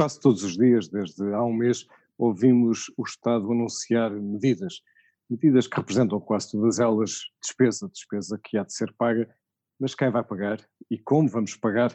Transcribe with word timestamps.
Quase 0.00 0.18
todos 0.18 0.42
os 0.42 0.56
dias, 0.56 0.88
desde 0.88 1.22
há 1.34 1.44
um 1.44 1.52
mês, 1.52 1.86
ouvimos 2.16 2.90
o 2.96 3.02
Estado 3.02 3.52
anunciar 3.52 4.10
medidas. 4.10 4.80
Medidas 5.28 5.66
que 5.66 5.76
representam 5.76 6.18
quase 6.18 6.52
todas 6.52 6.78
elas 6.78 7.20
despesa, 7.42 7.86
despesa 7.86 8.40
que 8.42 8.56
há 8.56 8.64
de 8.64 8.72
ser 8.72 8.94
paga, 8.94 9.28
mas 9.78 9.94
quem 9.94 10.10
vai 10.10 10.24
pagar 10.24 10.58
e 10.90 10.98
como 10.98 11.28
vamos 11.28 11.54
pagar? 11.54 11.94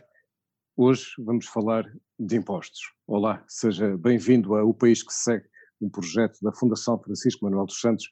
Hoje 0.77 1.15
vamos 1.17 1.47
falar 1.47 1.91
de 2.19 2.37
impostos. 2.37 2.79
Olá, 3.07 3.43
seja 3.47 3.97
bem-vindo 3.97 4.53
ao 4.53 4.71
País 4.71 5.01
que 5.01 5.11
Segue, 5.11 5.47
um 5.81 5.89
projeto 5.89 6.37
da 6.43 6.53
Fundação 6.53 7.01
Francisco 7.01 7.43
Manuel 7.43 7.65
dos 7.65 7.81
Santos 7.81 8.07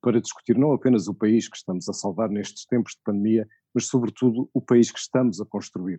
para 0.00 0.18
discutir 0.18 0.56
não 0.56 0.72
apenas 0.72 1.08
o 1.08 1.14
país 1.14 1.46
que 1.46 1.58
estamos 1.58 1.86
a 1.90 1.92
salvar 1.92 2.30
nestes 2.30 2.64
tempos 2.64 2.92
de 2.92 3.02
pandemia, 3.04 3.46
mas 3.74 3.86
sobretudo 3.86 4.48
o 4.54 4.62
país 4.62 4.90
que 4.90 4.98
estamos 4.98 5.42
a 5.42 5.44
construir. 5.44 5.98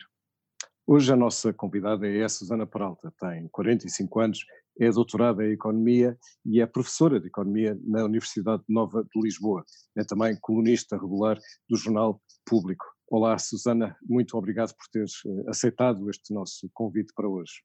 Hoje 0.89 1.11
a 1.11 1.17
nossa 1.17 1.51
convidada 1.51 2.07
é 2.07 2.23
a 2.23 2.29
Susana 2.29 2.65
Peralta, 2.65 3.13
tem 3.19 3.49
45 3.49 4.19
anos, 4.21 4.45
é 4.79 4.89
doutorada 4.89 5.45
em 5.45 5.51
Economia 5.51 6.17
e 6.45 6.61
é 6.61 6.65
professora 6.65 7.19
de 7.19 7.27
Economia 7.27 7.77
na 7.83 8.05
Universidade 8.05 8.63
Nova 8.69 9.03
de 9.03 9.21
Lisboa. 9.21 9.65
É 9.97 10.05
também 10.05 10.37
colunista 10.39 10.95
regular 10.95 11.37
do 11.69 11.75
Jornal 11.75 12.21
Público. 12.45 12.85
Olá 13.09 13.37
Susana, 13.37 13.97
muito 14.01 14.37
obrigado 14.37 14.73
por 14.77 14.87
teres 14.89 15.11
eh, 15.25 15.49
aceitado 15.49 16.09
este 16.09 16.33
nosso 16.33 16.69
convite 16.73 17.11
para 17.13 17.27
hoje. 17.27 17.61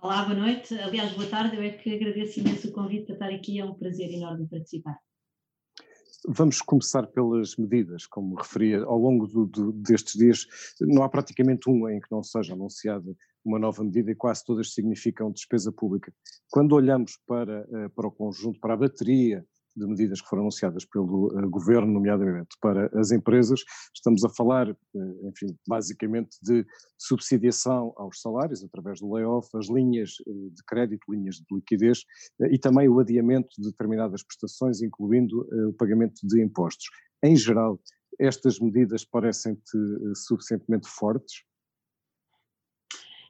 Olá, 0.00 0.24
boa 0.24 0.34
noite. 0.34 0.72
Aliás, 0.78 1.12
boa 1.12 1.28
tarde. 1.28 1.54
Eu 1.54 1.62
é 1.62 1.68
que 1.68 1.94
agradeço 1.94 2.40
imenso 2.40 2.68
o 2.68 2.72
convite 2.72 3.04
para 3.04 3.14
estar 3.14 3.28
aqui. 3.28 3.60
É 3.60 3.64
um 3.66 3.74
prazer 3.74 4.10
enorme 4.10 4.48
participar. 4.48 4.98
Vamos 6.28 6.60
começar 6.60 7.06
pelas 7.06 7.56
medidas, 7.56 8.06
como 8.06 8.36
referia, 8.36 8.84
ao 8.84 8.98
longo 8.98 9.26
do, 9.26 9.46
do, 9.46 9.72
destes 9.72 10.14
dias, 10.14 10.46
não 10.80 11.02
há 11.02 11.08
praticamente 11.08 11.68
um 11.68 11.88
em 11.88 12.00
que 12.00 12.10
não 12.10 12.22
seja 12.22 12.54
anunciada 12.54 13.14
uma 13.44 13.58
nova 13.58 13.82
medida 13.82 14.10
e 14.10 14.14
quase 14.14 14.44
todas 14.44 14.72
significam 14.72 15.32
despesa 15.32 15.72
pública. 15.72 16.12
Quando 16.50 16.74
olhamos 16.74 17.18
para, 17.26 17.66
eh, 17.72 17.88
para 17.88 18.06
o 18.06 18.12
conjunto, 18.12 18.60
para 18.60 18.74
a 18.74 18.76
bateria 18.76 19.44
de 19.76 19.86
medidas 19.86 20.20
que 20.20 20.28
foram 20.28 20.42
anunciadas 20.42 20.84
pelo 20.84 21.26
uh, 21.26 21.50
governo, 21.50 21.92
nomeadamente 21.92 22.56
para 22.60 22.90
as 22.98 23.10
empresas. 23.10 23.60
Estamos 23.94 24.24
a 24.24 24.28
falar, 24.28 24.70
uh, 24.70 25.28
enfim, 25.28 25.56
basicamente 25.66 26.36
de 26.42 26.64
subsidiação 26.98 27.92
aos 27.96 28.20
salários 28.20 28.62
através 28.62 29.00
do 29.00 29.12
layoff, 29.12 29.48
as 29.54 29.68
linhas 29.68 30.10
uh, 30.26 30.50
de 30.50 30.62
crédito, 30.66 31.10
linhas 31.10 31.36
de 31.36 31.54
liquidez 31.54 32.04
e 32.50 32.58
também 32.58 32.88
o 32.88 33.00
adiamento 33.00 33.48
de 33.58 33.70
determinadas 33.70 34.22
prestações, 34.22 34.82
incluindo 34.82 35.46
o 35.68 35.72
pagamento 35.72 36.26
de 36.26 36.42
impostos. 36.42 36.86
Em 37.22 37.36
geral, 37.36 37.80
estas 38.18 38.58
medidas 38.58 39.04
parecem-te 39.04 39.78
suficientemente 40.14 40.88
fortes? 40.88 41.44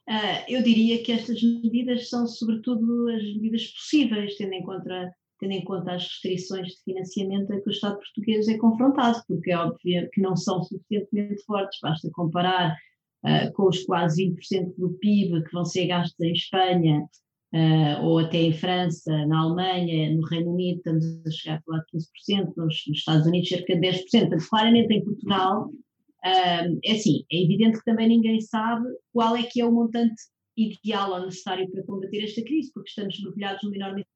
Uh, 0.08 0.42
eu 0.48 0.62
diria 0.62 1.02
que 1.02 1.12
estas 1.12 1.40
medidas 1.42 2.08
são, 2.08 2.26
sobretudo, 2.26 3.08
as 3.08 3.22
medidas 3.22 3.68
possíveis, 3.68 4.36
tendo 4.36 4.52
em 4.52 4.62
conta 4.64 5.14
tendo 5.42 5.52
em 5.52 5.64
conta 5.64 5.94
as 5.94 6.04
restrições 6.04 6.68
de 6.68 6.82
financiamento 6.84 7.52
a 7.52 7.60
que 7.60 7.68
o 7.68 7.72
Estado 7.72 7.96
português 7.96 8.46
é 8.46 8.56
confrontado, 8.56 9.20
porque 9.26 9.50
é 9.50 9.58
óbvio 9.58 10.08
que 10.12 10.20
não 10.20 10.36
são 10.36 10.62
suficientemente 10.62 11.42
fortes, 11.44 11.80
basta 11.82 12.08
comparar 12.12 12.76
uh, 13.24 13.52
com 13.54 13.66
os 13.68 13.82
quase 13.82 14.30
20% 14.30 14.72
do 14.78 14.90
PIB 15.00 15.42
que 15.42 15.52
vão 15.52 15.64
ser 15.64 15.88
gastos 15.88 16.20
em 16.20 16.32
Espanha, 16.32 17.02
uh, 17.52 18.04
ou 18.04 18.20
até 18.20 18.38
em 18.38 18.52
França, 18.52 19.26
na 19.26 19.40
Alemanha, 19.40 20.14
no 20.14 20.24
Reino 20.28 20.52
Unido 20.52 20.76
estamos 20.76 21.04
a 21.26 21.30
chegar 21.32 21.56
a 21.56 21.62
falar 21.62 21.84
de 21.92 21.98
15%, 21.98 22.52
nos, 22.56 22.84
nos 22.86 22.98
Estados 22.98 23.26
Unidos 23.26 23.48
cerca 23.48 23.74
de 23.74 23.80
10%, 23.80 24.00
portanto 24.12 24.48
claramente 24.48 24.94
em 24.94 25.04
Portugal, 25.04 25.66
uh, 25.66 26.78
é 26.84 26.92
assim, 26.92 27.24
é 27.32 27.42
evidente 27.42 27.78
que 27.78 27.84
também 27.84 28.06
ninguém 28.06 28.40
sabe 28.40 28.86
qual 29.12 29.36
é 29.36 29.42
que 29.42 29.60
é 29.60 29.66
o 29.66 29.72
montante 29.72 30.22
ideal 30.56 31.10
ou 31.10 31.24
necessário 31.24 31.68
para 31.68 31.82
combater 31.82 32.22
esta 32.22 32.44
crise, 32.44 32.70
porque 32.72 32.90
estamos 32.90 33.20
mergulhados 33.20 33.60
numa 33.64 33.74
enorme 33.74 34.06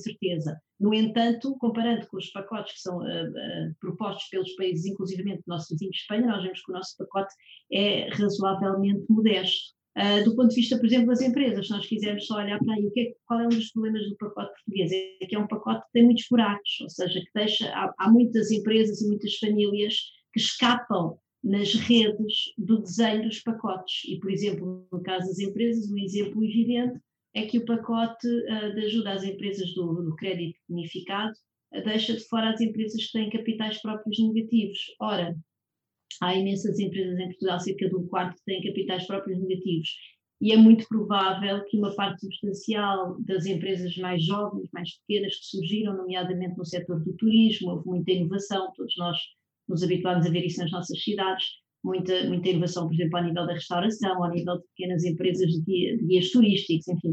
certeza. 0.00 0.60
No 0.78 0.92
entanto, 0.92 1.56
comparando 1.58 2.06
com 2.08 2.16
os 2.18 2.30
pacotes 2.30 2.74
que 2.74 2.80
são 2.80 2.98
uh, 2.98 3.02
uh, 3.02 3.74
propostos 3.80 4.28
pelos 4.28 4.52
países, 4.54 4.86
inclusivamente 4.86 5.42
o 5.46 5.50
nosso 5.50 5.68
vizinho 5.70 5.90
de 5.90 5.96
Espanha, 5.96 6.26
nós 6.26 6.42
vemos 6.42 6.62
que 6.62 6.70
o 6.70 6.74
nosso 6.74 6.96
pacote 6.98 7.34
é 7.72 8.08
razoavelmente 8.10 9.04
modesto. 9.08 9.74
Uh, 9.96 10.22
do 10.24 10.36
ponto 10.36 10.50
de 10.50 10.56
vista, 10.56 10.76
por 10.76 10.84
exemplo, 10.84 11.06
das 11.06 11.22
empresas, 11.22 11.66
se 11.66 11.72
nós 11.72 11.86
quisermos 11.86 12.26
só 12.26 12.36
olhar 12.36 12.58
para 12.58 12.74
aí, 12.74 12.86
o 12.86 12.90
que 12.90 13.00
é, 13.00 13.14
qual 13.24 13.40
é 13.40 13.46
um 13.46 13.48
dos 13.48 13.70
problemas 13.70 14.06
do 14.06 14.16
pacote 14.16 14.52
português? 14.52 14.92
É 14.92 15.26
que 15.26 15.34
é 15.34 15.38
um 15.38 15.46
pacote 15.46 15.86
que 15.86 15.92
tem 15.92 16.04
muitos 16.04 16.26
buracos, 16.30 16.80
ou 16.82 16.90
seja, 16.90 17.18
que 17.18 17.30
deixa, 17.34 17.68
há, 17.70 17.94
há 17.98 18.10
muitas 18.10 18.50
empresas 18.50 19.00
e 19.00 19.08
muitas 19.08 19.34
famílias 19.36 19.94
que 20.34 20.40
escapam 20.40 21.18
nas 21.42 21.74
redes 21.74 22.52
do 22.58 22.82
desenho 22.82 23.22
dos 23.22 23.40
pacotes. 23.40 24.04
E, 24.06 24.18
por 24.18 24.30
exemplo, 24.30 24.86
no 24.92 25.00
caso 25.02 25.28
das 25.28 25.38
empresas, 25.38 25.90
um 25.90 25.98
exemplo 25.98 26.44
evidente 26.44 27.00
é 27.36 27.46
que 27.46 27.58
o 27.58 27.66
pacote 27.66 28.26
uh, 28.26 28.74
de 28.74 28.86
ajuda 28.86 29.12
às 29.12 29.22
empresas 29.22 29.74
do, 29.74 30.02
do 30.02 30.16
crédito 30.16 30.58
bonificado 30.66 31.34
uh, 31.74 31.84
deixa 31.84 32.14
de 32.14 32.26
fora 32.28 32.50
as 32.50 32.60
empresas 32.62 33.04
que 33.06 33.12
têm 33.12 33.28
capitais 33.28 33.80
próprios 33.82 34.18
negativos. 34.18 34.78
Ora, 34.98 35.36
há 36.22 36.34
imensas 36.34 36.78
empresas 36.78 37.18
em 37.18 37.26
Portugal, 37.26 37.60
cerca 37.60 37.88
de 37.90 37.94
um 37.94 38.06
quarto, 38.08 38.36
que 38.36 38.44
têm 38.46 38.62
capitais 38.62 39.06
próprios 39.06 39.38
negativos. 39.38 39.88
E 40.40 40.50
é 40.50 40.56
muito 40.56 40.88
provável 40.88 41.62
que 41.66 41.76
uma 41.76 41.94
parte 41.94 42.20
substancial 42.20 43.20
das 43.20 43.44
empresas 43.44 43.94
mais 43.98 44.24
jovens, 44.24 44.70
mais 44.72 44.98
pequenas, 45.00 45.36
que 45.36 45.44
surgiram, 45.44 45.94
nomeadamente 45.94 46.56
no 46.56 46.64
setor 46.64 47.04
do 47.04 47.14
turismo, 47.16 47.70
houve 47.70 47.86
muita 47.86 48.12
inovação, 48.12 48.72
todos 48.74 48.94
nós 48.96 49.18
nos 49.68 49.82
habituámos 49.82 50.26
a 50.26 50.30
ver 50.30 50.44
isso 50.44 50.60
nas 50.60 50.70
nossas 50.70 51.02
cidades, 51.02 51.44
muita, 51.86 52.24
muita 52.24 52.48
inovação, 52.48 52.86
por 52.86 52.94
exemplo, 52.94 53.16
ao 53.16 53.24
nível 53.24 53.46
da 53.46 53.54
restauração, 53.54 54.22
ao 54.22 54.30
nível 54.30 54.58
de 54.58 54.64
pequenas 54.74 55.04
empresas 55.04 55.50
de, 55.52 55.62
guia, 55.62 55.96
de 55.96 56.04
guias 56.04 56.30
turísticos, 56.30 56.88
enfim. 56.88 57.12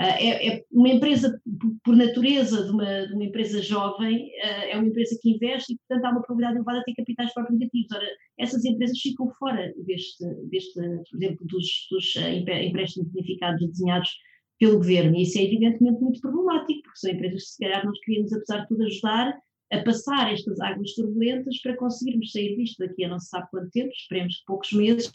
Uh, 0.00 0.16
é, 0.18 0.48
é, 0.48 0.64
uma 0.70 0.88
empresa, 0.88 1.38
por 1.84 1.94
natureza 1.94 2.64
de 2.64 2.70
uma, 2.70 3.06
de 3.06 3.12
uma 3.12 3.24
empresa 3.24 3.60
jovem, 3.60 4.26
uh, 4.26 4.64
é 4.70 4.76
uma 4.76 4.86
empresa 4.86 5.18
que 5.20 5.30
investe 5.30 5.74
e, 5.74 5.76
portanto, 5.76 6.04
há 6.06 6.10
uma 6.12 6.22
probabilidade 6.22 6.56
elevada 6.56 6.78
de 6.78 6.84
ter 6.86 6.94
capitais 6.94 7.34
próprios 7.34 7.58
negativos. 7.58 7.92
Ora, 7.92 8.08
essas 8.38 8.64
empresas 8.64 8.98
ficam 8.98 9.30
fora 9.38 9.72
deste, 9.84 10.24
deste 10.50 10.72
por 10.74 11.16
exemplo, 11.16 11.46
dos, 11.46 11.66
dos 11.90 12.14
uh, 12.16 12.28
empréstimos 12.30 13.10
bonificados 13.10 13.66
desenhados 13.68 14.10
pelo 14.58 14.78
governo. 14.78 15.16
E 15.16 15.22
isso 15.22 15.38
é 15.38 15.42
evidentemente 15.42 16.00
muito 16.00 16.20
problemático, 16.20 16.82
porque 16.84 16.98
são 16.98 17.10
empresas 17.10 17.42
que, 17.42 17.50
se 17.50 17.58
calhar, 17.58 17.84
nós 17.84 17.98
queríamos, 18.00 18.32
apesar 18.32 18.60
de 18.60 18.68
tudo, 18.68 18.84
ajudar 18.84 19.36
a 19.72 19.82
passar 19.82 20.32
estas 20.32 20.60
águas 20.60 20.92
turbulentas 20.94 21.60
para 21.62 21.76
conseguirmos 21.76 22.30
sair 22.30 22.56
disto 22.56 22.78
daqui 22.78 23.04
a 23.04 23.08
não 23.08 23.18
se 23.18 23.28
sabe 23.28 23.48
quanto 23.50 23.70
tempo, 23.70 23.90
esperemos 23.92 24.36
que 24.36 24.44
poucos 24.46 24.72
meses, 24.72 25.10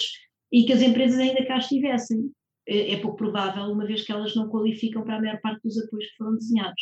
e 0.51 0.66
que 0.66 0.73
as 0.73 0.81
empresas 0.81 1.19
ainda 1.19 1.45
cá 1.45 1.57
estivessem. 1.57 2.31
É, 2.69 2.96
é 2.96 3.00
pouco 3.00 3.16
provável, 3.16 3.63
uma 3.63 3.85
vez 3.85 4.03
que 4.03 4.12
elas 4.12 4.35
não 4.35 4.50
qualificam 4.50 5.01
para 5.06 5.16
a 5.16 5.22
maior 5.22 5.40
parte 5.40 5.62
dos 5.63 5.78
apoios 5.78 6.06
que 6.06 6.17
foram 6.17 6.35
desenhados. 6.35 6.81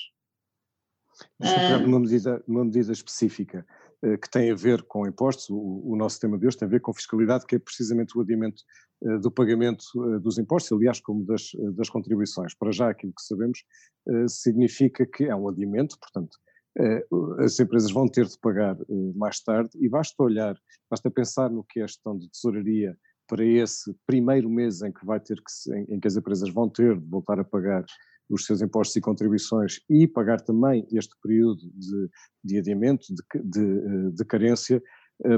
Uh, 1.40 1.80
numa 1.84 2.00
medida, 2.00 2.44
numa 2.48 2.66
medida 2.66 2.92
específica 2.92 3.64
uh, 4.04 4.18
que 4.18 4.28
tem 4.28 4.50
a 4.50 4.56
ver 4.56 4.82
com 4.82 5.06
impostos, 5.06 5.48
o, 5.48 5.84
o, 5.86 5.96
nosso 5.96 6.20
tema 6.20 6.40
de 6.40 6.48
hoje 6.48 6.58
tem 6.58 6.68
a 6.68 6.72
ver 6.72 6.82
com 6.82 6.92
fiscalidade, 6.92 7.46
que 7.46 7.56
é 7.56 7.60
precisamente 7.60 8.18
o 8.18 8.22
adiamento 8.22 8.64
uh, 9.04 9.20
do 9.20 9.30
pagamento 9.30 9.86
dos 10.22 10.40
impostos, 10.40 10.72
aliás, 10.72 11.00
como 11.00 11.24
das, 11.24 11.52
das 11.76 11.88
contribuições. 11.88 12.56
Para 12.56 12.72
já, 12.72 12.90
aquilo 12.90 13.14
que 13.14 13.22
sabemos 13.22 13.64
significa 14.28 15.06
que 15.06 15.26
é 15.26 15.36
um 15.36 15.48
adiamento, 15.48 16.00
portanto, 16.00 16.36
eh, 16.36 16.45
as 17.40 17.60
empresas 17.60 17.92
vão 17.92 18.08
ter 18.08 18.26
de 18.26 18.38
pagar 18.40 18.78
eh, 18.80 19.14
mais 19.16 19.40
tarde 19.42 19.70
e 19.76 19.88
basta 19.88 20.22
olhar, 20.22 20.56
basta 20.90 21.10
pensar 21.10 21.50
no 21.50 21.64
que 21.64 21.80
é 21.80 21.84
a 21.84 21.88
gestão 21.88 22.18
de 22.18 22.30
tesouraria 22.30 22.98
para 23.28 23.44
esse 23.44 23.96
primeiro 24.06 24.50
mês 24.50 24.82
em 24.82 24.92
que 24.92 25.06
vai 25.06 25.20
ter 25.20 25.38
que, 25.38 25.74
em, 25.74 25.96
em 25.96 26.00
que 26.00 26.08
as 26.08 26.16
empresas 26.16 26.50
vão 26.50 26.70
ter 26.70 27.00
de 27.00 27.10
voltar 27.10 27.40
a 27.40 27.44
pagar 27.44 27.86
os 28.30 28.46
seus 28.46 28.62
impostos 28.62 28.96
e 28.96 29.02
contribuições 29.02 29.80
e 29.90 30.08
pagar 30.08 30.42
também 30.42 30.86
este 30.92 31.16
período 31.22 31.62
de, 31.74 32.10
de 32.44 32.58
adiamento, 32.58 33.06
de, 33.10 33.44
de, 33.44 33.62
eh, 33.62 34.10
de, 34.12 34.26
carência, 34.26 34.82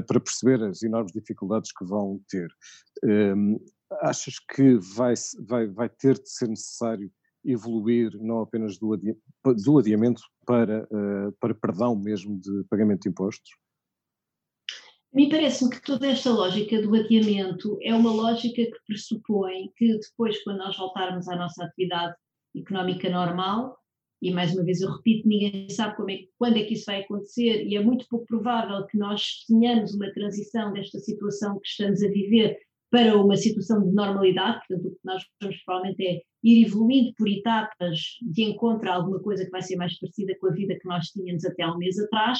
para 0.08 0.18
perceber 0.18 0.60
as 0.64 0.82
enormes 0.82 1.12
dificuldades 1.12 1.70
que 1.70 1.84
vão 1.84 2.20
ter. 2.28 2.48
Um, 3.04 3.60
achas 4.00 4.34
que 4.52 4.76
vai, 4.96 5.14
vai, 5.46 5.68
vai 5.68 5.88
ter 5.88 6.14
de 6.14 6.28
ser 6.28 6.48
necessário 6.48 7.08
evoluir 7.50 8.10
não 8.20 8.40
apenas 8.40 8.78
do, 8.78 8.92
adi 8.92 9.16
do 9.64 9.78
adiamento 9.78 10.22
para, 10.46 10.84
uh, 10.84 11.32
para 11.40 11.54
perdão 11.54 11.96
mesmo 11.96 12.38
de 12.38 12.64
pagamento 12.68 13.02
de 13.02 13.08
impostos? 13.08 13.50
Me 15.12 15.30
parece-me 15.30 15.70
que 15.70 15.82
toda 15.82 16.06
esta 16.06 16.30
lógica 16.30 16.82
do 16.82 16.94
adiamento 16.94 17.78
é 17.82 17.94
uma 17.94 18.12
lógica 18.12 18.62
que 18.62 18.78
pressupõe 18.86 19.72
que 19.76 19.98
depois, 19.98 20.42
quando 20.44 20.58
nós 20.58 20.76
voltarmos 20.76 21.26
à 21.28 21.36
nossa 21.36 21.64
atividade 21.64 22.14
económica 22.54 23.08
normal, 23.08 23.78
e 24.20 24.30
mais 24.30 24.54
uma 24.54 24.64
vez 24.64 24.80
eu 24.80 24.90
repito, 24.90 25.26
ninguém 25.26 25.68
sabe 25.70 25.96
como 25.96 26.10
é, 26.10 26.18
quando 26.38 26.58
é 26.58 26.64
que 26.64 26.74
isso 26.74 26.86
vai 26.86 27.02
acontecer, 27.02 27.66
e 27.66 27.76
é 27.76 27.80
muito 27.82 28.06
pouco 28.08 28.26
provável 28.26 28.84
que 28.86 28.98
nós 28.98 29.44
tenhamos 29.46 29.94
uma 29.94 30.12
transição 30.12 30.72
desta 30.72 30.98
situação 30.98 31.58
que 31.58 31.68
estamos 31.68 32.02
a 32.02 32.08
viver 32.08 32.58
para 32.90 33.16
uma 33.16 33.36
situação 33.36 33.82
de 33.82 33.94
normalidade, 33.94 34.60
portanto 34.66 34.88
o 34.88 34.90
que 34.90 35.00
nós 35.04 35.22
vamos 35.40 35.56
provavelmente 35.64 36.06
é 36.06 36.22
ir 36.42 36.66
evoluindo 36.66 37.12
por 37.16 37.28
etapas 37.28 37.98
de 38.22 38.42
encontro 38.44 38.90
a 38.90 38.94
alguma 38.94 39.20
coisa 39.20 39.44
que 39.44 39.50
vai 39.50 39.62
ser 39.62 39.76
mais 39.76 39.98
parecida 39.98 40.36
com 40.40 40.48
a 40.48 40.52
vida 40.52 40.78
que 40.78 40.86
nós 40.86 41.06
tínhamos 41.08 41.44
até 41.44 41.62
há 41.62 41.72
um 41.72 41.78
mês 41.78 41.98
atrás, 41.98 42.38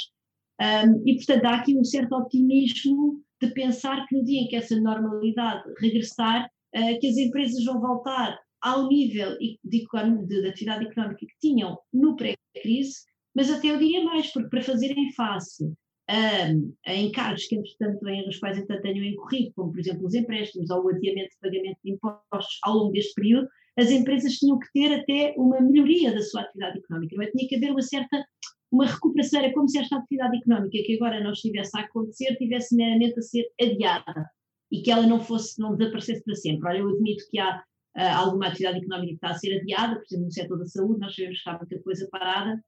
um, 0.61 1.03
e 1.07 1.15
portanto 1.17 1.45
há 1.45 1.55
aqui 1.57 1.77
um 1.77 1.85
certo 1.85 2.13
otimismo 2.15 3.23
de 3.41 3.49
pensar 3.53 4.07
que 4.07 4.17
no 4.17 4.25
dia 4.25 4.41
em 4.41 4.49
que 4.49 4.57
essa 4.57 4.79
normalidade 4.81 5.63
regressar, 5.79 6.47
uh, 6.47 7.01
que 7.01 7.07
as 7.07 7.17
empresas 7.17 7.65
vão 7.65 7.81
voltar 7.81 8.39
ao 8.61 8.89
nível 8.89 9.37
de, 9.39 9.59
de, 9.65 9.87
de 10.27 10.49
atividade 10.49 10.87
económica 10.87 11.25
que 11.27 11.39
tinham 11.41 11.79
no 11.93 12.17
pré-crise, 12.17 13.05
mas 13.35 13.51
até 13.51 13.69
eu 13.69 13.79
diria 13.79 14.05
mais, 14.05 14.33
porque 14.33 14.49
para 14.49 14.63
fazerem 14.63 15.13
face 15.13 15.73
a, 16.09 16.91
a 16.91 16.95
encargos 16.95 17.47
que, 17.47 17.55
entretanto, 17.55 18.09
em, 18.09 18.27
nos 18.27 18.39
quais 18.39 18.59
entretanto 18.59 18.83
tenham 18.83 19.05
incorrido, 19.05 19.53
como 19.55 19.71
por 19.71 19.79
exemplo 19.79 20.07
os 20.07 20.15
empréstimos 20.15 20.71
ou 20.71 20.85
o 20.85 20.89
adiamento 20.89 21.31
de 21.31 21.39
pagamento 21.41 21.79
de 21.85 21.93
impostos 21.93 22.59
ao 22.65 22.75
longo 22.75 22.93
deste 22.93 23.15
período, 23.15 23.49
as 23.79 23.91
empresas 23.91 24.35
tinham 24.35 24.59
que 24.59 24.67
ter 24.73 24.93
até 24.93 25.35
uma 25.37 25.61
melhoria 25.61 26.13
da 26.13 26.21
sua 26.21 26.43
atividade 26.43 26.79
económica, 26.79 27.15
não 27.17 27.23
é? 27.23 27.31
Tinha 27.31 27.49
que 27.49 27.57
haver 27.57 27.71
uma 27.71 27.83
certa 27.83 28.25
uma 28.71 28.87
recuperação, 28.87 29.41
era 29.41 29.53
como 29.55 29.69
se 29.69 29.79
esta 29.79 29.97
atividade 29.97 30.37
económica 30.37 30.79
que 30.85 30.97
agora 30.97 31.23
não 31.23 31.33
estivesse 31.33 31.77
a 31.77 31.81
acontecer 31.81 32.37
tivesse 32.37 32.77
meramente 32.77 33.19
a 33.19 33.23
ser 33.23 33.47
adiada 33.61 34.31
e 34.71 34.83
que 34.83 34.91
ela 34.91 35.07
não 35.07 35.21
fosse, 35.21 35.59
não 35.59 35.75
desaparecesse 35.75 36.23
para 36.23 36.35
sempre. 36.35 36.69
Olha, 36.69 36.79
eu 36.79 36.89
admito 36.91 37.25
que 37.31 37.39
há 37.39 37.57
uh, 37.57 38.01
alguma 38.17 38.49
atividade 38.49 38.79
económica 38.79 39.09
que 39.09 39.15
está 39.15 39.31
a 39.31 39.39
ser 39.39 39.59
adiada, 39.59 39.97
por 39.97 40.05
exemplo, 40.05 40.27
no 40.27 40.33
setor 40.33 40.59
da 40.59 40.67
saúde, 40.67 41.01
nós 41.01 41.15
sabemos 41.15 41.37
que 41.37 41.49
está 41.49 41.57
muita 41.57 41.83
coisa 41.83 42.09
parada 42.11 42.63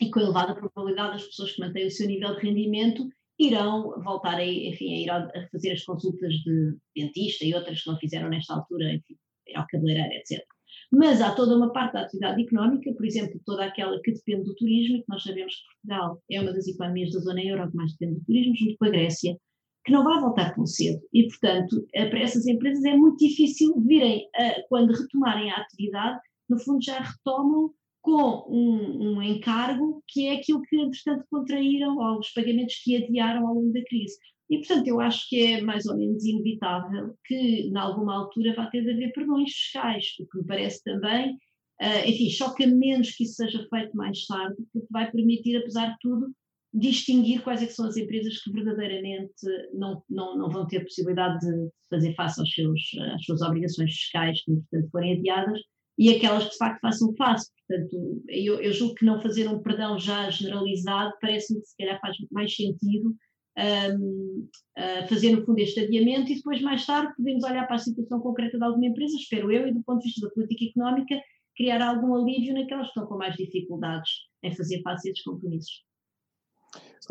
e 0.00 0.10
com 0.10 0.20
elevada 0.20 0.54
probabilidade 0.54 1.16
as 1.16 1.26
pessoas 1.26 1.52
que 1.52 1.60
mantêm 1.60 1.86
o 1.86 1.90
seu 1.90 2.08
nível 2.08 2.34
de 2.34 2.46
rendimento 2.46 3.08
irão 3.38 3.94
voltar 4.02 4.34
a, 4.34 4.44
enfim, 4.44 4.92
a 4.92 4.98
ir 4.98 5.10
a 5.10 5.48
fazer 5.52 5.72
as 5.72 5.84
consultas 5.84 6.32
de 6.34 6.76
dentista 6.96 7.44
e 7.44 7.54
outras 7.54 7.82
que 7.82 7.90
não 7.90 7.98
fizeram 7.98 8.28
nesta 8.28 8.54
altura, 8.54 8.92
enfim, 8.92 9.16
ao 9.54 9.66
cabeleireiro, 9.68 10.14
etc. 10.14 10.44
Mas 10.92 11.20
há 11.20 11.34
toda 11.34 11.56
uma 11.56 11.72
parte 11.72 11.92
da 11.92 12.02
atividade 12.02 12.42
económica, 12.42 12.92
por 12.94 13.06
exemplo, 13.06 13.40
toda 13.46 13.64
aquela 13.64 14.00
que 14.02 14.12
depende 14.12 14.44
do 14.44 14.54
turismo, 14.56 14.98
que 14.98 15.08
nós 15.08 15.22
sabemos 15.22 15.54
que 15.54 15.62
Portugal 15.66 16.22
é 16.30 16.40
uma 16.40 16.52
das 16.52 16.66
economias 16.66 17.12
da 17.12 17.20
zona 17.20 17.42
euro 17.42 17.70
que 17.70 17.76
mais 17.76 17.92
depende 17.92 18.18
do 18.18 18.24
turismo, 18.24 18.56
junto 18.56 18.76
com 18.76 18.84
a 18.86 18.90
Grécia, 18.90 19.36
que 19.84 19.92
não 19.92 20.04
vai 20.04 20.20
voltar 20.20 20.54
tão 20.54 20.66
cedo. 20.66 21.00
E, 21.12 21.28
portanto, 21.28 21.86
eh, 21.94 22.06
para 22.08 22.20
essas 22.20 22.46
empresas 22.46 22.84
é 22.84 22.96
muito 22.96 23.18
difícil 23.18 23.80
virem, 23.80 24.28
a, 24.34 24.62
quando 24.68 24.92
retomarem 24.92 25.50
a 25.50 25.56
atividade, 25.56 26.20
no 26.48 26.58
fundo 26.58 26.82
já 26.82 26.98
retomam 26.98 27.72
com 28.02 28.46
um, 28.48 29.18
um, 29.18 29.22
encargo 29.22 30.02
que 30.08 30.26
é 30.26 30.34
aquilo 30.36 30.62
que, 30.62 30.76
entretanto, 30.76 31.24
contraíram, 31.30 31.98
ou 31.98 32.18
os 32.18 32.30
pagamentos 32.32 32.82
que 32.82 32.96
adiaram 32.96 33.46
ao 33.46 33.54
longo 33.54 33.72
da 33.72 33.84
crise. 33.84 34.16
E, 34.50 34.58
portanto, 34.58 34.88
eu 34.88 35.00
acho 35.00 35.28
que 35.28 35.40
é 35.40 35.60
mais 35.62 35.86
ou 35.86 35.96
menos 35.96 36.24
inevitável 36.24 37.14
que, 37.24 37.34
em 37.34 37.76
alguma 37.76 38.16
altura, 38.16 38.54
vá 38.54 38.66
ter 38.66 38.82
de 38.82 38.90
haver 38.90 39.12
perdões 39.12 39.52
fiscais, 39.52 40.04
o 40.18 40.26
que 40.26 40.38
me 40.38 40.44
parece 40.44 40.82
também, 40.82 41.34
uh, 41.80 42.04
enfim, 42.04 42.28
choca 42.28 42.66
menos 42.66 43.12
que 43.12 43.22
isso 43.22 43.34
seja 43.34 43.64
feito 43.70 43.96
mais 43.96 44.26
tarde, 44.26 44.56
porque 44.72 44.88
vai 44.90 45.08
permitir, 45.08 45.56
apesar 45.56 45.92
de 45.92 45.96
tudo, 46.00 46.32
distinguir 46.74 47.42
quais 47.42 47.62
é 47.62 47.66
são 47.66 47.86
as 47.86 47.96
empresas 47.96 48.42
que 48.42 48.52
verdadeiramente 48.52 49.32
não, 49.72 50.02
não, 50.08 50.36
não 50.36 50.50
vão 50.50 50.66
ter 50.66 50.80
possibilidade 50.80 51.38
de 51.40 51.70
fazer 51.88 52.14
face 52.14 52.40
aos 52.40 52.52
seus, 52.52 52.80
às 53.14 53.24
suas 53.24 53.42
obrigações 53.42 53.92
fiscais, 53.92 54.42
que, 54.42 54.52
portanto, 54.52 54.90
forem 54.90 55.16
adiadas, 55.16 55.60
e 55.96 56.10
aquelas 56.10 56.44
que 56.44 56.50
de 56.50 56.56
facto 56.56 56.80
façam 56.80 57.14
face. 57.14 57.50
Portanto, 57.68 58.22
eu, 58.28 58.60
eu 58.60 58.72
julgo 58.72 58.94
que 58.96 59.04
não 59.04 59.20
fazer 59.20 59.46
um 59.48 59.62
perdão 59.62 59.96
já 59.96 60.28
generalizado 60.30 61.12
parece-me 61.20 61.60
que 61.60 61.66
se 61.66 61.76
calhar 61.76 62.00
faz 62.00 62.16
mais 62.32 62.54
sentido 62.54 63.14
um, 63.58 64.48
uh, 64.78 65.08
fazer 65.08 65.36
no 65.36 65.44
fundo 65.44 65.58
este 65.58 65.80
adiamento 65.80 66.30
e 66.30 66.36
depois 66.36 66.60
mais 66.62 66.86
tarde 66.86 67.12
podemos 67.16 67.44
olhar 67.44 67.66
para 67.66 67.76
a 67.76 67.78
situação 67.78 68.20
concreta 68.20 68.58
de 68.58 68.64
alguma 68.64 68.86
empresa, 68.86 69.16
espero 69.16 69.50
eu, 69.50 69.68
e 69.68 69.72
do 69.72 69.82
ponto 69.82 70.00
de 70.00 70.06
vista 70.06 70.26
da 70.26 70.32
política 70.32 70.64
económica, 70.64 71.20
criar 71.56 71.82
algum 71.82 72.14
alívio 72.14 72.54
naquelas 72.54 72.86
que 72.86 72.90
estão 72.90 73.06
com 73.06 73.16
mais 73.16 73.36
dificuldades 73.36 74.10
em 74.42 74.54
fazer 74.54 74.82
face 74.82 75.08
a 75.08 75.12
esses 75.12 75.24
compromissos. 75.24 75.84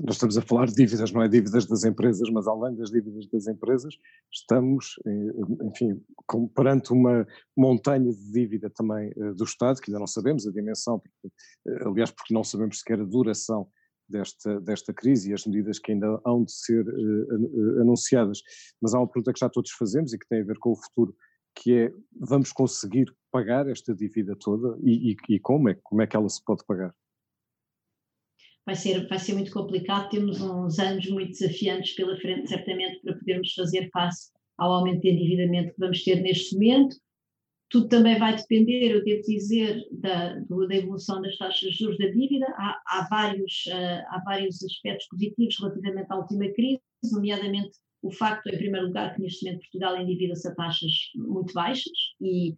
Nós 0.03 0.15
estamos 0.15 0.38
a 0.38 0.41
falar 0.41 0.68
de 0.68 0.75
dívidas, 0.75 1.12
não 1.12 1.21
é 1.21 1.27
dívidas 1.27 1.65
das 1.65 1.83
empresas, 1.83 2.30
mas 2.30 2.47
além 2.47 2.75
das 2.75 2.89
dívidas 2.89 3.27
das 3.27 3.47
empresas, 3.47 3.95
estamos, 4.31 4.95
eh, 5.06 5.65
enfim, 5.65 6.01
perante 6.56 6.94
uma 6.94 7.27
montanha 7.57 8.12
de 8.12 8.31
dívida 8.31 8.69
também 8.69 9.12
eh, 9.18 9.33
do 9.33 9.44
Estado, 9.44 9.81
que 9.81 9.92
ainda 9.92 10.00
não 10.00 10.07
sabemos 10.07 10.47
a 10.47 10.51
dimensão, 10.51 11.01
eh, 11.25 11.83
aliás, 11.85 12.12
porque 12.12 12.33
não 12.33 12.44
sabemos 12.44 12.80
sequer 12.80 13.01
a 13.01 13.03
duração 13.03 13.68
desta, 14.09 14.59
desta 14.61 14.94
crise 14.94 15.29
e 15.29 15.33
as 15.33 15.45
medidas 15.45 15.79
que 15.79 15.91
ainda 15.91 16.19
hão 16.25 16.44
de 16.44 16.51
ser 16.51 16.88
uh, 16.88 17.81
anunciadas. 17.81 18.41
Mas 18.81 18.94
há 18.94 19.00
uma 19.00 19.07
pergunta 19.07 19.33
que 19.33 19.39
já 19.39 19.50
todos 19.50 19.71
fazemos 19.71 20.13
e 20.13 20.19
que 20.19 20.27
tem 20.27 20.41
a 20.41 20.45
ver 20.45 20.57
com 20.57 20.71
o 20.71 20.75
futuro, 20.75 21.15
que 21.56 21.73
é, 21.73 21.94
vamos 22.19 22.51
conseguir 22.51 23.13
pagar 23.31 23.67
esta 23.69 23.94
dívida 23.94 24.35
toda 24.35 24.77
e, 24.81 25.11
e, 25.11 25.35
e 25.35 25.39
como, 25.39 25.69
é, 25.69 25.77
como 25.83 26.01
é 26.01 26.07
que 26.07 26.15
ela 26.15 26.29
se 26.29 26.44
pode 26.44 26.65
pagar? 26.65 26.94
Vai 28.65 28.75
ser, 28.75 29.07
vai 29.07 29.17
ser 29.17 29.33
muito 29.33 29.51
complicado, 29.51 30.09
temos 30.09 30.39
uns 30.41 30.77
anos 30.77 31.09
muito 31.09 31.31
desafiantes 31.31 31.95
pela 31.95 32.15
frente, 32.17 32.50
certamente, 32.50 33.01
para 33.01 33.17
podermos 33.17 33.53
fazer 33.53 33.89
face 33.91 34.31
ao 34.59 34.71
aumento 34.73 35.01
de 35.01 35.09
endividamento 35.09 35.73
que 35.73 35.79
vamos 35.79 36.03
ter 36.03 36.21
neste 36.21 36.53
momento. 36.53 36.95
Tudo 37.69 37.88
também 37.88 38.18
vai 38.18 38.36
depender, 38.36 38.92
eu 38.92 39.04
devo 39.04 39.21
dizer, 39.21 39.86
da, 39.92 40.33
da 40.33 40.75
evolução 40.75 41.21
das 41.21 41.38
taxas 41.38 41.71
de 41.71 41.77
juros 41.77 41.98
da 41.98 42.07
dívida. 42.07 42.48
Há, 42.57 42.81
há, 42.88 43.07
vários, 43.10 43.66
uh, 43.68 44.04
há 44.07 44.21
vários 44.25 44.63
aspectos 44.63 45.07
positivos 45.07 45.56
relativamente 45.60 46.12
à 46.12 46.16
última 46.16 46.51
crise, 46.54 46.81
nomeadamente 47.12 47.77
o 48.01 48.12
facto, 48.12 48.48
em 48.48 48.57
primeiro 48.57 48.88
lugar, 48.88 49.13
que 49.13 49.21
neste 49.21 49.45
momento 49.45 49.62
Portugal 49.62 50.01
endivida-se 50.01 50.48
a 50.48 50.56
taxas 50.56 50.92
muito 51.16 51.54
baixas 51.54 51.92
e, 52.21 52.51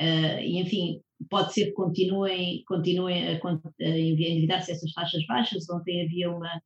uh, 0.00 0.40
e, 0.40 0.58
enfim, 0.58 1.00
pode 1.30 1.52
ser 1.52 1.66
que 1.66 1.72
continuem, 1.72 2.64
continuem 2.66 3.28
a, 3.28 3.40
a 3.40 3.88
endividar-se 3.88 4.72
essas 4.72 4.92
taxas 4.92 5.24
baixas. 5.26 5.68
Ontem 5.70 6.04
havia 6.04 6.30
uma, 6.30 6.60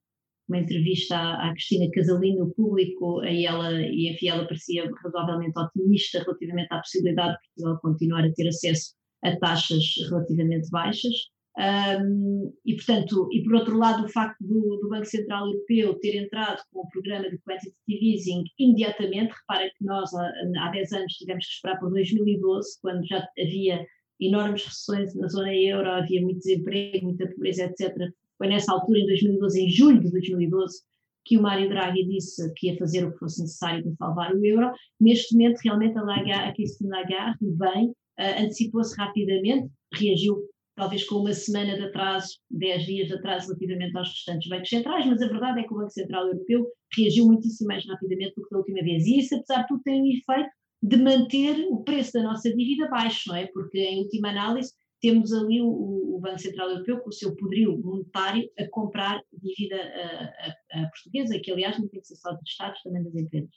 uma 0.51 0.59
entrevista 0.59 1.17
à, 1.17 1.49
à 1.49 1.53
Cristina 1.53 1.91
Casalino 1.93 2.47
no 2.47 2.55
público 2.55 3.25
e 3.25 3.47
ela, 3.47 3.81
e 3.81 4.11
enfim, 4.11 4.29
ela 4.29 4.47
parecia 4.47 4.91
razoavelmente 5.03 5.59
otimista 5.59 6.19
relativamente 6.19 6.69
à 6.71 6.79
possibilidade 6.79 7.33
de 7.33 7.39
Portugal 7.55 7.81
continuar 7.81 8.25
a 8.25 8.33
ter 8.33 8.49
acesso 8.49 8.95
a 9.23 9.37
taxas 9.37 9.85
relativamente 10.09 10.69
baixas. 10.71 11.15
Um, 11.59 12.53
e, 12.65 12.75
portanto, 12.77 13.29
e 13.33 13.43
por 13.43 13.55
outro 13.55 13.77
lado, 13.77 14.05
o 14.05 14.09
facto 14.09 14.39
do, 14.41 14.79
do, 14.81 14.89
Banco 14.89 15.05
Central 15.05 15.47
Europeu 15.47 15.99
ter 16.01 16.17
entrado 16.17 16.63
com 16.73 16.81
o 16.81 16.89
programa 16.89 17.29
de 17.29 17.39
quantitative 17.39 18.13
easing 18.15 18.45
imediatamente, 18.59 19.35
repara 19.41 19.69
que 19.69 19.85
nós 19.85 20.13
há, 20.15 20.33
há 20.61 20.71
10 20.71 20.93
anos 20.93 21.13
tivemos 21.15 21.45
que 21.47 21.53
esperar 21.53 21.79
por 21.79 21.91
2012, 21.91 22.81
quando 22.81 23.07
já 23.07 23.27
havia 23.39 23.85
enormes 24.21 24.65
recessões 24.65 25.15
na 25.17 25.29
zona 25.29 25.55
euro, 25.55 25.91
havia 25.91 26.23
muito 26.23 26.39
desemprego, 26.39 27.07
muita 27.07 27.27
pobreza, 27.29 27.65
etc. 27.65 27.95
Foi 28.41 28.49
nessa 28.49 28.73
altura, 28.73 29.01
em 29.01 29.07
2012, 29.07 29.61
em 29.61 29.69
julho 29.69 30.01
de 30.01 30.11
2012, 30.11 30.81
que 31.27 31.37
o 31.37 31.43
Mário 31.43 31.69
Draghi 31.69 32.07
disse 32.07 32.51
que 32.55 32.69
ia 32.69 32.79
fazer 32.79 33.05
o 33.05 33.13
que 33.13 33.19
fosse 33.19 33.43
necessário 33.43 33.83
para 33.85 33.93
salvar 33.97 34.35
o 34.35 34.43
euro. 34.43 34.73
Neste 34.99 35.35
momento, 35.35 35.59
realmente, 35.63 35.99
a, 35.99 36.03
Lagarde, 36.03 36.49
a 36.49 36.55
Christine 36.55 36.89
Lagarde, 36.89 37.39
bem, 37.43 37.89
uh, 37.89 38.43
antecipou-se 38.43 38.97
rapidamente, 38.97 39.71
reagiu 39.93 40.39
talvez 40.75 41.05
com 41.05 41.17
uma 41.17 41.35
semana 41.35 41.77
de 41.77 41.83
atraso, 41.83 42.39
dez 42.51 42.87
dias 42.87 43.09
de 43.09 43.15
atraso 43.15 43.49
relativamente 43.49 43.99
aos 43.99 44.09
restantes 44.09 44.49
bancos 44.49 44.71
centrais, 44.71 45.05
mas 45.05 45.21
a 45.21 45.29
verdade 45.29 45.61
é 45.61 45.65
que 45.65 45.75
o 45.75 45.77
Banco 45.77 45.91
Central 45.91 46.27
Europeu 46.29 46.67
reagiu 46.97 47.27
muitíssimo 47.27 47.69
mais 47.69 47.87
rapidamente 47.87 48.33
do 48.37 48.43
que 48.43 48.51
da 48.51 48.57
última 48.57 48.83
vez. 48.83 49.05
E 49.07 49.19
isso, 49.19 49.35
apesar 49.35 49.61
de 49.61 49.69
tudo, 49.69 49.83
tem 49.83 50.01
um 50.01 50.07
efeito 50.07 50.51
de 50.83 50.97
manter 50.97 51.67
o 51.69 51.85
preço 51.85 52.13
da 52.13 52.23
nossa 52.23 52.49
dívida 52.57 52.89
baixo, 52.89 53.29
não 53.29 53.37
é? 53.37 53.47
Porque, 53.49 53.79
em 53.79 53.99
última 53.99 54.31
análise, 54.31 54.73
temos 55.01 55.33
ali 55.33 55.61
o, 55.61 56.17
o, 56.17 56.21
Banco 56.21 56.39
Central 56.39 56.71
Europeu 56.71 57.01
com 57.01 57.09
o 57.09 57.13
seu 57.13 57.35
poderio 57.35 57.79
monetário 57.79 58.49
a 58.59 58.69
comprar 58.69 59.23
dívida 59.33 59.77
a, 59.77 60.79
a, 60.79 60.83
a 60.83 60.89
portuguesa, 60.89 61.41
que 61.43 61.51
aliás 61.51 61.79
não 61.79 61.89
tem 61.89 62.01
que 62.01 62.07
ser 62.07 62.17
só 62.17 62.33
dos 62.33 62.49
Estados, 62.49 62.83
também 62.83 63.03
das 63.03 63.15
empresas. 63.15 63.55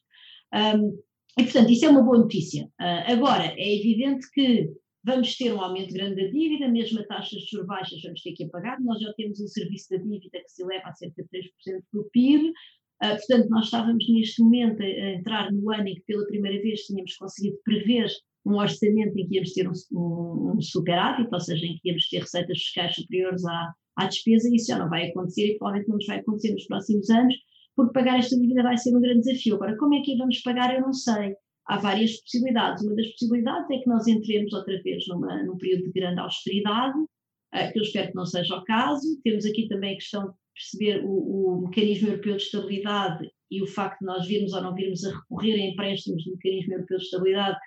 Um, 0.54 0.98
e 1.38 1.44
portanto, 1.44 1.72
isso 1.72 1.86
é 1.86 1.90
uma 1.90 2.04
boa 2.04 2.20
notícia. 2.20 2.66
Uh, 2.80 3.12
agora, 3.12 3.54
é 3.58 3.76
evidente 3.76 4.30
que 4.32 4.70
vamos 5.04 5.36
ter 5.36 5.52
um 5.52 5.62
aumento 5.62 5.94
grande 5.94 6.16
da 6.16 6.32
dívida, 6.32 6.70
mesmo 6.70 7.00
a 7.00 7.08
taxas 7.08 7.42
de 7.42 7.52
juros 7.52 7.68
baixas 7.68 8.02
vamos 8.02 8.22
ter 8.22 8.32
que 8.32 8.48
pagar, 8.48 8.80
nós 8.80 9.02
já 9.02 9.12
temos 9.14 9.42
um 9.42 9.48
serviço 9.48 9.90
da 9.90 9.98
dívida 9.98 10.40
que 10.40 10.50
se 10.50 10.64
eleva 10.64 10.88
a 10.88 10.94
cerca 10.94 11.24
de 11.24 11.30
3% 11.30 11.84
do 11.92 12.10
PIB, 12.12 12.50
uh, 12.50 12.54
ah, 13.02 13.16
portanto, 13.16 13.50
nós 13.50 13.66
estávamos 13.66 14.08
neste 14.10 14.42
momento 14.42 14.82
a, 14.82 14.86
a 14.86 15.14
entrar 15.16 15.52
no 15.52 15.70
ano 15.72 15.88
em 15.90 15.96
que 15.96 16.04
pela 16.04 16.26
primeira 16.26 16.62
vez 16.62 16.82
tínhamos 16.86 17.16
conseguido 17.18 17.58
prever 17.66 18.08
um 18.46 18.56
orçamento 18.56 19.18
em 19.18 19.28
que 19.28 19.36
íamos 19.36 19.54
ter 19.54 19.68
um, 19.68 19.74
um, 19.94 20.54
um 20.56 20.62
superávit, 20.62 21.30
ou 21.32 21.40
seja, 21.40 21.66
em 21.66 21.78
que 21.78 21.90
íamos 21.90 22.08
ter 22.10 22.20
receitas 22.20 22.58
fiscais 22.58 22.96
superiores 22.96 23.46
à, 23.46 23.74
à 23.98 24.06
despesa, 24.06 24.50
e 24.50 24.56
isso 24.56 24.68
já 24.68 24.80
não 24.80 24.90
vai 24.90 25.08
acontecer 25.08 25.48
e 25.48 25.58
provavelmente 25.58 25.90
não 25.90 25.96
nos 25.96 26.06
vai 26.06 26.20
acontecer 26.20 26.52
nos 26.52 26.66
próximos 26.66 27.10
anos, 27.10 27.36
porque 27.76 27.94
pagar 27.94 28.20
esta 28.20 28.38
dívida 28.40 28.64
vai 28.64 28.78
ser 28.78 28.96
um 28.96 29.02
grande 29.02 29.22
desafio. 29.22 29.56
Agora, 29.56 29.78
como 29.78 29.96
é 29.96 30.02
que 30.02 30.18
vamos 30.18 30.42
pagar, 30.42 30.76
eu 30.76 30.82
não 30.82 30.94
sei. 30.94 31.36
Há 31.66 31.78
várias 31.78 32.20
possibilidades. 32.22 32.84
Uma 32.84 32.96
das 32.96 33.08
possibilidades 33.12 33.70
é 33.72 33.78
que 33.80 33.90
nós 33.90 34.08
entremos 34.08 34.54
outra 34.54 34.82
vez 34.84 35.08
numa, 35.08 35.44
num 35.44 35.58
período 35.58 35.86
de 35.86 35.92
grande 35.92 36.20
austeridade, 36.20 36.98
uh, 37.00 37.72
que 37.72 37.80
eu 37.80 37.84
espero 37.84 38.10
que 38.10 38.16
não 38.16 38.26
seja 38.26 38.56
o 38.56 38.64
caso. 38.64 39.08
Temos 39.24 39.46
aqui 39.46 39.68
também 39.70 39.94
a 39.94 39.96
questão 39.96 40.28
de 40.28 40.34
perceber 40.54 41.04
o, 41.06 41.10
o 41.10 41.62
mecanismo 41.62 42.10
europeu 42.10 42.36
de 42.36 42.44
estabilidade 42.44 43.28
e 43.50 43.62
o 43.62 43.68
facto 43.68 44.00
de 44.00 44.06
nós 44.06 44.28
virmos 44.28 44.54
ou 44.54 44.62
não 44.62 44.76
virmos 44.76 45.04
a 45.06 45.16
recorrer 45.16 45.54
a 45.54 45.66
empréstimos 45.68 46.24
do 46.26 46.32
mecanismo 46.32 46.74
europeu 46.74 46.98
de 46.98 47.04
estabilidade 47.04 47.58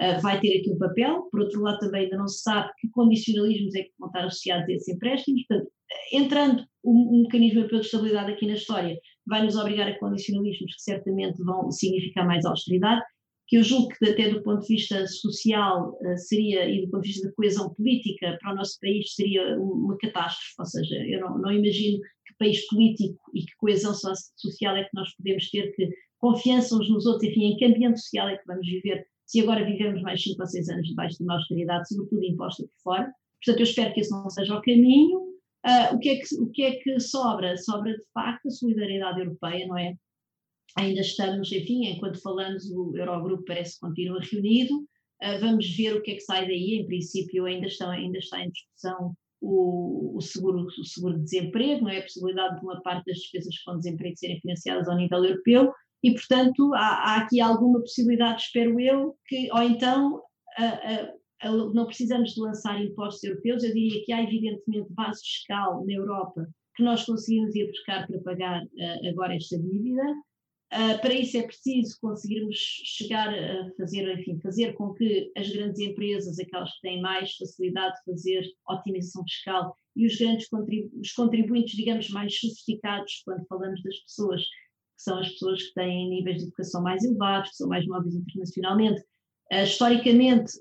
uh, 0.00 0.20
vai 0.20 0.40
ter 0.40 0.60
aqui 0.60 0.70
um 0.70 0.78
papel. 0.78 1.28
Por 1.30 1.40
outro 1.40 1.62
lado, 1.62 1.78
também 1.78 2.04
ainda 2.04 2.16
não 2.16 2.28
se 2.28 2.42
sabe 2.42 2.70
que 2.78 2.88
condicionalismos 2.90 3.74
é 3.74 3.82
que 3.82 3.92
vão 3.98 4.08
estar 4.08 4.24
associados 4.24 4.68
a 4.68 4.72
esses 4.72 4.94
empréstimos. 4.94 5.46
Portanto, 5.46 5.70
entrando 6.12 6.64
um, 6.84 7.18
um 7.18 7.22
mecanismo 7.22 7.66
de 7.66 7.76
estabilidade 7.76 8.32
aqui 8.32 8.46
na 8.46 8.54
história, 8.54 8.98
vai 9.26 9.44
nos 9.44 9.56
obrigar 9.56 9.88
a 9.88 9.98
condicionalismos 9.98 10.74
que 10.74 10.82
certamente 10.82 11.42
vão 11.42 11.70
significar 11.70 12.26
mais 12.26 12.44
austeridade. 12.44 13.02
que 13.46 13.58
eu 13.58 13.62
julgo 13.62 13.88
que 13.88 14.08
até 14.08 14.30
do 14.30 14.42
ponto 14.42 14.62
de 14.62 14.74
vista 14.74 15.06
social 15.06 15.90
uh, 16.00 16.16
seria, 16.16 16.68
e 16.68 16.84
do 16.84 16.90
ponto 16.90 17.02
de 17.02 17.08
vista 17.08 17.28
da 17.28 17.34
coesão 17.34 17.74
política 17.74 18.38
para 18.40 18.52
o 18.52 18.56
nosso 18.56 18.78
país, 18.80 19.14
seria 19.14 19.58
uma 19.58 19.96
catástrofe, 19.98 20.54
ou 20.58 20.64
seja, 20.64 20.96
eu 21.06 21.20
não, 21.20 21.38
não 21.38 21.52
imagino 21.52 21.98
que 22.26 22.34
país 22.38 22.66
político 22.68 23.20
e 23.34 23.40
que 23.40 23.56
coesão 23.58 23.94
social 23.94 24.76
é 24.76 24.84
que 24.84 24.90
nós 24.94 25.14
podemos 25.16 25.50
ter, 25.50 25.74
que 25.74 25.88
confiança 26.18 26.74
uns 26.74 26.88
nos 26.88 27.04
outros, 27.04 27.28
enfim, 27.30 27.52
em 27.52 27.56
que 27.56 27.66
ambiente 27.66 28.00
social 28.00 28.28
é 28.28 28.36
que 28.36 28.46
vamos 28.46 28.66
viver 28.66 29.06
se 29.26 29.40
agora 29.40 29.64
vivemos 29.64 30.02
mais 30.02 30.22
5 30.22 30.40
ou 30.40 30.46
6 30.46 30.68
anos 30.68 30.88
debaixo 30.88 31.18
de 31.18 31.24
uma 31.24 31.34
austeridade, 31.34 31.88
sobretudo 31.88 32.24
imposta 32.24 32.62
por 32.62 32.82
fora. 32.82 33.12
Portanto, 33.44 33.60
eu 33.60 33.64
espero 33.64 33.94
que 33.94 34.00
esse 34.00 34.10
não 34.10 34.28
seja 34.30 34.54
o 34.54 34.62
caminho. 34.62 35.18
Uh, 35.66 35.94
o, 35.94 35.98
que 35.98 36.10
é 36.10 36.16
que, 36.16 36.34
o 36.40 36.46
que 36.50 36.62
é 36.62 36.76
que 36.76 37.00
sobra? 37.00 37.56
Sobra, 37.56 37.92
de 37.92 38.04
facto, 38.12 38.46
a 38.46 38.50
solidariedade 38.50 39.20
europeia, 39.20 39.66
não 39.66 39.78
é? 39.78 39.94
Ainda 40.76 41.00
estamos, 41.00 41.50
enfim, 41.52 41.86
enquanto 41.86 42.20
falamos, 42.20 42.70
o 42.70 42.96
Eurogrupo 42.96 43.44
parece 43.44 43.74
que 43.74 43.80
continua 43.80 44.20
reunido. 44.20 44.74
Uh, 45.22 45.40
vamos 45.40 45.74
ver 45.74 45.96
o 45.96 46.02
que 46.02 46.12
é 46.12 46.14
que 46.14 46.20
sai 46.20 46.46
daí. 46.46 46.80
Em 46.80 46.86
princípio, 46.86 47.46
ainda, 47.46 47.66
estão, 47.66 47.90
ainda 47.90 48.18
está 48.18 48.44
em 48.44 48.50
discussão 48.50 49.14
o, 49.40 50.16
o, 50.16 50.20
seguro, 50.20 50.66
o 50.66 50.84
seguro 50.84 51.18
de 51.18 51.24
desemprego, 51.24 51.84
não 51.84 51.90
é? 51.90 51.98
A 51.98 52.02
possibilidade 52.02 52.58
de 52.58 52.64
uma 52.64 52.80
parte 52.82 53.06
das 53.06 53.18
despesas 53.18 53.58
com 53.62 53.76
desemprego 53.76 54.16
serem 54.16 54.40
financiadas 54.40 54.88
ao 54.88 54.96
nível 54.96 55.24
europeu 55.24 55.72
e, 56.04 56.12
portanto, 56.12 56.74
há, 56.74 57.14
há 57.14 57.16
aqui 57.22 57.40
alguma 57.40 57.80
possibilidade, 57.80 58.42
espero 58.42 58.78
eu, 58.78 59.16
que, 59.26 59.50
ou 59.50 59.62
então, 59.62 60.20
não 61.72 61.86
precisamos 61.86 62.34
de 62.34 62.40
lançar 62.40 62.78
impostos 62.82 63.24
europeus, 63.24 63.64
eu 63.64 63.72
diria 63.72 64.04
que 64.04 64.12
há 64.12 64.22
evidentemente 64.22 64.92
base 64.92 65.22
fiscal 65.22 65.84
na 65.86 65.94
Europa 65.94 66.46
que 66.76 66.82
nós 66.82 67.04
conseguimos 67.04 67.54
ir 67.54 67.68
buscar 67.68 68.06
para 68.06 68.20
pagar 68.20 68.62
uh, 68.62 69.08
agora 69.08 69.34
esta 69.34 69.56
dívida. 69.58 70.02
Uh, 70.72 71.00
para 71.00 71.14
isso 71.14 71.38
é 71.38 71.42
preciso 71.42 71.96
conseguirmos 72.00 72.56
chegar 72.56 73.32
a 73.32 73.70
fazer, 73.78 74.18
enfim, 74.18 74.40
fazer 74.40 74.72
com 74.74 74.92
que 74.92 75.30
as 75.36 75.48
grandes 75.48 75.80
empresas, 75.80 76.38
aquelas 76.38 76.72
que 76.74 76.80
têm 76.82 77.00
mais 77.00 77.32
facilidade 77.36 77.94
de 77.98 78.12
fazer 78.12 78.44
otimização 78.68 79.22
fiscal, 79.22 79.76
e 79.96 80.06
os 80.06 80.16
grandes 80.16 80.48
contribu 80.48 80.90
os 80.98 81.12
contribuintes, 81.12 81.76
digamos, 81.76 82.10
mais 82.10 82.38
sofisticados, 82.38 83.22
quando 83.24 83.46
falamos 83.46 83.80
das 83.84 84.00
pessoas 84.00 84.42
são 85.04 85.18
as 85.18 85.28
pessoas 85.30 85.62
que 85.62 85.74
têm 85.74 86.08
níveis 86.08 86.38
de 86.38 86.44
educação 86.44 86.82
mais 86.82 87.04
elevados, 87.04 87.50
que 87.50 87.56
são 87.56 87.68
mais 87.68 87.86
móveis 87.86 88.14
internacionalmente. 88.14 89.00
Uh, 89.52 89.62
historicamente, 89.62 90.52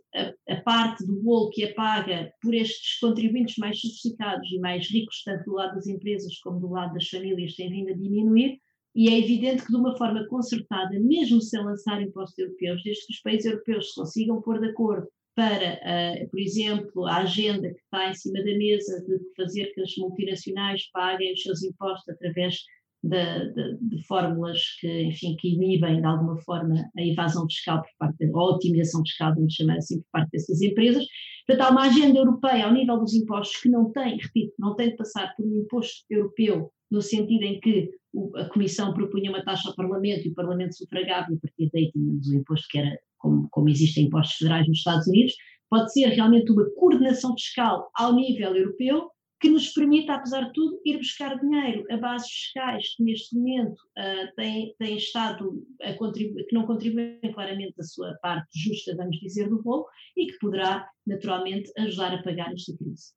a, 0.50 0.56
parte 0.58 1.06
do 1.06 1.22
bolo 1.22 1.50
que 1.50 1.64
é 1.64 1.74
paga 1.74 2.32
por 2.42 2.54
estes 2.54 3.00
contribuintes 3.00 3.56
mais 3.58 3.80
sofisticados 3.80 4.52
e 4.52 4.60
mais 4.60 4.90
ricos, 4.90 5.24
tanto 5.24 5.46
do 5.46 5.54
lado 5.54 5.76
das 5.76 5.88
empresas 5.88 6.38
como 6.40 6.60
do 6.60 6.70
lado 6.70 6.94
das 6.94 7.08
famílias, 7.08 7.56
tem 7.56 7.70
vindo 7.70 7.92
a 7.92 7.96
diminuir, 7.96 8.60
e 8.96 9.10
é 9.10 9.18
evidente 9.18 9.66
que 9.66 9.72
de 9.72 9.78
uma 9.78 9.98
forma 9.98 10.28
concertada, 10.28 11.00
mesmo 11.00 11.42
sem 11.42 11.64
lançar 11.64 12.02
impostos 12.02 12.38
europeus, 12.38 12.84
desde 12.84 13.08
que 13.08 13.14
os 13.14 13.22
países 13.22 13.46
europeus 13.46 13.90
se 13.90 13.96
consigam 13.96 14.42
pôr 14.42 14.60
de 14.60 14.68
acordo 14.68 15.08
para, 15.36 15.80
uh, 15.82 16.30
por 16.30 16.40
exemplo, 16.40 17.06
a 17.08 17.18
agenda 17.18 17.74
que 17.74 17.82
está 17.82 18.10
em 18.10 18.14
cima 18.14 18.40
da 18.40 18.58
mesa 18.58 19.04
de 19.04 19.18
fazer 19.36 19.74
que 19.74 19.82
as 19.82 19.96
multinacionais 19.98 20.92
paguem 20.92 21.34
os 21.34 21.42
seus 21.42 21.64
impostos 21.64 22.08
através 22.10 22.58
de, 23.04 23.54
de, 23.54 23.78
de, 23.82 24.04
fórmulas 24.08 24.60
que, 24.80 25.04
enfim, 25.04 25.36
que 25.38 25.56
inibem 25.56 26.00
de 26.00 26.08
alguma 26.08 26.38
forma 26.38 26.76
a 26.98 27.02
evasão 27.02 27.46
fiscal 27.48 27.82
por 27.82 27.90
parte, 28.00 28.26
ou 28.34 28.40
a 28.40 28.56
otimização 28.56 29.02
fiscal, 29.02 29.36
vamos 29.36 29.54
chamar 29.54 29.78
assim, 29.78 30.00
por 30.02 30.08
parte 30.12 30.32
dessas 30.32 30.62
empresas. 30.62 31.04
Portanto, 31.46 31.68
há 31.68 31.72
uma 31.72 31.84
agenda 31.84 32.20
europeia 32.20 32.66
ao 32.66 32.74
nível 32.74 32.98
dos 32.98 33.14
impostos 33.14 33.62
que 33.62 33.70
não 33.70 33.92
tem, 33.92 34.18
repito, 34.18 34.54
não 34.58 34.76
tem 34.76 34.92
de 34.92 34.96
passar 34.96 35.34
por 35.36 35.46
um 35.46 35.60
imposto 35.60 36.06
europeu, 36.10 36.72
no 36.90 37.02
sentido 37.02 37.44
em 37.44 37.60
que 37.60 37.90
a 38.36 38.46
Comissão 38.46 38.94
propunha 38.94 39.32
uma 39.32 39.44
taxa 39.44 39.70
ao 39.70 39.76
Parlamento 39.76 40.26
e 40.26 40.30
o 40.32 40.36
Parlamento 40.36 40.76
sufragava 40.76 41.28
e 41.32 41.36
a 41.36 41.40
partir 41.40 41.70
daí 41.74 41.92
tínhamos 41.92 42.28
o 42.28 42.36
imposto 42.36 42.68
que 42.70 42.78
era 42.78 42.98
como, 43.18 43.48
como 43.50 43.70
existem 43.70 44.06
impostos 44.06 44.38
federais 44.38 44.68
nos 44.68 44.78
Estados 44.78 45.08
Unidos, 45.08 45.34
pode 45.70 45.92
ser 45.92 46.08
realmente 46.10 46.52
uma 46.52 46.70
coordenação 46.78 47.34
fiscal 47.34 47.90
ao 47.96 48.14
nível 48.14 48.56
europeu, 48.56 49.10
que 49.44 49.50
nos 49.50 49.74
permita, 49.74 50.14
apesar 50.14 50.46
de 50.46 50.54
tudo, 50.54 50.80
ir 50.86 51.00
buscar 51.00 51.38
dinheiro 51.38 51.86
a 51.92 51.98
bases 51.98 52.32
fiscais 52.32 52.96
que 52.96 53.04
neste 53.04 53.36
momento 53.36 53.78
uh, 54.00 54.34
têm, 54.38 54.74
têm 54.80 54.96
estado 54.96 55.62
a 55.82 55.92
contribuir, 55.96 56.46
que 56.46 56.56
não 56.56 56.66
contribuem 56.66 57.20
claramente 57.34 57.74
a 57.78 57.84
sua 57.84 58.14
parte 58.22 58.48
justa, 58.58 58.96
vamos 58.96 59.20
dizer, 59.20 59.50
do 59.50 59.62
bolo, 59.62 59.86
e 60.16 60.28
que 60.28 60.40
poderá 60.40 60.90
naturalmente 61.06 61.70
ajudar 61.78 62.14
a 62.14 62.24
pagar 62.24 62.54
esta 62.54 62.74
crise. 62.78 63.12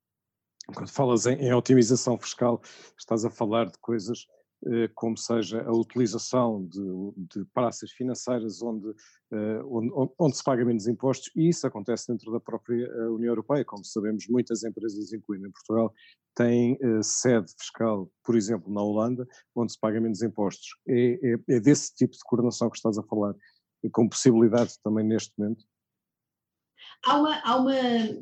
Quando 0.75 0.89
falas 0.89 1.27
em, 1.27 1.37
em 1.37 1.55
otimização 1.55 2.19
fiscal, 2.19 2.61
estás 2.99 3.25
a 3.25 3.31
falar 3.31 3.67
de 3.67 3.79
coisas 3.79 4.27
como 4.95 5.17
seja 5.17 5.63
a 5.63 5.73
utilização 5.73 6.67
de, 6.67 7.39
de 7.39 7.45
praças 7.53 7.91
financeiras 7.93 8.63
onde, 8.63 8.89
eh, 9.33 9.63
onde, 9.65 10.13
onde, 10.19 10.37
se 10.37 10.43
paga 10.43 10.65
menos 10.65 10.87
impostos, 10.87 11.31
e 11.37 11.49
isso 11.49 11.67
acontece 11.67 12.09
dentro 12.09 12.33
da 12.33 12.41
própria 12.41 12.85
eh, 12.85 13.09
União 13.09 13.31
Europeia. 13.31 13.65
Como 13.65 13.85
sabemos, 13.85 14.27
muitas 14.29 14.65
empresas, 14.65 15.13
incluindo 15.13 15.47
em 15.47 15.53
Portugal, 15.53 15.93
têm 16.35 16.79
sede 17.03 17.53
fiscal, 17.59 18.11
por 18.25 18.37
exemplo, 18.37 18.73
na 18.73 18.83
Holanda, 18.83 19.27
onde 19.55 19.73
se 19.73 19.81
paga 19.81 20.01
menos 20.01 20.23
impostos. 20.23 20.69
É, 20.89 21.19
é, 21.23 21.57
é 21.57 21.61
desse 21.61 21.95
tipo 21.95 22.13
de 22.13 22.21
coordenação 22.25 22.69
que 22.69 22.77
estás 22.77 22.99
a 22.99 23.03
falar, 23.03 23.35
com 23.93 24.09
possibilidade 24.09 24.75
também 24.83 25.05
neste 25.05 25.33
momento? 25.39 25.65
Há 27.05 27.19
uma, 27.19 27.41
há, 27.43 27.57
uma, 27.57 27.75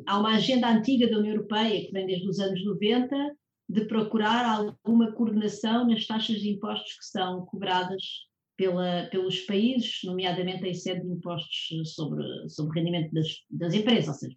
há 0.07 0.19
uma 0.19 0.35
agenda 0.35 0.69
antiga 0.69 1.09
da 1.09 1.19
União 1.19 1.35
Europeia, 1.35 1.87
que 1.87 1.93
vem 1.93 2.07
desde 2.07 2.29
os 2.29 2.39
anos 2.39 2.65
90, 2.65 3.37
de 3.69 3.85
procurar 3.87 4.45
alguma 4.45 5.13
coordenação 5.13 5.87
nas 5.87 6.07
taxas 6.07 6.41
de 6.41 6.51
impostos 6.51 6.93
que 6.99 7.07
são 7.07 7.45
cobradas 7.47 8.03
pela, 8.57 9.09
pelos 9.11 9.41
países, 9.41 10.01
nomeadamente 10.05 10.67
em 10.67 10.75
sede 10.75 11.03
de 11.03 11.13
impostos 11.13 11.93
sobre, 11.95 12.49
sobre 12.49 12.81
rendimento 12.81 13.13
das, 13.13 13.29
das 13.51 13.75
empresas, 13.75 14.09
ou 14.09 14.15
seja, 14.15 14.37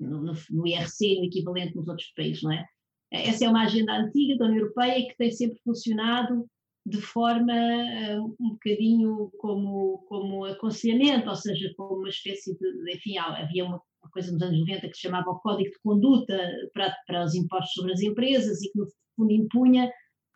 no, 0.00 0.22
no, 0.22 0.32
no 0.32 0.62
no 0.62 1.24
equivalente 1.24 1.76
nos 1.76 1.88
outros 1.88 2.12
países, 2.16 2.42
não 2.42 2.52
é? 2.52 2.64
Essa 3.12 3.44
é 3.44 3.48
uma 3.48 3.64
agenda 3.64 3.92
antiga 3.92 4.38
da 4.38 4.46
União 4.46 4.60
Europeia 4.60 5.06
que 5.06 5.16
tem 5.16 5.30
sempre 5.30 5.58
funcionado 5.62 6.46
de 6.84 7.00
forma 7.00 7.52
uh, 7.52 8.36
um 8.40 8.50
bocadinho 8.50 9.30
como, 9.38 9.98
como 10.08 10.44
aconselhamento, 10.46 11.28
ou 11.28 11.36
seja, 11.36 11.72
como 11.76 11.98
uma 11.98 12.08
espécie 12.08 12.56
de, 12.58 12.94
enfim, 12.94 13.18
havia 13.18 13.64
uma 13.64 13.80
uma 14.02 14.10
coisa 14.10 14.32
nos 14.32 14.42
anos 14.42 14.58
90 14.60 14.88
que 14.88 14.94
se 14.94 15.02
chamava 15.02 15.30
o 15.30 15.38
Código 15.38 15.70
de 15.70 15.78
Conduta 15.82 16.38
para, 16.74 16.94
para 17.06 17.24
os 17.24 17.34
impostos 17.34 17.72
sobre 17.72 17.92
as 17.92 18.00
empresas 18.00 18.62
e 18.62 18.70
que 18.70 18.78
no 18.78 18.86
fundo 19.16 19.32
impunha 19.32 19.90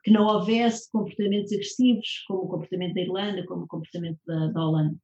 que 0.04 0.10
não 0.10 0.24
houvesse 0.24 0.90
comportamentos 0.92 1.52
agressivos, 1.52 2.24
como 2.28 2.44
o 2.44 2.48
comportamento 2.48 2.94
da 2.94 3.00
Irlanda, 3.00 3.44
como 3.44 3.64
o 3.64 3.66
comportamento 3.66 4.20
da, 4.24 4.46
da 4.48 4.64
Holanda. 4.64 4.96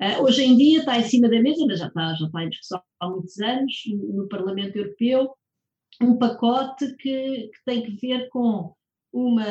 Uh, 0.00 0.22
hoje 0.22 0.44
em 0.44 0.56
dia 0.56 0.78
está 0.78 0.98
em 0.98 1.04
cima 1.04 1.28
da 1.28 1.40
mesa, 1.40 1.64
mas 1.66 1.78
já 1.78 1.88
está, 1.88 2.14
já 2.14 2.26
está 2.26 2.42
em 2.42 2.48
discussão 2.48 2.82
há 3.00 3.08
muitos 3.08 3.38
anos, 3.38 3.74
no 3.86 4.26
Parlamento 4.28 4.76
Europeu, 4.76 5.34
um 6.02 6.16
pacote 6.16 6.94
que, 6.96 7.48
que 7.48 7.64
tem 7.64 7.82
que 7.82 7.96
ver 7.96 8.28
com 8.30 8.74
uma, 9.12 9.44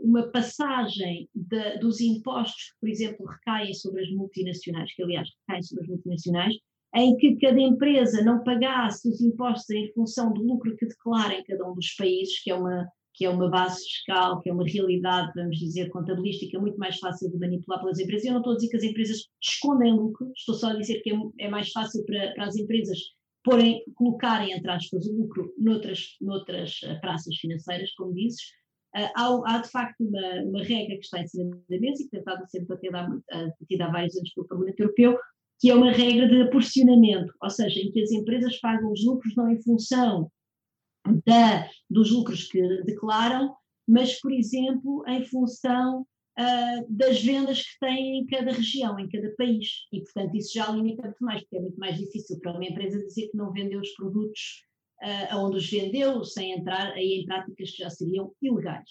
uma 0.00 0.30
passagem 0.30 1.28
de, 1.34 1.78
dos 1.78 2.00
impostos 2.00 2.72
que, 2.72 2.80
por 2.80 2.88
exemplo, 2.88 3.26
recaem 3.26 3.72
sobre 3.74 4.02
as 4.02 4.10
multinacionais, 4.10 4.92
que 4.94 5.02
aliás 5.02 5.28
recaem 5.46 5.62
sobre 5.62 5.84
as 5.84 5.90
multinacionais, 5.90 6.54
em 6.94 7.16
que 7.16 7.36
cada 7.36 7.60
empresa 7.60 8.22
não 8.22 8.42
pagasse 8.44 9.08
os 9.08 9.20
impostos 9.20 9.68
em 9.70 9.92
função 9.92 10.32
do 10.32 10.42
lucro 10.42 10.76
que 10.76 10.86
declara 10.86 11.34
em 11.34 11.42
cada 11.42 11.68
um 11.68 11.74
dos 11.74 11.92
países, 11.94 12.40
que 12.40 12.50
é 12.50 12.54
uma, 12.54 12.86
que 13.14 13.24
é 13.24 13.28
uma 13.28 13.50
base 13.50 13.82
fiscal, 13.84 14.40
que 14.40 14.48
é 14.48 14.52
uma 14.52 14.64
realidade, 14.64 15.32
vamos 15.34 15.58
dizer, 15.58 15.88
contabilística 15.90 16.58
muito 16.58 16.78
mais 16.78 16.98
fácil 16.98 17.30
de 17.30 17.38
manipular 17.38 17.80
pelas 17.80 17.98
empresas. 17.98 18.24
Eu 18.24 18.32
não 18.32 18.40
estou 18.40 18.52
a 18.52 18.56
dizer 18.56 18.68
que 18.68 18.76
as 18.76 18.82
empresas 18.84 19.18
escondem 19.42 19.92
lucro, 19.92 20.30
estou 20.36 20.54
só 20.54 20.68
a 20.68 20.76
dizer 20.76 21.00
que 21.02 21.12
é, 21.12 21.16
é 21.40 21.48
mais 21.48 21.70
fácil 21.72 22.04
para, 22.04 22.32
para, 22.34 22.46
as 22.46 22.56
empresas 22.56 22.98
porem, 23.42 23.82
colocarem, 23.96 24.52
entre 24.52 24.70
aspas, 24.70 25.06
o 25.06 25.16
lucro 25.16 25.52
noutras, 25.58 26.16
noutras 26.20 26.80
eh, 26.84 26.94
praças 27.00 27.36
financeiras, 27.36 27.92
como 27.94 28.14
dizes. 28.14 28.40
Uh, 28.96 29.10
há, 29.16 29.56
há, 29.56 29.58
de 29.58 29.68
facto 29.70 30.00
uma, 30.04 30.42
uma, 30.44 30.62
regra 30.62 30.94
que 30.94 31.04
está 31.04 31.20
em 31.20 31.26
cima 31.26 31.50
da 31.68 31.80
mesa 31.80 32.00
e 32.00 32.04
que 32.04 32.10
tem 32.10 32.20
estado 32.20 32.44
a 32.44 32.46
ser 32.46 32.60
debatida 32.60 33.00
há, 33.00 33.86
há 33.86 33.90
vários 33.90 34.16
anos 34.16 34.32
pelo 34.32 34.46
Parlamento 34.46 34.80
Europeu, 34.80 35.18
que 35.64 35.70
é 35.70 35.74
uma 35.74 35.90
regra 35.90 36.28
de 36.28 36.42
aporcionamento, 36.42 37.32
ou 37.42 37.48
seja, 37.48 37.80
em 37.80 37.90
que 37.90 38.02
as 38.02 38.12
empresas 38.12 38.60
pagam 38.60 38.92
os 38.92 39.02
lucros 39.02 39.34
não 39.34 39.50
em 39.50 39.62
função 39.62 40.30
da, 41.24 41.66
dos 41.88 42.10
lucros 42.10 42.48
que 42.48 42.60
declaram, 42.82 43.56
mas, 43.88 44.20
por 44.20 44.30
exemplo, 44.30 45.02
em 45.08 45.24
função 45.24 46.02
uh, 46.02 46.86
das 46.86 47.22
vendas 47.22 47.62
que 47.62 47.78
têm 47.80 48.18
em 48.18 48.26
cada 48.26 48.52
região, 48.52 48.98
em 49.00 49.08
cada 49.08 49.34
país. 49.38 49.86
E, 49.90 50.02
portanto, 50.02 50.36
isso 50.36 50.52
já 50.52 50.70
limita 50.70 51.00
muito 51.00 51.24
mais, 51.24 51.40
porque 51.40 51.56
é 51.56 51.60
muito 51.60 51.80
mais 51.80 51.96
difícil 51.96 52.38
para 52.40 52.52
uma 52.52 52.66
empresa 52.66 53.02
dizer 53.02 53.28
que 53.28 53.36
não 53.38 53.50
vendeu 53.50 53.80
os 53.80 53.94
produtos 53.94 54.66
uh, 55.02 55.26
aonde 55.30 55.56
os 55.56 55.70
vendeu, 55.70 56.22
sem 56.24 56.52
entrar 56.52 56.92
aí 56.92 57.22
em 57.22 57.24
práticas 57.24 57.70
que 57.70 57.78
já 57.78 57.88
seriam 57.88 58.30
ilegais. 58.42 58.90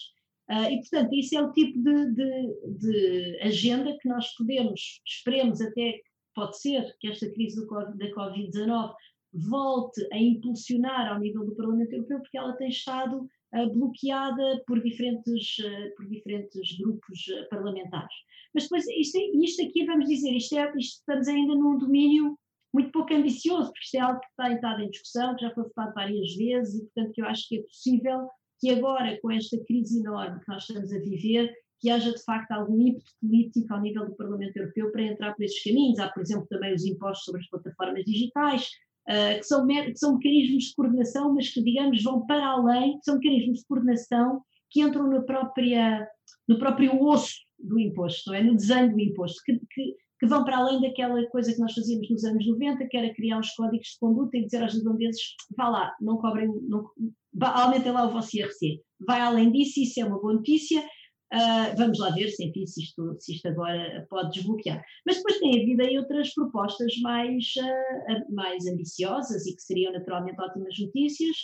Uh, 0.50 0.72
e, 0.72 0.80
portanto, 0.80 1.14
isso 1.14 1.38
é 1.38 1.40
o 1.40 1.52
tipo 1.52 1.78
de, 1.80 2.14
de, 2.14 2.78
de, 2.78 3.38
agenda 3.42 3.96
que 3.96 4.08
nós 4.08 4.34
podemos, 4.34 5.00
esperemos 5.06 5.60
até 5.60 6.00
pode 6.34 6.58
ser 6.58 6.94
que 7.00 7.08
esta 7.08 7.30
crise 7.30 7.66
da 7.66 8.10
Covid-19 8.10 8.94
volte 9.32 10.06
a 10.12 10.18
impulsionar 10.18 11.12
ao 11.12 11.18
nível 11.18 11.44
do 11.44 11.56
Parlamento 11.56 11.92
Europeu, 11.92 12.20
porque 12.20 12.38
ela 12.38 12.56
tem 12.56 12.68
estado 12.68 13.28
bloqueada 13.72 14.62
por 14.66 14.82
diferentes, 14.82 15.56
por 15.96 16.06
diferentes 16.08 16.76
grupos 16.78 17.24
parlamentares. 17.50 18.14
Mas 18.52 18.64
depois, 18.64 18.86
isto, 18.88 19.18
isto 19.18 19.62
aqui, 19.62 19.84
vamos 19.84 20.08
dizer, 20.08 20.32
isto, 20.32 20.56
é, 20.56 20.72
isto 20.76 20.98
estamos 20.98 21.28
ainda 21.28 21.54
num 21.54 21.78
domínio 21.78 22.38
muito 22.72 22.90
pouco 22.90 23.14
ambicioso, 23.14 23.70
porque 23.70 23.84
isto 23.84 23.94
é 23.96 24.00
algo 24.00 24.20
que 24.20 24.26
está 24.26 24.52
estado 24.52 24.82
em 24.82 24.90
discussão, 24.90 25.36
que 25.36 25.44
já 25.44 25.54
foi 25.54 25.64
votado 25.64 25.94
várias 25.94 26.34
vezes 26.34 26.74
e, 26.74 26.84
portanto, 26.84 27.18
eu 27.18 27.26
acho 27.26 27.48
que 27.48 27.58
é 27.58 27.62
possível 27.62 28.28
que 28.60 28.70
agora, 28.70 29.18
com 29.20 29.30
esta 29.30 29.56
crise 29.64 30.00
enorme 30.00 30.40
que 30.40 30.48
nós 30.48 30.62
estamos 30.62 30.92
a 30.92 30.98
viver, 30.98 31.52
que 31.84 31.90
haja 31.90 32.12
de 32.12 32.24
facto 32.24 32.50
algum 32.52 32.80
ímpeto 32.80 33.10
político 33.20 33.74
ao 33.74 33.82
nível 33.82 34.06
do 34.06 34.16
Parlamento 34.16 34.56
Europeu 34.56 34.90
para 34.90 35.02
entrar 35.02 35.34
por 35.34 35.44
esses 35.44 35.62
caminhos. 35.62 35.98
Há, 35.98 36.08
por 36.08 36.22
exemplo, 36.22 36.46
também 36.48 36.72
os 36.72 36.82
impostos 36.82 37.26
sobre 37.26 37.42
as 37.42 37.48
plataformas 37.50 38.04
digitais, 38.06 38.62
uh, 39.10 39.38
que, 39.38 39.42
são, 39.42 39.66
que 39.66 39.96
são 39.96 40.14
mecanismos 40.14 40.64
de 40.64 40.74
coordenação, 40.74 41.34
mas 41.34 41.52
que, 41.52 41.62
digamos, 41.62 42.02
vão 42.02 42.24
para 42.24 42.46
além, 42.46 42.98
são 43.02 43.16
mecanismos 43.16 43.58
de 43.58 43.66
coordenação 43.66 44.40
que 44.70 44.80
entram 44.80 45.10
na 45.10 45.20
própria, 45.20 46.08
no 46.48 46.58
próprio 46.58 46.98
osso 47.02 47.34
do 47.58 47.78
imposto, 47.78 48.30
não 48.30 48.34
é? 48.34 48.42
no 48.42 48.56
desenho 48.56 48.90
do 48.90 49.00
imposto, 49.00 49.42
que, 49.44 49.60
que 49.70 49.94
que 50.18 50.26
vão 50.26 50.42
para 50.42 50.56
além 50.56 50.80
daquela 50.80 51.22
coisa 51.26 51.52
que 51.52 51.58
nós 51.58 51.74
fazíamos 51.74 52.08
nos 52.08 52.24
anos 52.24 52.46
90, 52.46 52.86
que 52.86 52.96
era 52.96 53.12
criar 53.12 53.38
os 53.38 53.50
códigos 53.50 53.88
de 53.88 53.98
conduta 53.98 54.38
e 54.38 54.44
dizer 54.44 54.62
aos 54.62 54.74
irlandeses, 54.74 55.20
vá 55.54 55.68
lá, 55.68 55.94
não 56.00 56.16
cobrem, 56.16 56.48
não, 56.62 56.88
aumentem 57.42 57.92
lá 57.92 58.06
o 58.06 58.10
vosso 58.10 58.34
IRC. 58.36 58.80
Vai 59.06 59.20
além 59.20 59.52
disso, 59.52 59.80
isso 59.80 60.00
é 60.00 60.04
uma 60.04 60.18
boa 60.18 60.32
notícia, 60.32 60.82
uh, 61.34 61.76
vamos 61.76 61.98
lá 61.98 62.10
ver 62.10 62.28
se, 62.28 62.50
isto, 62.56 63.16
se 63.18 63.34
isto 63.34 63.48
agora 63.48 64.06
pode 64.08 64.30
desbloquear. 64.32 64.84
Mas 65.04 65.16
depois 65.16 65.38
tem 65.38 65.60
havido 65.60 65.82
aí 65.82 65.98
outras 65.98 66.32
propostas 66.32 66.92
mais, 67.02 67.52
uh, 67.58 68.34
mais 68.34 68.66
ambiciosas 68.66 69.46
e 69.46 69.54
que 69.54 69.62
seriam 69.62 69.92
naturalmente 69.92 70.40
ótimas 70.40 70.78
notícias, 70.78 71.36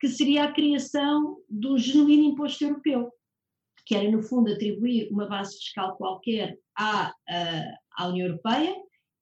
que 0.00 0.08
seria 0.08 0.44
a 0.44 0.52
criação 0.52 1.38
do 1.48 1.78
genuíno 1.78 2.24
imposto 2.24 2.64
europeu, 2.64 3.10
que 3.86 3.94
era 3.94 4.10
no 4.10 4.22
fundo 4.22 4.52
atribuir 4.52 5.08
uma 5.10 5.28
base 5.28 5.56
fiscal 5.56 5.96
qualquer 5.96 6.58
à, 6.76 7.12
à 7.96 8.08
União 8.08 8.26
Europeia 8.26 8.74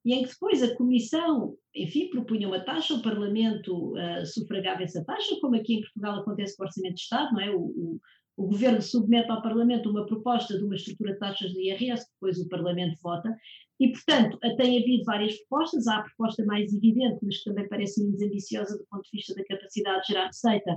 e 0.05 0.15
em 0.15 0.23
que 0.23 0.31
depois 0.31 0.63
a 0.63 0.75
Comissão, 0.77 1.57
enfim, 1.75 2.09
propunha 2.09 2.49
uma 2.49 2.65
taxa, 2.65 2.95
o 2.95 3.03
Parlamento 3.03 3.93
uh, 3.93 4.25
sufragava 4.25 4.83
essa 4.83 5.05
taxa, 5.05 5.37
como 5.41 5.57
aqui 5.57 5.75
em 5.75 5.81
Portugal 5.83 6.21
acontece 6.21 6.57
com 6.57 6.63
o 6.63 6.67
Orçamento 6.67 6.95
de 6.95 7.01
Estado, 7.03 7.33
não 7.33 7.41
é? 7.41 7.51
O, 7.51 7.61
o, 7.61 8.01
o, 8.41 8.47
Governo 8.49 8.81
submete 8.81 9.31
ao 9.31 9.43
Parlamento 9.43 9.91
uma 9.91 10.07
proposta 10.07 10.57
de 10.57 10.65
uma 10.65 10.75
estrutura 10.75 11.13
de 11.13 11.19
taxas 11.19 11.53
de 11.53 11.69
IRS, 11.69 12.07
depois 12.15 12.39
o 12.39 12.49
Parlamento 12.49 12.99
vota, 13.03 13.37
e, 13.79 13.93
portanto, 13.93 14.39
tem 14.57 14.79
havido 14.79 15.05
várias 15.05 15.37
propostas, 15.39 15.87
há 15.87 15.99
a 15.99 16.03
proposta 16.03 16.45
mais 16.45 16.73
evidente, 16.73 17.19
mas 17.23 17.39
que 17.39 17.45
também 17.45 17.69
parece 17.69 18.03
menos 18.03 18.23
ambiciosa 18.23 18.77
do 18.77 18.85
ponto 18.91 19.03
de 19.05 19.19
vista 19.19 19.35
da 19.35 19.45
capacidade 19.45 20.03
de 20.03 20.09
gerar 20.09 20.27
receita, 20.27 20.77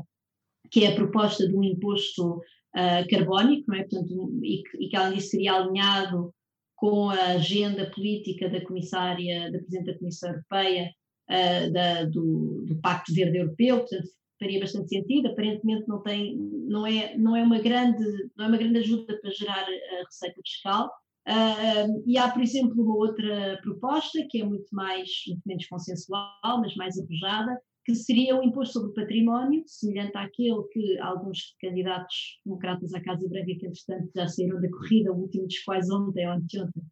que 0.72 0.86
é 0.86 0.92
a 0.92 0.96
proposta 0.96 1.48
de 1.48 1.56
um 1.56 1.64
imposto 1.64 2.38
uh, 2.38 3.10
carbónico, 3.10 3.70
não 3.70 3.78
é? 3.78 3.84
Portanto, 3.84 4.40
e, 4.42 4.64
que, 4.64 4.86
e 4.86 4.90
que 4.90 4.96
além 4.96 5.18
disso 5.18 5.30
seria 5.32 5.54
alinhado 5.54 6.34
com 6.76 7.10
a 7.10 7.32
agenda 7.32 7.90
política 7.92 8.50
da 8.50 8.62
comissária, 8.62 9.52
da 9.52 9.60
Presidente 9.60 9.92
da 9.92 10.00
Comissão 10.00 10.30
Europeia, 10.30 10.92
uh, 11.30 11.74
da, 11.74 12.06
do, 12.06 12.64
do, 12.66 12.76
Pacto 12.82 13.14
Verde 13.14 13.38
Europeu, 13.38 13.80
portanto 13.80 14.08
faria 14.44 14.60
bastante 14.60 14.90
sentido, 14.90 15.30
aparentemente 15.30 15.88
não 15.88 16.02
tem, 16.02 16.38
não 16.68 16.86
é, 16.86 17.18
não 17.18 17.36
é 17.36 17.44
uma 17.44 17.60
grande, 17.60 18.04
não 18.36 18.46
é 18.46 18.48
uma 18.50 18.58
grande 18.58 18.80
ajuda 18.80 19.18
para 19.20 19.32
gerar 19.32 19.64
a 19.64 20.04
receita 20.06 20.42
fiscal, 20.46 20.92
uh, 21.28 22.04
e 22.06 22.18
há, 22.18 22.30
por 22.30 22.42
exemplo, 22.42 22.84
uma 22.84 22.96
outra 22.96 23.58
proposta 23.64 24.20
que 24.30 24.42
é 24.42 24.44
muito 24.44 24.68
mais, 24.74 25.10
muito 25.28 25.42
menos 25.46 25.66
consensual, 25.68 26.34
mas 26.44 26.76
mais 26.76 26.98
arrojada, 27.00 27.58
que 27.86 27.96
seria 27.96 28.38
o 28.38 28.44
imposto 28.44 28.74
sobre 28.74 28.92
o 28.92 28.94
património, 28.94 29.64
semelhante 29.66 30.18
àquele 30.18 30.64
que 30.72 30.98
alguns 31.00 31.56
candidatos 31.60 32.40
democratas 32.46 32.94
à 32.94 33.02
Casa 33.02 33.28
Branca, 33.28 33.46
que 33.46 33.66
entretanto 33.66 34.10
já 34.16 34.28
saíram 34.28 34.62
da 34.62 34.70
corrida, 34.70 35.12
o 35.12 35.22
último 35.22 35.48
dos 35.48 35.60
quais 35.64 35.90
ontem 35.90 36.28
ou 36.28 36.34
anteontem, 36.34 36.84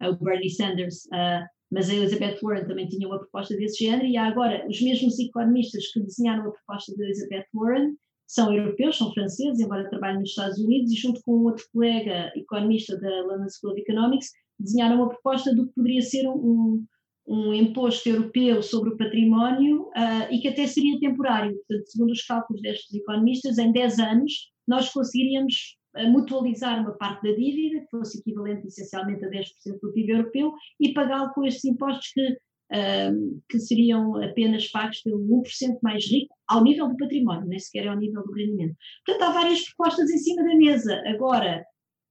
o 0.00 0.24
Bernie 0.24 0.50
Sanders, 0.50 1.06
uh, 1.06 1.44
mas 1.70 1.90
a 1.90 1.94
Elizabeth 1.94 2.38
Warren 2.42 2.66
também 2.66 2.88
tinha 2.88 3.06
uma 3.06 3.18
proposta 3.18 3.56
desse 3.56 3.84
género, 3.84 4.06
e 4.06 4.16
há 4.16 4.26
agora 4.26 4.66
os 4.68 4.80
mesmos 4.80 5.18
economistas 5.18 5.90
que 5.92 6.00
desenharam 6.00 6.48
a 6.48 6.52
proposta 6.52 6.94
da 6.96 7.04
Elizabeth 7.04 7.46
Warren, 7.54 7.94
são 8.26 8.52
europeus, 8.52 8.98
são 8.98 9.12
franceses, 9.12 9.58
embora 9.58 9.88
trabalhem 9.88 10.20
nos 10.20 10.30
Estados 10.30 10.58
Unidos, 10.58 10.92
e 10.92 10.96
junto 10.96 11.20
com 11.22 11.36
um 11.36 11.44
outro 11.44 11.64
colega 11.72 12.30
economista 12.36 12.98
da 12.98 13.22
London 13.22 13.48
School 13.48 13.72
of 13.72 13.80
Economics, 13.80 14.30
desenharam 14.58 14.96
uma 14.96 15.08
proposta 15.08 15.54
do 15.54 15.66
que 15.66 15.72
poderia 15.74 16.02
ser 16.02 16.28
um, 16.28 16.84
um 17.26 17.54
imposto 17.54 18.08
europeu 18.08 18.62
sobre 18.62 18.90
o 18.90 18.96
património 18.98 19.84
uh, 19.88 20.30
e 20.30 20.40
que 20.40 20.48
até 20.48 20.66
seria 20.66 21.00
temporário. 21.00 21.54
Portanto, 21.54 21.86
segundo 21.86 22.10
os 22.10 22.22
cálculos 22.22 22.60
destes 22.60 22.94
economistas, 22.94 23.56
em 23.56 23.72
10 23.72 23.98
anos 23.98 24.32
nós 24.66 24.90
conseguiríamos 24.90 25.77
mutualizar 26.06 26.80
uma 26.80 26.92
parte 26.92 27.28
da 27.28 27.36
dívida, 27.36 27.80
que 27.80 27.90
fosse 27.90 28.18
equivalente 28.18 28.66
essencialmente 28.66 29.24
a 29.24 29.28
10% 29.28 29.44
do 29.80 29.92
PIB 29.92 30.12
europeu, 30.12 30.52
e 30.80 30.92
pagá-lo 30.92 31.32
com 31.32 31.44
estes 31.44 31.64
impostos 31.64 32.10
que, 32.12 32.28
uh, 32.30 33.42
que 33.48 33.58
seriam 33.58 34.22
apenas 34.22 34.68
pagos 34.70 35.00
pelo 35.02 35.18
1% 35.18 35.78
mais 35.82 36.04
rico 36.10 36.34
ao 36.46 36.62
nível 36.62 36.88
do 36.88 36.96
património, 36.96 37.48
nem 37.48 37.58
sequer 37.58 37.88
ao 37.88 37.96
nível 37.96 38.22
do 38.22 38.32
rendimento. 38.32 38.76
Portanto, 39.04 39.28
há 39.28 39.32
várias 39.32 39.64
propostas 39.64 40.10
em 40.10 40.18
cima 40.18 40.42
da 40.44 40.54
mesa. 40.54 41.02
Agora, 41.06 41.64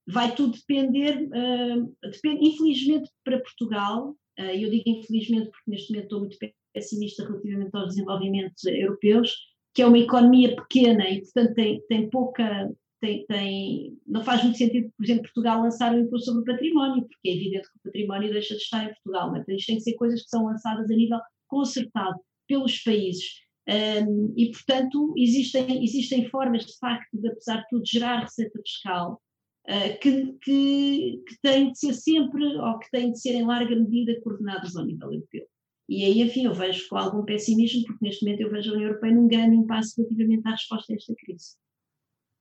vai 0.07 0.33
tudo 0.33 0.53
depender, 0.53 1.27
depende, 2.01 2.47
infelizmente 2.47 3.09
para 3.25 3.39
Portugal, 3.39 4.15
ah, 4.37 4.53
eu 4.53 4.69
digo 4.69 4.83
infelizmente 4.85 5.49
porque 5.49 5.71
neste 5.71 5.91
momento 5.91 6.03
estou 6.05 6.19
muito 6.19 6.37
pessimista 6.73 7.23
relativamente 7.25 7.75
aos 7.75 7.87
desenvolvimentos 7.89 8.63
europeus, 8.65 9.35
que 9.73 9.81
é 9.81 9.87
uma 9.87 9.97
economia 9.97 10.55
pequena 10.55 11.09
e, 11.09 11.21
portanto, 11.21 11.53
tem, 11.55 11.81
tem 11.87 12.09
pouca. 12.09 12.71
Tem, 12.99 13.25
tem, 13.27 13.97
não 14.07 14.23
faz 14.23 14.43
muito 14.43 14.57
sentido, 14.57 14.91
por 14.97 15.03
exemplo, 15.03 15.23
Portugal 15.23 15.61
lançar 15.61 15.93
um 15.93 15.99
imposto 15.99 16.31
sobre 16.31 16.41
o 16.41 16.45
património, 16.45 17.07
porque 17.07 17.29
é 17.29 17.35
evidente 17.35 17.69
que 17.71 17.77
o 17.77 17.83
património 17.83 18.33
deixa 18.33 18.55
de 18.55 18.61
estar 18.61 18.83
em 18.85 18.93
Portugal. 18.93 19.31
Mas 19.31 19.47
isto 19.47 19.67
tem 19.67 19.75
que 19.75 19.83
ser 19.83 19.93
coisas 19.93 20.23
que 20.23 20.29
são 20.29 20.45
lançadas 20.45 20.89
a 20.89 20.95
nível 20.95 21.19
concertado 21.47 22.19
pelos 22.47 22.79
países. 22.79 23.47
Um, 23.69 24.33
e, 24.37 24.51
portanto, 24.51 25.13
existem, 25.17 25.83
existem 25.83 26.29
formas, 26.29 26.65
de 26.65 26.77
facto, 26.79 27.09
de, 27.13 27.27
apesar 27.27 27.57
de 27.57 27.67
tudo, 27.69 27.85
gerar 27.85 28.21
receita 28.21 28.59
fiscal 28.65 29.21
uh, 29.67 29.99
que, 29.99 30.33
que, 30.41 31.21
que 31.27 31.41
têm 31.41 31.71
de 31.71 31.77
ser 31.77 31.93
sempre, 31.93 32.45
ou 32.57 32.79
que 32.79 32.89
têm 32.89 33.11
de 33.11 33.19
ser 33.19 33.33
em 33.35 33.45
larga 33.45 33.75
medida 33.75 34.19
coordenadas 34.21 34.75
ao 34.75 34.85
nível 34.85 35.11
europeu. 35.11 35.45
E 35.89 36.03
aí, 36.03 36.21
enfim, 36.21 36.45
eu 36.45 36.53
vejo 36.53 36.87
com 36.89 36.97
algum 36.97 37.23
pessimismo, 37.23 37.83
porque 37.85 38.05
neste 38.05 38.25
momento 38.25 38.41
eu 38.41 38.49
vejo 38.49 38.71
a 38.71 38.73
União 38.73 38.89
Europeia 38.89 39.13
num 39.13 39.27
grande 39.27 39.55
impasse 39.55 39.95
relativamente 39.97 40.47
à 40.47 40.51
resposta 40.51 40.93
a 40.93 40.95
esta 40.95 41.13
crise. 41.15 41.55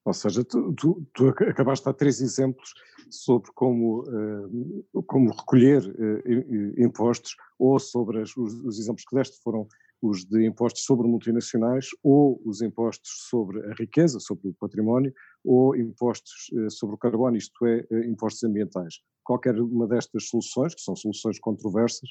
Ou 0.06 0.14
seja, 0.14 0.44
tu, 0.44 0.72
tu, 0.74 1.04
tu 1.12 1.28
acabaste 1.28 1.84
de 1.84 1.90
dar 1.90 1.98
três 1.98 2.20
exemplos 2.20 2.72
sobre 3.10 3.50
como, 3.52 4.04
uh, 4.04 5.02
como 5.02 5.32
recolher 5.32 5.82
uh, 5.84 6.80
impostos, 6.80 7.34
ou 7.58 7.76
sobre 7.80 8.22
as, 8.22 8.36
os, 8.36 8.54
os, 8.64 8.78
exemplos 8.78 9.04
que 9.04 9.16
deste 9.16 9.42
foram 9.42 9.66
os 10.00 10.24
de 10.24 10.46
impostos 10.46 10.84
sobre 10.84 11.08
multinacionais, 11.08 11.88
ou 12.04 12.40
os 12.44 12.62
impostos 12.62 13.10
sobre 13.28 13.58
a 13.66 13.74
riqueza, 13.74 14.20
sobre 14.20 14.50
o 14.50 14.54
património, 14.54 15.12
ou 15.44 15.74
impostos 15.74 16.50
sobre 16.70 16.94
o 16.94 16.98
carbono, 16.98 17.36
isto 17.36 17.66
é, 17.66 17.84
impostos 18.06 18.44
ambientais. 18.44 19.00
Qualquer 19.24 19.58
uma 19.58 19.88
destas 19.88 20.28
soluções, 20.28 20.74
que 20.74 20.82
são 20.82 20.94
soluções 20.94 21.40
controversas, 21.40 22.10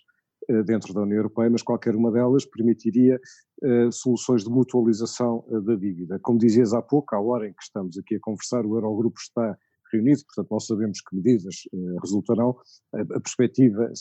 dentro 0.66 0.94
da 0.94 1.02
União 1.02 1.18
Europeia, 1.18 1.50
mas 1.50 1.64
qualquer 1.64 1.96
uma 1.96 2.12
delas 2.12 2.46
permitiria 2.46 3.20
uh, 3.64 3.92
soluções 3.92 4.44
de 4.44 4.50
mutualização 4.50 5.44
uh, 5.48 5.62
da 5.62 5.76
dívida. 5.76 6.20
Como 6.20 6.38
dizias 6.38 6.74
há 6.74 6.82
pouco, 6.82 7.16
à 7.16 7.20
hora 7.20 7.48
em 7.48 7.54
que 7.54 7.64
estamos 7.64 7.98
aqui 7.98 8.16
a 8.16 8.20
conversar, 8.20 8.66
o 8.66 8.76
Eurogrupo 8.76 9.20
está 9.20 9.58
reunido, 9.92 10.22
portanto 10.26 10.52
não 10.52 10.60
sabemos 10.60 11.00
que 11.02 11.16
medidas 11.16 11.56
resultarão. 12.02 12.58
A, 12.94 13.02
a 13.02 13.20
perspectiva 13.20 13.92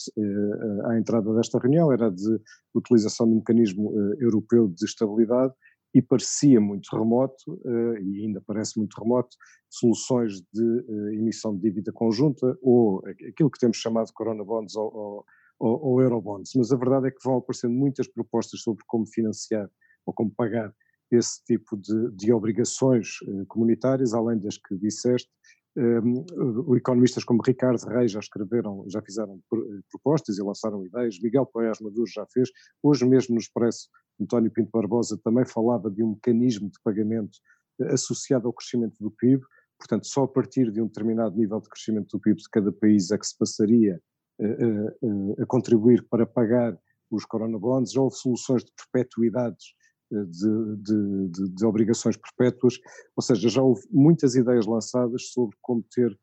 à 0.86 0.98
entrada 0.98 1.32
desta 1.34 1.58
reunião 1.58 1.92
era 1.92 2.10
de 2.10 2.40
utilização 2.74 3.26
um 3.26 3.36
mecanismo 3.36 3.92
europeu 4.18 4.66
de 4.66 4.84
estabilidade 4.84 5.52
e 5.94 6.02
parecia 6.02 6.60
muito 6.60 6.88
remoto, 6.96 7.60
e 8.00 8.24
ainda 8.24 8.42
parece 8.44 8.78
muito 8.78 8.94
remoto, 9.00 9.36
soluções 9.70 10.40
de 10.52 10.84
emissão 11.12 11.54
de 11.54 11.60
dívida 11.60 11.92
conjunta 11.92 12.58
ou 12.62 13.00
aquilo 13.06 13.50
que 13.50 13.60
temos 13.60 13.76
chamado 13.76 14.10
corona 14.12 14.42
bonds 14.42 14.74
ou, 14.74 14.92
ou 14.92 15.24
ou, 15.58 15.80
ou 15.82 16.02
eurobonds, 16.02 16.52
mas 16.56 16.72
a 16.72 16.76
verdade 16.76 17.08
é 17.08 17.10
que 17.10 17.22
vão 17.24 17.36
aparecendo 17.36 17.74
muitas 17.74 18.08
propostas 18.08 18.60
sobre 18.60 18.84
como 18.86 19.06
financiar 19.06 19.70
ou 20.06 20.12
como 20.12 20.30
pagar 20.30 20.74
esse 21.10 21.42
tipo 21.44 21.76
de, 21.76 22.10
de 22.12 22.32
obrigações 22.32 23.18
eh, 23.26 23.44
comunitárias, 23.46 24.14
além 24.14 24.38
das 24.38 24.58
que 24.58 24.76
disseste. 24.76 25.30
Um, 25.76 26.24
ehm, 26.70 26.76
economistas 26.76 27.24
como 27.24 27.42
Ricardo 27.44 27.84
Reis 27.88 28.12
já 28.12 28.20
escreveram, 28.20 28.84
já 28.88 29.02
fizeram 29.02 29.40
eh, 29.52 29.80
propostas 29.90 30.38
e 30.38 30.42
lançaram 30.42 30.84
ideias, 30.86 31.18
Miguel 31.20 31.46
Poiás 31.46 31.80
Maduro 31.80 32.06
já 32.06 32.24
fez, 32.32 32.48
hoje 32.82 33.04
mesmo 33.04 33.34
no 33.34 33.40
Expresso, 33.40 33.88
António 34.20 34.52
Pinto 34.52 34.70
Barbosa 34.72 35.18
também 35.24 35.44
falava 35.44 35.90
de 35.90 36.02
um 36.02 36.10
mecanismo 36.10 36.70
de 36.70 36.78
pagamento 36.82 37.38
eh, 37.80 37.92
associado 37.92 38.46
ao 38.46 38.52
crescimento 38.52 38.96
do 39.00 39.10
PIB, 39.10 39.42
portanto 39.78 40.06
só 40.06 40.24
a 40.24 40.28
partir 40.28 40.70
de 40.70 40.80
um 40.80 40.86
determinado 40.86 41.36
nível 41.36 41.60
de 41.60 41.68
crescimento 41.68 42.08
do 42.16 42.20
PIB 42.20 42.36
de 42.36 42.48
cada 42.50 42.72
país 42.72 43.10
é 43.10 43.18
que 43.18 43.26
se 43.26 43.36
passaria 43.36 44.00
a, 44.40 45.46
contribuir 45.46 46.06
para 46.08 46.26
pagar 46.26 46.78
os 47.10 47.24
coronabonds, 47.24 47.96
houve 47.96 48.16
soluções 48.16 48.64
de 48.64 48.72
perpetuidades 48.72 49.74
de, 50.10 50.76
de, 50.76 51.28
de, 51.28 51.54
de, 51.54 51.66
obrigações 51.66 52.16
perpétuas, 52.16 52.78
ou 53.16 53.22
seja, 53.22 53.48
já 53.48 53.62
houve 53.62 53.82
muitas 53.90 54.34
ideias 54.34 54.66
lançadas 54.66 55.28
sobre 55.30 55.56
como 55.60 55.84
ter, 55.94 56.18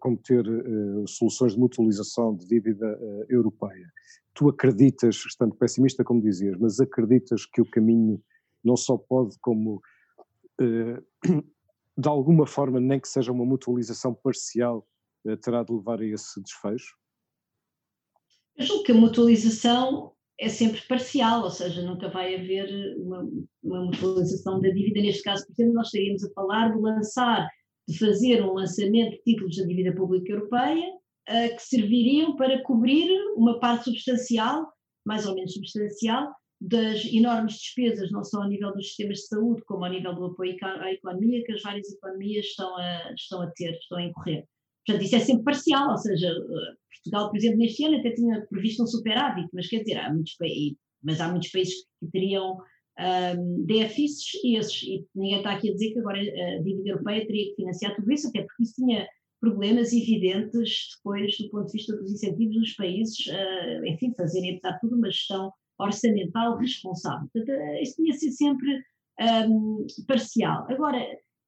como 0.00 0.18
ter 0.18 0.44
soluções 1.06 1.52
de 1.52 1.58
mutualização 1.58 2.34
de 2.36 2.46
dívida 2.46 2.98
europeia. 3.28 3.90
Tu 4.34 4.48
acreditas, 4.48 5.16
estando 5.16 5.54
pessimista 5.54 6.04
como 6.04 6.20
dizias, 6.20 6.58
mas 6.58 6.80
acreditas 6.80 7.46
que 7.46 7.60
o 7.60 7.70
caminho 7.70 8.20
não 8.62 8.76
só 8.76 8.96
pode 8.98 9.38
como 9.40 9.80
de 11.96 12.08
alguma 12.08 12.46
forma, 12.46 12.80
nem 12.80 13.00
que 13.00 13.08
seja 13.08 13.32
uma 13.32 13.44
mutualização 13.44 14.14
parcial, 14.14 14.86
terá 15.40 15.62
de 15.62 15.72
levar 15.72 16.00
a 16.00 16.06
esse 16.06 16.40
desfecho? 16.42 16.96
Eu 18.56 18.66
julgo 18.66 18.84
que 18.84 18.92
a 18.92 18.94
mutualização 18.94 20.12
é 20.38 20.48
sempre 20.48 20.80
parcial, 20.82 21.42
ou 21.42 21.50
seja, 21.50 21.82
nunca 21.82 22.08
vai 22.08 22.34
haver 22.34 22.96
uma, 22.98 23.28
uma 23.62 23.84
mutualização 23.84 24.60
da 24.60 24.68
dívida. 24.68 25.00
Neste 25.00 25.22
caso, 25.22 25.46
por 25.46 25.52
exemplo, 25.52 25.74
nós 25.74 25.86
estaríamos 25.86 26.24
a 26.24 26.32
falar 26.32 26.72
de 26.72 26.80
lançar, 26.80 27.48
de 27.88 27.98
fazer 27.98 28.42
um 28.42 28.54
lançamento 28.54 29.12
de 29.12 29.22
títulos 29.22 29.56
da 29.56 29.64
dívida 29.64 29.94
pública 29.94 30.32
europeia 30.32 30.88
uh, 30.88 31.56
que 31.56 31.62
serviriam 31.62 32.36
para 32.36 32.62
cobrir 32.62 33.08
uma 33.36 33.58
parte 33.60 33.84
substancial, 33.84 34.72
mais 35.04 35.26
ou 35.26 35.34
menos 35.34 35.54
substancial, 35.54 36.32
das 36.60 37.04
enormes 37.04 37.54
despesas, 37.54 38.10
não 38.10 38.24
só 38.24 38.42
a 38.42 38.48
nível 38.48 38.72
dos 38.72 38.86
sistemas 38.86 39.18
de 39.18 39.26
saúde, 39.26 39.62
como 39.66 39.84
a 39.84 39.88
nível 39.88 40.14
do 40.14 40.26
apoio 40.26 40.56
à 40.62 40.92
economia, 40.92 41.44
que 41.44 41.52
as 41.52 41.62
várias 41.62 41.92
economias 41.92 42.46
estão 42.46 42.76
a, 42.76 43.12
estão 43.12 43.42
a 43.42 43.50
ter, 43.50 43.72
estão 43.72 43.98
a 43.98 44.02
incorrer. 44.02 44.46
Portanto, 44.86 45.04
isso 45.04 45.16
é 45.16 45.20
sempre 45.20 45.44
parcial, 45.44 45.90
ou 45.90 45.98
seja, 45.98 46.28
eh, 46.28 46.74
Portugal, 46.94 47.30
por 47.30 47.36
exemplo, 47.36 47.58
neste 47.58 47.84
ano 47.84 47.98
até 47.98 48.10
tinha 48.12 48.46
previsto 48.48 48.82
um 48.82 48.86
superávit, 48.86 49.48
mas 49.52 49.68
quer 49.68 49.80
dizer, 49.80 49.98
há 49.98 50.12
muitos, 50.12 50.36
mas 51.02 51.20
há 51.20 51.28
muitos 51.28 51.50
países 51.50 51.74
que 52.00 52.10
teriam 52.10 52.58
um, 52.98 53.64
déficits 53.64 54.42
e, 54.44 54.56
esses, 54.56 54.82
e 54.82 55.06
ninguém 55.14 55.38
está 55.38 55.52
aqui 55.52 55.70
a 55.70 55.72
dizer 55.72 55.92
que 55.92 55.98
agora 55.98 56.18
a 56.18 56.62
dívida 56.62 56.90
europeia 56.90 57.26
teria 57.26 57.50
que 57.50 57.56
financiar 57.56 57.96
tudo 57.96 58.12
isso, 58.12 58.28
até 58.28 58.42
porque 58.42 58.62
isso 58.62 58.74
tinha 58.74 59.06
problemas 59.40 59.92
evidentes 59.92 60.88
depois 60.96 61.36
do 61.36 61.50
ponto 61.50 61.66
de 61.66 61.72
vista 61.72 61.96
dos 61.96 62.12
incentivos 62.12 62.56
dos 62.56 62.72
países, 62.74 63.26
uh, 63.26 63.86
enfim, 63.86 64.14
fazerem, 64.16 64.56
apesar 64.56 64.74
de 64.74 64.80
tudo, 64.80 64.96
uma 64.96 65.10
gestão 65.10 65.52
orçamental 65.78 66.56
responsável. 66.56 67.28
Portanto, 67.32 67.58
isso 67.82 67.96
tinha 67.96 68.12
sido 68.14 68.32
sempre 68.32 68.82
um, 69.48 69.86
parcial. 70.06 70.66
Agora, 70.70 70.98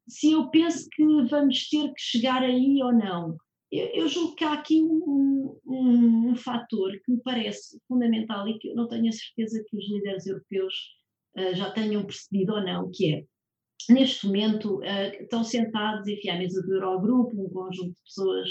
se 0.09 0.33
eu 0.33 0.49
penso 0.51 0.89
que 0.93 1.05
vamos 1.29 1.69
ter 1.69 1.89
que 1.89 2.01
chegar 2.01 2.43
aí 2.43 2.81
ou 2.83 2.93
não, 2.93 3.37
eu, 3.71 3.87
eu 3.89 4.09
julgo 4.09 4.35
que 4.37 4.45
há 4.45 4.53
aqui 4.53 4.81
um, 4.81 5.59
um, 5.67 6.31
um, 6.31 6.37
fator 6.37 6.93
que 7.05 7.13
me 7.13 7.21
parece 7.23 7.81
fundamental 7.89 8.49
e 8.49 8.59
que 8.59 8.69
eu 8.69 8.75
não 8.75 8.89
tenho 8.89 9.09
a 9.09 9.13
certeza 9.13 9.65
que 9.69 9.77
os 9.77 9.91
líderes 9.91 10.27
europeus 10.27 10.75
uh, 11.37 11.55
já 11.55 11.71
tenham 11.73 12.05
percebido 12.05 12.53
ou 12.53 12.63
não, 12.63 12.91
que 12.93 13.15
é, 13.15 13.25
neste 13.93 14.27
momento, 14.27 14.79
uh, 14.79 15.23
estão 15.23 15.43
sentados, 15.43 16.07
enfim, 16.07 16.29
à 16.29 16.39
mesa 16.39 16.63
do 16.63 16.75
Eurogrupo, 16.75 17.45
um 17.45 17.51
conjunto 17.51 17.91
de 17.91 18.03
pessoas 18.05 18.49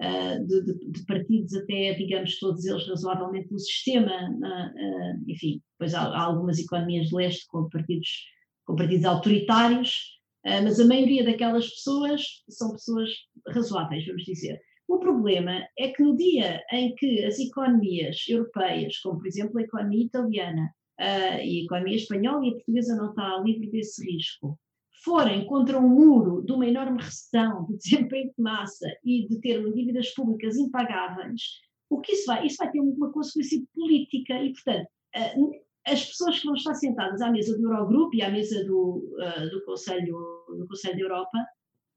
uh, 0.00 0.46
de, 0.46 0.64
de, 0.64 0.90
de, 0.90 1.04
partidos 1.04 1.54
até, 1.54 1.92
digamos, 1.92 2.38
todos 2.38 2.64
eles 2.64 2.88
razoavelmente 2.88 3.48
do 3.48 3.58
sistema, 3.58 4.10
enfim, 5.26 5.60
depois 5.72 5.94
há, 5.94 6.02
há, 6.02 6.22
algumas 6.22 6.58
economias 6.58 7.08
de 7.08 7.14
leste 7.14 7.46
com 7.48 7.68
partidos, 7.68 8.08
com 8.64 8.74
partidos 8.74 9.04
autoritários, 9.04 10.15
mas 10.62 10.78
a 10.78 10.86
maioria 10.86 11.24
daquelas 11.24 11.68
pessoas 11.68 12.22
são 12.48 12.72
pessoas 12.72 13.10
razoáveis, 13.48 14.06
vamos 14.06 14.24
dizer. 14.24 14.60
O 14.88 14.98
problema 14.98 15.66
é 15.76 15.88
que 15.88 16.02
no 16.02 16.16
dia 16.16 16.62
em 16.70 16.94
que 16.94 17.24
as 17.24 17.38
economias 17.40 18.24
europeias, 18.28 18.98
como 18.98 19.18
por 19.18 19.26
exemplo 19.26 19.58
a 19.58 19.62
economia 19.62 20.04
italiana 20.04 20.72
uh, 21.00 21.40
e 21.42 21.60
a 21.60 21.64
economia 21.64 21.96
espanhola 21.96 22.46
e 22.46 22.50
a 22.50 22.52
portuguesa 22.52 22.96
não 22.96 23.10
está 23.10 23.40
livre 23.44 23.68
desse 23.68 24.04
risco, 24.04 24.58
forem 25.04 25.44
contra 25.46 25.78
um 25.78 25.88
muro 25.88 26.44
de 26.44 26.52
uma 26.52 26.66
enorme 26.66 27.02
recessão, 27.02 27.66
de 27.66 27.76
desemprego 27.76 28.32
de 28.36 28.42
massa 28.42 28.86
e 29.04 29.26
de 29.26 29.40
ter 29.40 29.60
dívidas 29.72 30.14
públicas 30.14 30.56
impagáveis, 30.56 31.42
o 31.90 32.00
que 32.00 32.12
isso 32.12 32.26
vai? 32.26 32.46
Isso 32.46 32.56
vai 32.58 32.70
ter 32.70 32.80
uma 32.80 33.12
consequência 33.12 33.60
política 33.74 34.40
e, 34.42 34.52
portanto, 34.52 34.86
uh, 35.16 35.50
as 35.86 36.04
pessoas 36.04 36.40
que 36.40 36.46
vão 36.46 36.54
estar 36.54 36.74
sentadas 36.74 37.22
à 37.22 37.30
mesa 37.30 37.56
do 37.56 37.64
Eurogrupo 37.64 38.14
e 38.16 38.22
à 38.22 38.30
mesa 38.30 38.64
do, 38.64 39.16
uh, 39.18 39.50
do, 39.50 39.64
Conselho, 39.64 40.44
do 40.58 40.66
Conselho 40.66 40.96
da 40.96 41.02
Europa, 41.02 41.46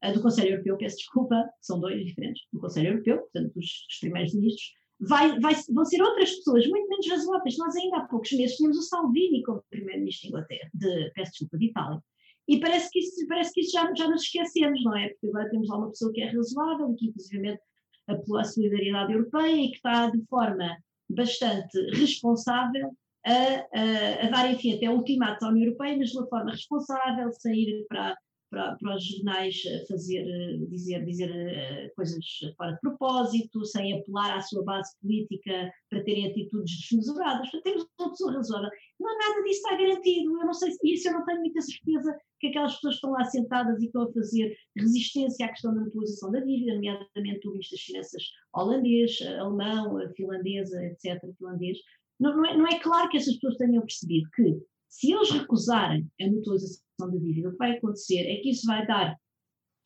uh, 0.05 0.13
do 0.13 0.21
Conselho 0.21 0.51
Europeu, 0.51 0.77
peço 0.77 0.97
desculpa, 0.97 1.49
são 1.59 1.79
dois 1.79 2.05
diferentes, 2.05 2.43
do 2.53 2.59
Conselho 2.59 2.89
Europeu, 2.89 3.17
portanto, 3.17 3.51
dos, 3.55 3.65
dos 3.65 3.99
primeiros 3.99 4.33
ministros, 4.35 4.73
vai, 4.99 5.39
vai, 5.39 5.55
vão 5.73 5.85
ser 5.85 6.01
outras 6.03 6.35
pessoas 6.35 6.67
muito 6.67 6.87
menos 6.87 7.09
razoáveis. 7.09 7.57
Nós 7.57 7.75
ainda 7.75 7.97
há 7.97 8.07
poucos 8.07 8.31
meses 8.33 8.57
tínhamos 8.57 8.77
o 8.77 8.83
Salvini 8.83 9.41
como 9.43 9.63
primeiro-ministro 9.69 10.21
de 10.21 10.27
Inglaterra, 10.29 10.69
de, 10.73 11.11
peço 11.15 11.31
desculpa, 11.31 11.57
de 11.57 11.65
Itália. 11.65 12.03
E 12.47 12.59
parece 12.59 12.89
que 12.91 12.99
isso, 12.99 13.27
parece 13.27 13.53
que 13.53 13.61
isso 13.61 13.71
já, 13.71 13.91
já 13.95 14.07
nos 14.07 14.23
esquecemos, 14.23 14.83
não 14.83 14.95
é? 14.95 15.09
Porque 15.09 15.27
agora 15.27 15.49
temos 15.49 15.67
lá 15.67 15.77
uma 15.77 15.89
pessoa 15.89 16.11
que 16.11 16.21
é 16.21 16.31
razoável 16.31 16.91
e 16.91 16.95
que, 16.95 17.05
inclusive, 17.07 17.59
apelou 18.07 18.39
à 18.39 18.43
solidariedade 18.43 19.13
europeia 19.13 19.55
e 19.55 19.69
que 19.69 19.75
está 19.75 20.09
de 20.09 20.23
forma 20.25 20.77
bastante 21.09 21.79
responsável 21.91 22.91
a, 23.25 23.31
a, 23.31 24.27
a 24.27 24.29
dar, 24.29 24.51
enfim, 24.51 24.75
até 24.75 24.89
ultimatos 24.89 25.43
à 25.43 25.49
União 25.49 25.65
Europeia, 25.65 25.97
mas 25.97 26.09
de 26.09 26.17
uma 26.17 26.27
forma 26.27 26.51
responsável, 26.51 27.31
sem 27.33 27.53
ir 27.53 27.85
para, 27.87 28.15
para, 28.49 28.75
para 28.75 28.95
os 28.95 29.05
jornais 29.05 29.61
fazer, 29.87 30.25
dizer, 30.69 31.05
dizer 31.05 31.29
uh, 31.29 31.95
coisas 31.95 32.25
fora 32.57 32.73
de 32.73 32.79
propósito, 32.79 33.65
sem 33.65 33.99
apelar 33.99 34.37
à 34.37 34.41
sua 34.41 34.63
base 34.63 34.91
política 35.01 35.71
para 35.89 36.03
terem 36.03 36.29
atitudes 36.29 36.79
desmesuradas. 36.79 37.49
Temos 37.63 37.85
uma 37.99 38.09
pessoa 38.09 38.33
razoável. 38.33 38.69
Não, 38.99 39.17
nada 39.17 39.43
disso 39.43 39.61
está 39.61 39.77
garantido. 39.77 40.39
Eu 40.39 40.45
não 40.45 40.53
sei 40.53 40.71
se 40.71 40.79
isso 40.83 41.09
eu 41.09 41.13
não 41.13 41.25
tenho 41.25 41.39
muita 41.39 41.61
certeza 41.61 42.17
que 42.39 42.47
aquelas 42.47 42.75
pessoas 42.75 42.95
estão 42.95 43.11
lá 43.11 43.23
sentadas 43.25 43.81
e 43.81 43.85
estão 43.85 44.03
a 44.03 44.13
fazer 44.13 44.55
resistência 44.77 45.45
à 45.45 45.49
questão 45.49 45.73
da 45.75 45.81
mutualização 45.81 46.31
da 46.31 46.39
dívida, 46.39 46.75
nomeadamente 46.75 47.47
o 47.47 47.51
Ministro 47.51 47.77
das 47.77 47.85
Finanças 47.85 48.23
holandês, 48.53 49.19
alemão, 49.39 49.99
finlandesa, 50.15 50.83
etc., 50.85 51.21
finlandês, 51.37 51.77
não, 52.19 52.35
não, 52.35 52.45
é, 52.45 52.57
não 52.57 52.67
é 52.67 52.79
claro 52.79 53.09
que 53.09 53.17
essas 53.17 53.35
pessoas 53.35 53.57
tenham 53.57 53.81
percebido 53.81 54.29
que, 54.35 54.57
se 54.89 55.11
eles 55.11 55.29
recusarem 55.31 56.09
a 56.21 56.27
mutualização 56.27 56.83
da 56.99 57.17
dívida, 57.17 57.49
o 57.49 57.51
que 57.51 57.57
vai 57.57 57.77
acontecer 57.77 58.21
é 58.21 58.37
que 58.37 58.49
isso 58.49 58.65
vai 58.65 58.85
dar 58.85 59.15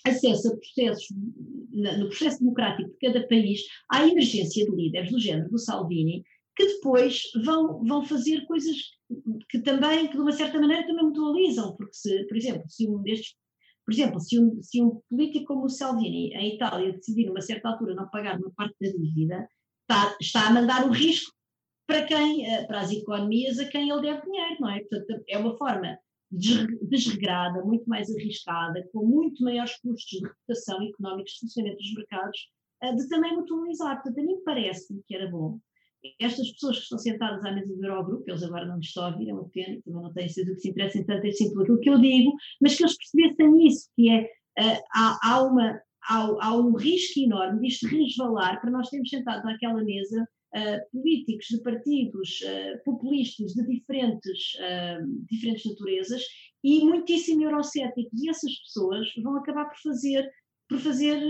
acesso 0.06 0.50
a 0.50 0.58
processos, 0.58 1.08
no 1.72 2.08
processo 2.08 2.40
democrático 2.40 2.90
de 2.90 2.98
cada 2.98 3.28
país, 3.28 3.62
à 3.90 4.08
emergência 4.08 4.66
de 4.66 4.76
líderes 4.76 5.12
do 5.12 5.20
género 5.20 5.50
do 5.50 5.58
Salvini, 5.58 6.24
que 6.56 6.66
depois 6.66 7.22
vão, 7.44 7.84
vão 7.84 8.06
fazer 8.06 8.46
coisas 8.46 8.76
que 9.50 9.60
também, 9.62 10.08
que 10.08 10.14
de 10.14 10.22
uma 10.22 10.32
certa 10.32 10.60
maneira 10.60 10.86
também 10.86 11.06
mutualizam, 11.06 11.76
porque 11.76 11.94
se, 11.94 12.26
por 12.26 12.38
exemplo, 12.38 12.64
se 12.70 12.88
um 12.88 13.02
destes, 13.02 13.36
por 13.86 13.94
exemplo, 13.94 14.20
se 14.20 14.40
um, 14.40 14.62
se 14.62 14.82
um 14.82 15.02
político 15.10 15.46
como 15.46 15.66
o 15.66 15.70
Salvini, 15.70 16.34
em 16.34 16.56
Itália, 16.56 16.94
decidir 16.94 17.26
numa 17.26 17.42
certa 17.42 17.70
altura 17.70 17.96
não 17.96 18.10
pagar 18.10 18.40
uma 18.40 18.52
parte 18.52 18.76
da 18.80 18.90
dívida, 18.90 19.48
está, 19.82 20.16
está 20.22 20.48
a 20.48 20.54
mandar 20.54 20.88
o 20.88 20.92
risco 20.92 21.34
para 21.86 22.06
quem, 22.06 22.46
eh, 22.46 22.66
para 22.66 22.82
as 22.82 22.92
economias 22.92 23.60
a 23.60 23.66
quem 23.66 23.90
ele 23.90 24.02
deve 24.02 24.22
dinheiro, 24.22 24.56
não 24.60 24.70
é? 24.70 24.80
Portanto, 24.80 25.24
é 25.28 25.38
uma 25.38 25.58
forma 25.58 25.98
desregrada, 26.32 27.64
muito 27.64 27.88
mais 27.88 28.10
arriscada, 28.10 28.88
com 28.92 29.06
muito 29.06 29.44
maiores 29.44 29.76
custos 29.82 30.20
de 30.20 30.28
reputação 30.28 30.82
económicos 30.82 31.34
de 31.34 31.40
funcionamento 31.42 31.78
dos 31.82 31.94
mercados, 31.94 32.40
eh, 32.82 32.96
de 32.96 33.08
também 33.10 33.36
mutualizar. 33.36 33.96
Portanto, 34.02 34.20
a 34.20 34.24
mim 34.24 34.42
parece-me 34.44 35.04
que 35.08 35.16
era 35.16 35.30
bom 35.30 35.60
estas 36.20 36.52
pessoas 36.52 36.78
que 36.78 36.84
estão 36.84 36.98
sentadas 36.98 37.44
à 37.46 37.52
mesa 37.52 37.74
do 37.74 37.86
Eurogrupo, 37.86 38.24
eles 38.28 38.44
agora 38.44 38.66
não 38.66 38.76
me 38.76 38.84
estão 38.84 39.06
a 39.06 39.10
ouvir, 39.10 39.30
é 39.30 39.34
uma 39.34 39.48
pena, 39.50 39.82
também 39.86 40.02
não 40.02 40.14
tenho 40.14 40.30
certeza 40.30 40.56
que 40.56 40.62
se 40.62 40.70
interessem 40.70 41.06
tanto 41.06 41.28
assim 41.28 41.54
por 41.54 41.64
aquilo 41.64 41.80
que 41.80 41.90
eu 41.90 42.00
digo, 42.00 42.34
mas 42.62 42.76
que 42.76 42.84
eles 42.84 42.98
percebessem 42.98 43.68
isso, 43.68 43.90
que 43.96 44.10
é, 44.10 44.24
uh, 44.24 44.84
há, 44.94 45.20
há, 45.24 45.44
uma, 45.44 45.82
há, 46.10 46.18
há 46.42 46.58
um 46.58 46.74
risco 46.74 47.20
enorme 47.20 47.62
disto 47.62 47.88
resvalar 47.88 48.60
para 48.60 48.72
nós 48.72 48.90
termos 48.90 49.10
sentado 49.10 49.44
naquela 49.46 49.82
mesa 49.84 50.28
políticos 50.92 51.48
de 51.50 51.62
partidos 51.62 52.42
uh, 52.42 52.84
populistas 52.84 53.54
de 53.54 53.66
diferentes, 53.66 54.54
uh, 54.56 55.26
diferentes 55.30 55.66
naturezas 55.66 56.24
e 56.64 56.84
muitíssimo 56.84 57.44
eurocéticos. 57.44 58.22
E 58.22 58.30
essas 58.30 58.54
pessoas 58.60 59.08
vão 59.22 59.38
acabar 59.38 59.66
por 59.66 59.78
fazer, 59.82 60.30
por, 60.70 60.80
fazer, 60.80 61.22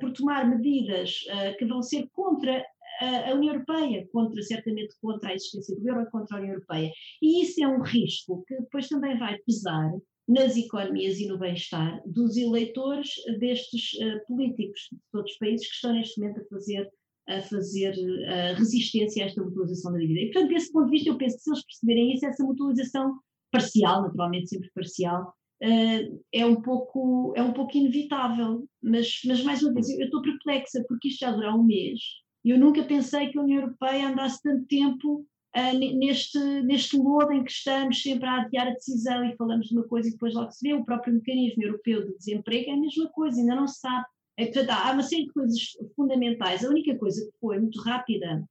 por 0.00 0.12
tomar 0.12 0.46
medidas 0.46 1.14
que 1.58 1.64
vão 1.64 1.82
ser 1.82 2.06
contra 2.12 2.62
a 3.00 3.32
União 3.32 3.54
Europeia, 3.54 4.06
contra, 4.12 4.42
certamente 4.42 4.94
contra 5.00 5.30
a 5.30 5.34
existência 5.34 5.74
do 5.74 5.88
euro 5.88 6.02
e 6.02 6.10
contra 6.10 6.36
a 6.36 6.40
União 6.40 6.54
Europeia. 6.54 6.92
E 7.22 7.42
isso 7.42 7.64
é 7.64 7.66
um 7.66 7.80
risco 7.80 8.44
que 8.46 8.54
depois 8.54 8.86
também 8.88 9.16
vai 9.18 9.38
pesar 9.38 9.90
nas 10.28 10.56
economias 10.56 11.18
e 11.20 11.28
no 11.28 11.38
bem-estar 11.38 12.02
dos 12.04 12.36
eleitores 12.36 13.10
destes 13.38 13.92
uh, 13.94 14.26
políticos 14.26 14.88
de 14.90 14.98
todos 15.12 15.30
os 15.32 15.38
países 15.38 15.68
que 15.68 15.74
estão 15.74 15.92
neste 15.92 16.20
momento 16.20 16.40
a 16.40 16.48
fazer 16.48 16.90
a 17.28 17.40
fazer 17.42 17.94
a 18.28 18.54
resistência 18.54 19.24
a 19.24 19.26
esta 19.26 19.42
mutualização 19.42 19.92
da 19.92 19.98
dívida. 19.98 20.20
E, 20.20 20.32
portanto, 20.32 20.48
desse 20.50 20.72
ponto 20.72 20.86
de 20.86 20.92
vista, 20.92 21.10
eu 21.10 21.18
penso 21.18 21.36
que 21.36 21.42
se 21.42 21.50
eles 21.50 21.64
perceberem 21.64 22.14
isso, 22.14 22.26
essa 22.26 22.44
mutualização 22.44 23.18
parcial, 23.50 24.02
naturalmente 24.02 24.48
sempre 24.48 24.70
parcial, 24.74 25.34
uh, 25.62 26.22
é, 26.32 26.46
um 26.46 26.60
pouco, 26.60 27.32
é 27.36 27.42
um 27.42 27.52
pouco 27.52 27.76
inevitável. 27.76 28.68
Mas, 28.82 29.20
mas, 29.26 29.42
mais 29.42 29.62
uma 29.62 29.72
vez, 29.72 29.88
eu 29.90 30.04
estou 30.04 30.22
perplexa, 30.22 30.84
porque 30.88 31.08
isto 31.08 31.20
já 31.20 31.32
durou 31.32 31.58
um 31.58 31.64
mês. 31.64 32.00
Eu 32.44 32.58
nunca 32.58 32.84
pensei 32.84 33.28
que 33.28 33.38
a 33.38 33.42
União 33.42 33.62
Europeia 33.62 34.08
andasse 34.08 34.40
tanto 34.42 34.64
tempo 34.66 35.26
uh, 35.56 35.98
neste, 35.98 36.38
neste 36.62 36.96
lodo 36.96 37.32
em 37.32 37.42
que 37.42 37.50
estamos 37.50 38.00
sempre 38.00 38.28
a 38.28 38.42
adiar 38.42 38.68
a 38.68 38.74
decisão 38.74 39.24
e 39.24 39.36
falamos 39.36 39.66
de 39.66 39.76
uma 39.76 39.86
coisa 39.88 40.08
e 40.08 40.12
depois 40.12 40.32
logo 40.34 40.52
se 40.52 40.68
vê, 40.68 40.74
o 40.74 40.84
próprio 40.84 41.14
mecanismo 41.14 41.62
europeu 41.64 42.06
de 42.06 42.16
desemprego 42.16 42.70
é 42.70 42.74
a 42.74 42.80
mesma 42.80 43.08
coisa, 43.08 43.40
ainda 43.40 43.56
não 43.56 43.66
se 43.66 43.80
sabe. 43.80 44.06
É, 44.38 44.46
portanto, 44.46 44.70
há 44.70 44.92
uma 44.92 45.02
série 45.02 45.26
de 45.26 45.32
coisas 45.32 45.58
fundamentais. 45.94 46.64
A 46.64 46.68
única 46.68 46.96
coisa 46.98 47.24
que 47.24 47.38
foi 47.38 47.58
muito 47.58 47.80
rápida 47.80 48.44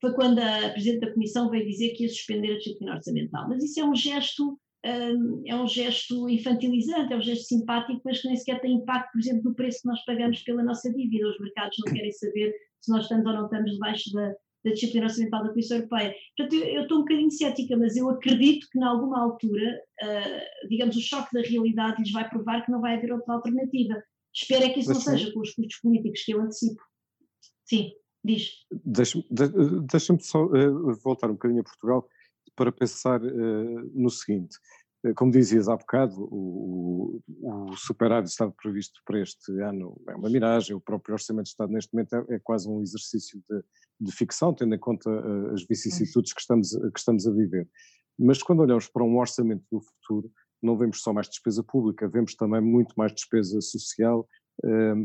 foi 0.00 0.12
quando 0.14 0.38
a 0.40 0.70
Presidente 0.70 1.00
da 1.00 1.12
Comissão 1.12 1.48
veio 1.48 1.66
dizer 1.66 1.90
que 1.90 2.04
ia 2.04 2.08
suspender 2.08 2.54
a 2.54 2.58
disciplina 2.58 2.94
orçamental. 2.94 3.48
Mas 3.48 3.62
isso 3.62 3.80
é 3.80 3.84
um 3.84 3.94
gesto 3.94 4.58
um, 4.86 5.42
é 5.46 5.56
um 5.56 5.66
gesto 5.66 6.28
infantilizante, 6.28 7.12
é 7.12 7.16
um 7.16 7.22
gesto 7.22 7.44
simpático, 7.44 8.00
mas 8.04 8.20
que 8.20 8.28
nem 8.28 8.36
sequer 8.36 8.60
tem 8.60 8.74
impacto, 8.74 9.12
por 9.12 9.20
exemplo, 9.20 9.42
no 9.44 9.54
preço 9.54 9.82
que 9.82 9.88
nós 9.88 10.04
pagamos 10.04 10.42
pela 10.42 10.62
nossa 10.62 10.92
dívida. 10.92 11.28
Os 11.28 11.40
mercados 11.40 11.76
não 11.84 11.92
querem 11.92 12.12
saber 12.12 12.54
se 12.80 12.90
nós 12.90 13.02
estamos 13.02 13.26
ou 13.26 13.32
não 13.32 13.44
estamos 13.46 13.72
debaixo 13.72 14.12
da, 14.12 14.28
da 14.64 14.72
disciplina 14.72 15.06
orçamental 15.06 15.42
da 15.42 15.48
Comissão 15.50 15.78
Europeia. 15.78 16.14
Portanto, 16.36 16.62
eu, 16.62 16.68
eu, 16.68 16.82
estou 16.82 16.98
um 16.98 17.00
bocadinho 17.00 17.30
cética, 17.30 17.76
mas 17.76 17.96
eu 17.96 18.08
acredito 18.08 18.66
que, 18.70 18.78
em 18.78 18.84
alguma 18.84 19.20
altura, 19.20 19.80
uh, 20.02 20.68
digamos, 20.68 20.96
o 20.96 21.00
choque 21.00 21.32
da 21.32 21.40
realidade 21.40 22.02
lhes 22.02 22.12
vai 22.12 22.28
provar 22.28 22.64
que 22.64 22.70
não 22.70 22.80
vai 22.80 22.96
haver 22.96 23.12
outra 23.12 23.34
alternativa. 23.34 23.94
Espero 24.36 24.64
é 24.64 24.70
que 24.70 24.80
isso 24.80 24.92
não 24.92 25.00
seja 25.00 25.32
com 25.32 25.40
os 25.40 25.54
custos 25.54 25.80
políticos 25.80 26.22
que 26.22 26.32
eu 26.32 26.40
antecipo. 26.42 26.82
Sim, 27.64 27.92
diz. 28.22 28.50
Deixa-me 28.84 29.24
deixa 29.90 30.16
só 30.20 30.44
uh, 30.44 30.94
voltar 31.02 31.30
um 31.30 31.34
bocadinho 31.34 31.62
a 31.62 31.64
Portugal 31.64 32.06
para 32.54 32.70
pensar 32.70 33.22
uh, 33.22 33.90
no 33.94 34.10
seguinte. 34.10 34.56
Eh, 35.04 35.14
como 35.14 35.30
dizias 35.30 35.68
há 35.68 35.76
bocado, 35.76 36.28
o, 36.30 37.20
o 37.42 37.76
superávit 37.76 38.30
estava 38.30 38.52
previsto 38.52 39.00
para 39.04 39.20
este 39.20 39.52
ano, 39.62 40.00
é 40.08 40.14
uma 40.14 40.30
miragem, 40.30 40.76
o 40.76 40.80
próprio 40.80 41.14
Orçamento 41.14 41.44
de 41.44 41.50
Estado 41.50 41.72
neste 41.72 41.92
momento 41.92 42.14
é, 42.14 42.34
é 42.34 42.38
quase 42.38 42.68
um 42.68 42.82
exercício 42.82 43.42
de, 43.48 43.62
de, 44.00 44.12
ficção, 44.12 44.54
tendo 44.54 44.74
em 44.74 44.78
conta 44.78 45.10
as 45.52 45.64
vicissitudes 45.66 46.32
que 46.32 46.40
estamos, 46.40 46.70
que 46.70 46.98
estamos 46.98 47.26
a 47.26 47.30
viver. 47.30 47.68
Mas 48.18 48.42
quando 48.42 48.60
olhamos 48.60 48.88
para 48.88 49.04
um 49.04 49.18
orçamento 49.18 49.64
do 49.70 49.80
futuro, 49.80 50.30
não 50.62 50.76
vemos 50.76 51.00
só 51.00 51.12
mais 51.12 51.28
despesa 51.28 51.62
pública, 51.62 52.08
vemos 52.08 52.34
também 52.34 52.60
muito 52.60 52.94
mais 52.96 53.12
despesa 53.12 53.60
social, 53.60 54.26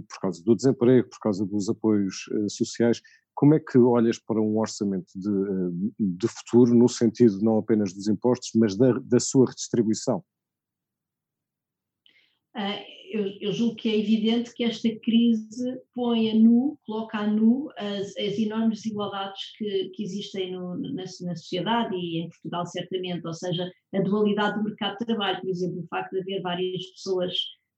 por 0.07 0.19
causa 0.21 0.41
do 0.43 0.55
desemprego, 0.55 1.09
por 1.09 1.19
causa 1.19 1.45
dos 1.45 1.67
apoios 1.67 2.23
sociais, 2.49 3.01
como 3.33 3.55
é 3.55 3.59
que 3.59 3.77
olhas 3.77 4.19
para 4.19 4.39
um 4.39 4.59
orçamento 4.59 5.11
de, 5.15 5.29
eh, 5.29 5.91
de 5.99 6.27
futuro 6.27 6.75
no 6.75 6.87
sentido 6.87 7.39
não 7.41 7.57
apenas 7.57 7.93
dos 7.93 8.07
impostos, 8.07 8.51
mas 8.55 8.75
da, 8.77 8.91
da 8.99 9.19
sua 9.19 9.47
redistribuição? 9.47 10.23
Eu, 13.13 13.27
eu, 13.41 13.51
julgo 13.51 13.75
que 13.75 13.89
é 13.89 13.99
evidente 13.99 14.53
que 14.53 14.63
esta 14.63 14.89
crise 14.99 15.81
põe 15.93 16.31
a 16.31 16.35
nu, 16.35 16.79
coloca 16.85 17.17
a 17.17 17.27
nu 17.27 17.69
as, 17.77 18.15
as 18.15 18.39
enormes 18.39 18.81
desigualdades 18.81 19.51
que, 19.57 19.89
que 19.89 20.03
existem 20.03 20.53
no, 20.53 20.77
na, 20.77 21.03
na, 21.03 21.35
sociedade 21.35 21.93
e 21.93 22.21
em 22.21 22.29
Portugal 22.29 22.65
certamente, 22.65 23.27
ou 23.27 23.33
seja, 23.33 23.69
a 23.93 24.01
dualidade 24.01 24.57
do 24.57 24.63
mercado 24.63 24.97
de 24.97 25.05
trabalho, 25.05 25.41
por 25.41 25.49
exemplo, 25.49 25.81
o 25.81 25.87
facto 25.87 26.13
de 26.13 26.21
haver 26.21 26.41
várias 26.41 26.85
pessoas 26.91 27.33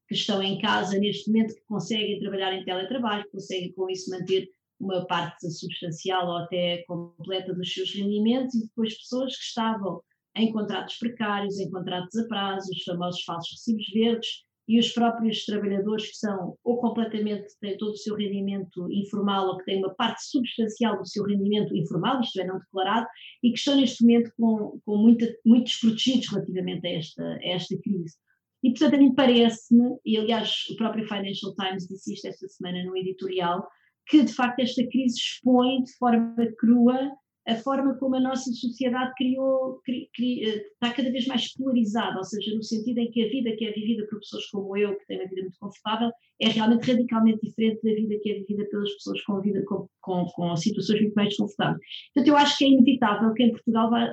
que 0.08 0.14
estão 0.14 0.40
em 0.40 0.60
casa 0.60 0.98
neste 0.98 1.28
momento 1.28 1.54
que 1.54 1.64
conseguem 1.66 2.20
trabalhar 2.20 2.52
em 2.54 2.64
teletrabalho, 2.64 3.28
conseguem 3.32 3.72
com 3.72 3.90
isso 3.90 4.10
manter 4.10 4.48
uma 4.78 5.04
parte 5.06 5.50
substancial 5.50 6.28
ou 6.28 6.36
até 6.36 6.84
completa 6.86 7.54
dos 7.54 7.72
seus 7.72 7.92
rendimentos, 7.92 8.54
e 8.54 8.66
depois 8.66 8.96
pessoas 8.98 9.36
que 9.36 9.44
estavam 9.44 10.00
em 10.36 10.52
contratos 10.52 10.96
precários, 10.96 11.58
em 11.58 11.70
contratos 11.70 12.16
a 12.16 12.26
prazo, 12.26 12.70
os 12.70 12.82
famosos 12.82 13.22
falsos 13.22 13.52
recibos 13.52 13.88
verdes, 13.92 14.44
e 14.66 14.78
os 14.78 14.92
próprios 14.92 15.44
trabalhadores 15.44 16.08
que 16.10 16.16
são 16.16 16.56
ou 16.64 16.78
completamente 16.78 17.46
têm 17.60 17.76
todo 17.76 17.92
o 17.92 17.96
seu 17.96 18.16
rendimento 18.16 18.90
informal 18.90 19.48
ou 19.48 19.58
que 19.58 19.64
têm 19.64 19.78
uma 19.78 19.94
parte 19.94 20.24
substancial 20.26 20.98
do 20.98 21.06
seu 21.06 21.24
rendimento 21.24 21.76
informal, 21.76 22.20
isto 22.20 22.40
é, 22.40 22.46
não 22.46 22.58
declarado, 22.58 23.06
e 23.42 23.50
que 23.50 23.58
estão 23.58 23.76
neste 23.76 24.02
momento 24.02 24.32
com, 24.38 24.80
com 24.84 24.96
muita, 24.96 25.26
muito 25.44 25.66
desprotegidos 25.66 26.28
relativamente 26.28 26.86
a 26.86 26.90
esta, 26.90 27.22
a 27.22 27.46
esta 27.48 27.76
crise. 27.82 28.16
E, 28.62 28.70
portanto, 28.70 28.94
a 28.94 28.98
mim 28.98 29.14
parece-me, 29.14 29.98
e 30.06 30.16
aliás 30.16 30.64
o 30.70 30.76
próprio 30.76 31.06
Financial 31.06 31.54
Times 31.54 31.86
disse 31.86 32.14
isto 32.14 32.28
esta 32.28 32.48
semana 32.48 32.82
no 32.84 32.96
editorial, 32.96 33.68
que 34.06 34.22
de 34.22 34.32
facto 34.32 34.60
esta 34.60 34.82
crise 34.88 35.16
expõe 35.18 35.82
de 35.82 35.92
forma 35.96 36.34
crua 36.58 37.12
a 37.46 37.56
forma 37.56 37.94
como 37.96 38.16
a 38.16 38.20
nossa 38.20 38.50
sociedade 38.52 39.12
criou, 39.16 39.80
cri, 39.84 40.08
cri, 40.14 40.44
eh, 40.44 40.66
está 40.72 40.92
cada 40.94 41.10
vez 41.10 41.26
mais 41.26 41.52
polarizada, 41.52 42.16
ou 42.16 42.24
seja, 42.24 42.54
no 42.54 42.62
sentido 42.62 42.98
em 42.98 43.10
que 43.10 43.22
a 43.22 43.28
vida 43.28 43.54
que 43.56 43.66
é 43.66 43.72
vivida 43.72 44.06
por 44.08 44.18
pessoas 44.18 44.46
como 44.46 44.76
eu, 44.76 44.96
que 44.96 45.06
têm 45.06 45.20
uma 45.20 45.28
vida 45.28 45.42
muito 45.42 45.58
confortável, 45.58 46.10
é 46.40 46.48
realmente 46.48 46.90
radicalmente 46.90 47.40
diferente 47.42 47.82
da 47.82 47.94
vida 47.94 48.18
que 48.22 48.30
é 48.30 48.34
vivida 48.34 48.64
pelas 48.70 48.90
pessoas 48.94 49.22
com, 49.24 49.40
vida, 49.40 49.62
com, 49.66 49.86
com, 50.00 50.24
com 50.26 50.56
situações 50.56 51.02
muito 51.02 51.14
mais 51.14 51.28
desconfortáveis. 51.28 51.80
Portanto, 52.14 52.28
eu 52.28 52.36
acho 52.36 52.58
que 52.58 52.64
é 52.64 52.68
inevitável 52.68 53.34
que 53.34 53.42
em 53.42 53.50
Portugal 53.50 53.90
vá, 53.90 54.12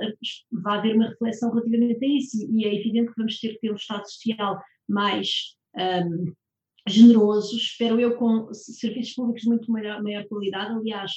vá 0.51 0.77
haver 0.77 0.95
uma 0.95 1.07
reflexão 1.07 1.51
relativamente 1.51 2.03
a 2.03 2.07
isso, 2.07 2.37
e 2.51 2.65
é 2.65 2.75
evidente 2.75 3.11
que 3.11 3.17
vamos 3.17 3.39
ter 3.39 3.53
que 3.53 3.59
ter 3.59 3.71
um 3.71 3.75
Estado 3.75 4.03
social 4.09 4.59
mais 4.89 5.55
um, 5.77 6.33
generoso, 6.87 7.55
espero 7.55 7.99
eu, 7.99 8.17
com 8.17 8.53
serviços 8.53 9.13
públicos 9.13 9.43
de 9.43 9.49
muito 9.49 9.71
maior, 9.71 10.01
maior 10.03 10.27
qualidade. 10.27 10.73
Aliás, 10.73 11.11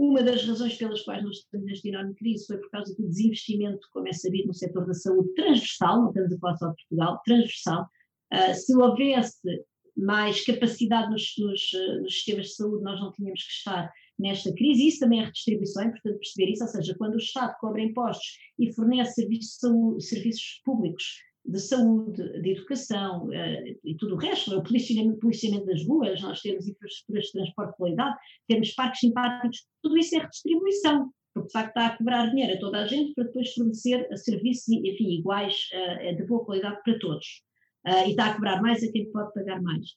uma 0.00 0.22
das 0.22 0.46
razões 0.46 0.78
pelas 0.78 1.02
quais 1.02 1.22
nós 1.22 1.36
estamos 1.36 1.66
nesta 1.66 1.86
enorme 1.86 2.14
crise 2.14 2.46
foi 2.46 2.56
por 2.56 2.70
causa 2.70 2.94
do 2.96 3.06
desinvestimento, 3.06 3.86
como 3.92 4.08
é 4.08 4.12
sabido, 4.14 4.48
no 4.48 4.54
setor 4.54 4.86
da 4.86 4.94
saúde 4.94 5.34
transversal, 5.34 6.00
não 6.00 6.08
estamos 6.08 6.32
a 6.32 6.38
falar 6.38 6.56
só 6.56 6.68
de 6.68 6.76
Portugal, 6.76 7.22
transversal. 7.22 7.86
Uh, 8.32 8.54
se 8.54 8.74
houvesse 8.74 9.64
mais 9.94 10.42
capacidade 10.42 11.10
nos, 11.10 11.34
nos, 11.36 11.70
nos, 12.02 12.14
sistemas 12.14 12.46
de 12.46 12.54
saúde, 12.54 12.82
nós 12.82 12.98
não 12.98 13.12
tínhamos 13.12 13.42
que 13.42 13.52
estar 13.52 13.92
nesta 14.18 14.50
crise. 14.54 14.88
Isso 14.88 15.00
também 15.00 15.20
é 15.20 15.24
redistribuição, 15.24 15.82
é 15.82 15.86
importante 15.88 16.18
perceber 16.18 16.50
isso, 16.50 16.62
ou 16.64 16.70
seja, 16.70 16.94
quando 16.96 17.14
o 17.14 17.18
Estado 17.18 17.54
cobra 17.60 17.82
impostos 17.82 18.38
e 18.58 18.72
fornece 18.72 19.26
serviços, 19.98 20.62
públicos 20.64 21.04
de 21.44 21.58
saúde, 21.58 22.40
de 22.40 22.50
educação 22.50 23.26
uh, 23.26 23.78
e 23.84 23.96
tudo 23.96 24.14
o 24.14 24.18
resto, 24.18 24.56
o 24.56 24.62
policiamento, 24.62 25.18
policiamento 25.18 25.66
das 25.66 25.84
ruas, 25.86 26.20
nós 26.20 26.40
temos 26.40 26.66
infraestruturas 26.68 27.24
de 27.26 27.32
transporte 27.32 27.70
de 27.70 27.76
qualidade, 27.76 28.16
temos 28.46 28.72
parques 28.72 29.00
simpáticos, 29.00 29.66
tudo 29.82 29.98
isso 29.98 30.16
é 30.16 30.20
redistribuição, 30.20 31.10
porque 31.32 31.46
de 31.48 31.52
facto 31.52 31.68
está 31.68 31.86
a 31.86 31.96
cobrar 31.96 32.26
dinheiro 32.26 32.54
a 32.54 32.60
toda 32.60 32.78
a 32.78 32.86
gente 32.86 33.14
para 33.14 33.24
depois 33.24 33.52
fornecer 33.54 34.06
serviços 34.16 34.68
enfim, 34.68 35.18
iguais, 35.18 35.54
uh, 35.72 36.16
de 36.16 36.24
boa 36.26 36.44
qualidade 36.44 36.80
para 36.84 36.98
todos. 36.98 37.26
Uh, 37.86 38.06
e 38.06 38.10
está 38.10 38.26
a 38.26 38.34
cobrar 38.34 38.60
mais 38.60 38.82
a 38.82 38.92
quem 38.92 39.10
pode 39.10 39.32
pagar 39.32 39.62
mais. 39.62 39.96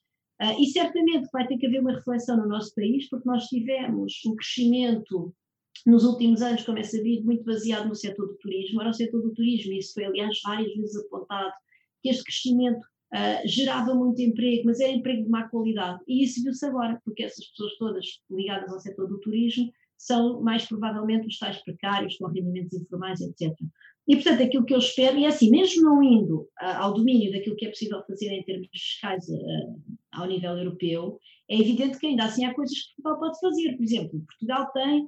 e 0.58 0.66
certamente 0.68 1.28
vai 1.34 1.46
ter 1.46 1.58
que 1.58 1.68
haver 1.68 1.82
uma 1.82 1.96
reflexão 1.96 2.38
no 2.38 2.48
nosso 2.48 2.74
país, 2.74 3.10
porque 3.10 3.28
nós 3.28 3.46
tivemos 3.48 4.14
um 4.26 4.36
crescimento 4.36 5.34
nos 5.86 6.04
últimos 6.04 6.42
anos, 6.42 6.64
como 6.64 6.80
é 6.80 6.84
sabido, 6.84 7.26
muito 7.26 7.44
baseado 7.44 7.88
no 7.88 7.96
setor 7.96 8.28
do 8.28 8.36
turismo. 8.36 8.80
Ora, 8.80 8.90
o 8.90 8.94
setor 8.94 9.22
do 9.22 9.34
turismo, 9.34 9.74
isso 9.74 9.94
foi 9.94 10.06
aliás 10.06 10.40
várias 10.44 10.74
vezes 10.76 10.96
apontado, 10.96 11.54
que 12.02 12.10
este 12.10 12.24
crescimento 12.24 12.80
uh, 13.14 13.48
gerava 13.48 13.94
muito 13.94 14.22
emprego, 14.22 14.64
mas 14.66 14.80
era 14.80 14.92
emprego 14.92 15.24
de 15.24 15.30
má 15.30 15.48
qualidade. 15.50 16.00
E 16.08 16.24
isso 16.24 16.42
viu-se 16.44 16.66
agora, 16.66 17.02
porque 17.04 17.24
essas 17.24 17.46
pessoas 17.48 17.78
todas 17.78 18.06
ligadas 18.30 18.72
ao 18.72 18.80
setor 18.80 19.08
do 19.08 19.20
turismo 19.20 19.72
são 19.98 20.42
mais 20.42 20.66
provavelmente 20.66 21.28
os 21.28 21.38
tais 21.38 21.62
precários, 21.64 22.18
com 22.18 22.28
rendimentos 22.28 22.74
informais, 22.74 23.22
etc. 23.22 23.54
E, 24.06 24.16
portanto, 24.16 24.44
aquilo 24.44 24.66
que 24.66 24.74
eu 24.74 24.80
espero, 24.80 25.18
e 25.18 25.24
é 25.24 25.28
assim, 25.30 25.50
mesmo 25.50 25.84
não 25.84 26.04
indo 26.04 26.42
uh, 26.62 26.78
ao 26.78 26.94
domínio 26.94 27.32
daquilo 27.32 27.56
que 27.56 27.66
é 27.66 27.70
possível 27.70 28.04
fazer 28.06 28.32
em 28.32 28.44
termos 28.44 28.68
fiscais 28.70 29.28
uh, 29.30 29.82
ao 30.12 30.28
nível 30.28 30.58
europeu, 30.58 31.20
é 31.50 31.58
evidente 31.58 31.98
que 31.98 32.08
ainda 32.08 32.26
assim 32.26 32.46
há 32.46 32.54
coisas 32.54 32.78
que 32.78 32.96
Portugal 32.96 33.20
pode 33.20 33.40
fazer. 33.40 33.78
Por 33.78 33.84
exemplo, 33.84 34.24
Portugal 34.26 34.72
tem 34.74 35.08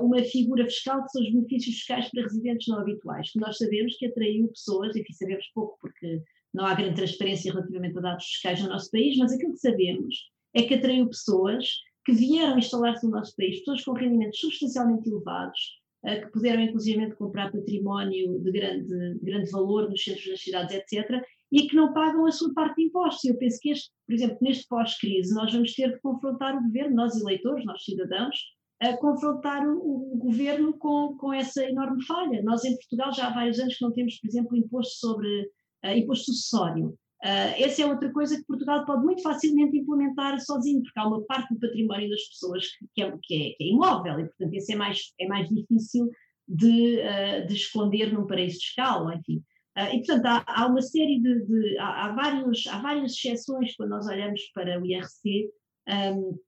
uma 0.00 0.22
figura 0.22 0.64
fiscal 0.64 1.02
que 1.04 1.10
são 1.10 1.22
os 1.22 1.32
benefícios 1.32 1.76
fiscais 1.76 2.10
para 2.10 2.22
residentes 2.22 2.68
não 2.68 2.80
habituais, 2.80 3.32
que 3.32 3.40
nós 3.40 3.56
sabemos 3.56 3.96
que 3.96 4.06
atraiu 4.06 4.48
pessoas, 4.48 4.94
enfim, 4.94 5.12
sabemos 5.12 5.46
pouco 5.54 5.78
porque 5.80 6.22
não 6.52 6.66
há 6.66 6.74
grande 6.74 6.96
transparência 6.96 7.52
relativamente 7.52 7.96
a 7.98 8.00
dados 8.00 8.24
fiscais 8.24 8.62
no 8.62 8.68
nosso 8.68 8.90
país, 8.90 9.16
mas 9.16 9.32
aquilo 9.32 9.52
que 9.52 9.60
sabemos 9.60 10.14
é 10.54 10.62
que 10.62 10.74
atraiu 10.74 11.06
pessoas 11.06 11.66
que 12.04 12.12
vieram 12.12 12.58
instalar-se 12.58 13.06
no 13.06 13.12
nosso 13.12 13.34
país, 13.36 13.58
pessoas 13.60 13.84
com 13.84 13.92
rendimentos 13.92 14.40
substancialmente 14.40 15.08
elevados, 15.08 15.58
uh, 16.04 16.20
que 16.20 16.32
puderam 16.32 16.62
inclusivamente 16.62 17.16
comprar 17.16 17.52
património 17.52 18.40
de 18.40 18.50
grande, 18.50 19.18
de 19.18 19.24
grande 19.24 19.50
valor 19.50 19.88
nos 19.88 20.02
centros 20.02 20.26
das 20.26 20.42
cidades, 20.42 20.74
etc., 20.74 21.22
e 21.52 21.66
que 21.66 21.74
não 21.74 21.92
pagam 21.92 22.26
a 22.26 22.30
sua 22.30 22.54
parte 22.54 22.76
de 22.76 22.84
impostos. 22.84 23.24
Eu 23.24 23.36
penso 23.36 23.58
que, 23.60 23.70
este, 23.70 23.90
por 24.06 24.14
exemplo, 24.14 24.38
neste 24.40 24.68
pós-crise, 24.68 25.34
nós 25.34 25.52
vamos 25.52 25.74
ter 25.74 25.92
de 25.92 26.00
confrontar 26.00 26.56
o 26.56 26.62
governo, 26.62 26.94
nós 26.94 27.20
eleitores, 27.20 27.64
nós 27.64 27.84
cidadãos, 27.84 28.36
a 28.80 28.96
confrontar 28.96 29.68
o, 29.68 30.14
o, 30.14 30.16
governo 30.16 30.72
com, 30.78 31.14
com 31.18 31.32
essa 31.32 31.62
enorme 31.62 32.02
falha. 32.06 32.42
Nós 32.42 32.64
em 32.64 32.74
Portugal 32.76 33.12
já 33.12 33.28
há 33.28 33.34
vários 33.34 33.58
anos 33.58 33.76
que 33.76 33.84
não 33.84 33.92
temos, 33.92 34.18
por 34.18 34.26
exemplo, 34.26 34.56
imposto 34.56 34.94
sobre 34.94 35.42
uh, 35.84 35.90
imposto 35.94 36.32
sucessório. 36.32 36.98
Uh, 37.22 37.52
essa 37.58 37.82
é 37.82 37.86
outra 37.86 38.10
coisa 38.10 38.34
que 38.34 38.46
Portugal 38.46 38.86
pode 38.86 39.04
muito 39.04 39.22
facilmente 39.22 39.76
implementar 39.76 40.40
sozinho, 40.40 40.82
porque 40.82 40.98
há 40.98 41.06
uma 41.06 41.22
parte 41.26 41.52
do 41.52 41.60
património 41.60 42.08
das 42.08 42.22
pessoas 42.28 42.66
que, 42.66 42.86
que, 42.94 43.02
é, 43.02 43.10
que, 43.22 43.34
é, 43.34 43.50
que 43.56 43.64
é, 43.64 43.66
imóvel 43.66 44.20
e, 44.20 44.24
portanto, 44.24 44.54
esse 44.54 44.72
é 44.72 44.76
mais, 44.76 45.12
é 45.20 45.26
mais 45.26 45.46
difícil 45.50 46.10
de, 46.48 47.00
uh, 47.00 47.46
de 47.46 47.54
esconder 47.54 48.12
num 48.14 48.26
paraíso 48.26 48.60
fiscal, 48.60 49.12
enfim. 49.12 49.42
Uh, 49.76 49.94
e, 49.94 49.98
portanto, 49.98 50.24
há, 50.24 50.44
há, 50.46 50.66
uma 50.66 50.80
série 50.80 51.20
de. 51.20 51.44
de 51.44 51.78
há, 51.78 52.06
há, 52.06 52.12
vários, 52.14 52.66
há 52.66 52.80
várias 52.80 53.12
exceções 53.12 53.76
quando 53.76 53.90
nós 53.90 54.06
olhamos 54.06 54.40
para 54.54 54.80
o 54.80 54.86
IRC. 54.86 55.50
Um, 55.86 56.38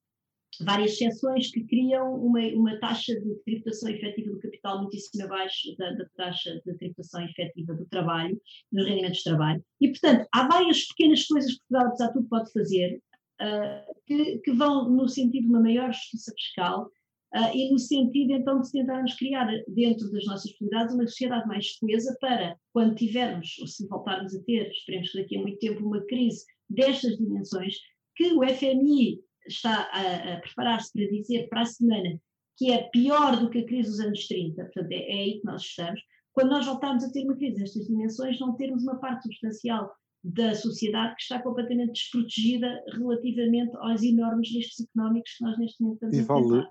várias 0.65 0.93
exceções 0.93 1.51
que 1.51 1.65
criam 1.65 2.15
uma, 2.15 2.41
uma 2.55 2.79
taxa 2.79 3.15
de 3.21 3.35
tributação 3.45 3.91
efetiva 3.91 4.31
do 4.31 4.41
capital 4.41 4.83
muitíssimo 4.83 5.25
abaixo 5.25 5.77
da, 5.79 5.93
da, 5.93 6.05
taxa 6.17 6.61
de 6.65 6.75
tributação 6.79 7.25
efetiva 7.25 7.75
do 7.75 7.87
trabalho, 7.87 8.41
dos 8.71 8.87
rendimentos 8.87 9.19
de 9.19 9.25
trabalho. 9.25 9.65
E, 9.81 9.89
portanto, 9.89 10.27
há 10.33 10.49
várias 10.49 10.87
pequenas 10.89 11.27
coisas 11.27 11.53
que 11.53 11.61
Portugal, 11.69 11.89
apesar 11.89 12.07
de 12.09 12.13
tudo, 12.15 12.29
pode 12.29 12.53
fazer 12.53 13.01
uh, 13.41 13.95
que, 14.07 14.39
que, 14.39 14.53
vão 14.53 14.91
no 14.91 15.09
sentido 15.09 15.45
de 15.45 15.49
uma 15.49 15.61
maior 15.61 15.93
justiça 15.93 16.33
fiscal 16.35 16.87
uh, 17.35 17.55
e 17.57 17.71
no 17.71 17.79
sentido, 17.79 18.33
então, 18.33 18.61
de 18.61 18.71
tentarmos 18.71 19.15
criar 19.15 19.49
dentro 19.69 20.11
das 20.11 20.25
nossas 20.27 20.51
possibilidades 20.53 20.95
uma 20.95 21.07
sociedade 21.07 21.47
mais 21.47 21.77
coesa 21.79 22.17
para, 22.21 22.57
quando 22.73 22.95
tivermos, 22.95 23.59
ou 23.61 23.67
se 23.67 23.87
voltarmos 23.87 24.35
a 24.35 24.43
ter, 24.45 24.71
esperemos 24.71 25.11
que 25.11 25.23
daqui 25.23 25.37
a 25.37 25.41
muito 25.41 25.59
tempo, 25.59 25.85
uma 25.85 26.05
crise 26.07 26.45
destas 26.69 27.17
dimensões, 27.17 27.77
que 28.15 28.33
o 28.35 28.43
FMI 28.47 29.21
está 29.47 29.89
a, 29.93 30.35
a 30.35 30.41
preparar-se 30.41 30.93
para 30.93 31.07
dizer 31.09 31.49
para 31.49 31.63
a 31.63 31.67
semana 31.67 32.21
que 32.57 32.71
é 32.71 32.89
pior 32.91 33.37
do 33.39 33.51
que 33.51 33.59
a 33.59 33.67
crise 33.67 33.91
dos 33.91 34.01
anos 34.01 34.27
30, 34.27 34.63
portanto 34.63 34.93
é, 34.93 34.97
é 34.97 35.23
aí 35.23 35.41
que 35.41 35.47
nós 35.47 35.63
estamos, 35.63 36.01
quando 36.33 36.51
nós 36.51 36.67
voltarmos 36.67 37.05
a 37.05 37.11
ter 37.11 37.25
uma 37.25 37.37
crise 37.37 37.61
destas 37.61 37.87
dimensões, 37.87 38.39
não 38.41 38.57
termos 38.57 38.83
uma 38.83 38.99
parte 38.99 39.25
substancial 39.25 39.93
da 40.25 40.55
sociedade 40.55 41.17
que 41.17 41.23
está 41.23 41.43
completamente 41.43 41.93
desprotegida 41.93 42.83
relativamente 42.93 43.77
aos 43.77 44.03
enormes 44.03 44.49
riscos 44.51 44.87
económicos 44.87 45.33
que 45.37 45.45
nós 45.45 45.59
neste 45.59 45.83
momento 45.83 45.95
estamos 45.97 46.17
e 46.17 46.21
a 46.21 46.25
vale, 46.25 46.69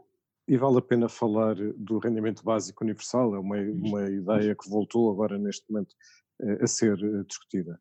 E 0.48 0.58
vale 0.58 0.78
a 0.78 0.82
pena 0.82 1.10
falar 1.10 1.56
do 1.56 2.00
rendimento 2.00 2.44
básico 2.44 2.84
universal, 2.84 3.36
é 3.36 3.40
uma, 3.40 3.58
uma 3.58 4.10
ideia 4.10 4.56
que 4.56 4.70
voltou 4.70 5.12
agora 5.12 5.38
neste 5.38 5.70
momento 5.70 5.94
eh, 6.42 6.64
a 6.64 6.68
ser 6.68 6.98
eh, 7.04 7.24
discutida. 7.28 7.80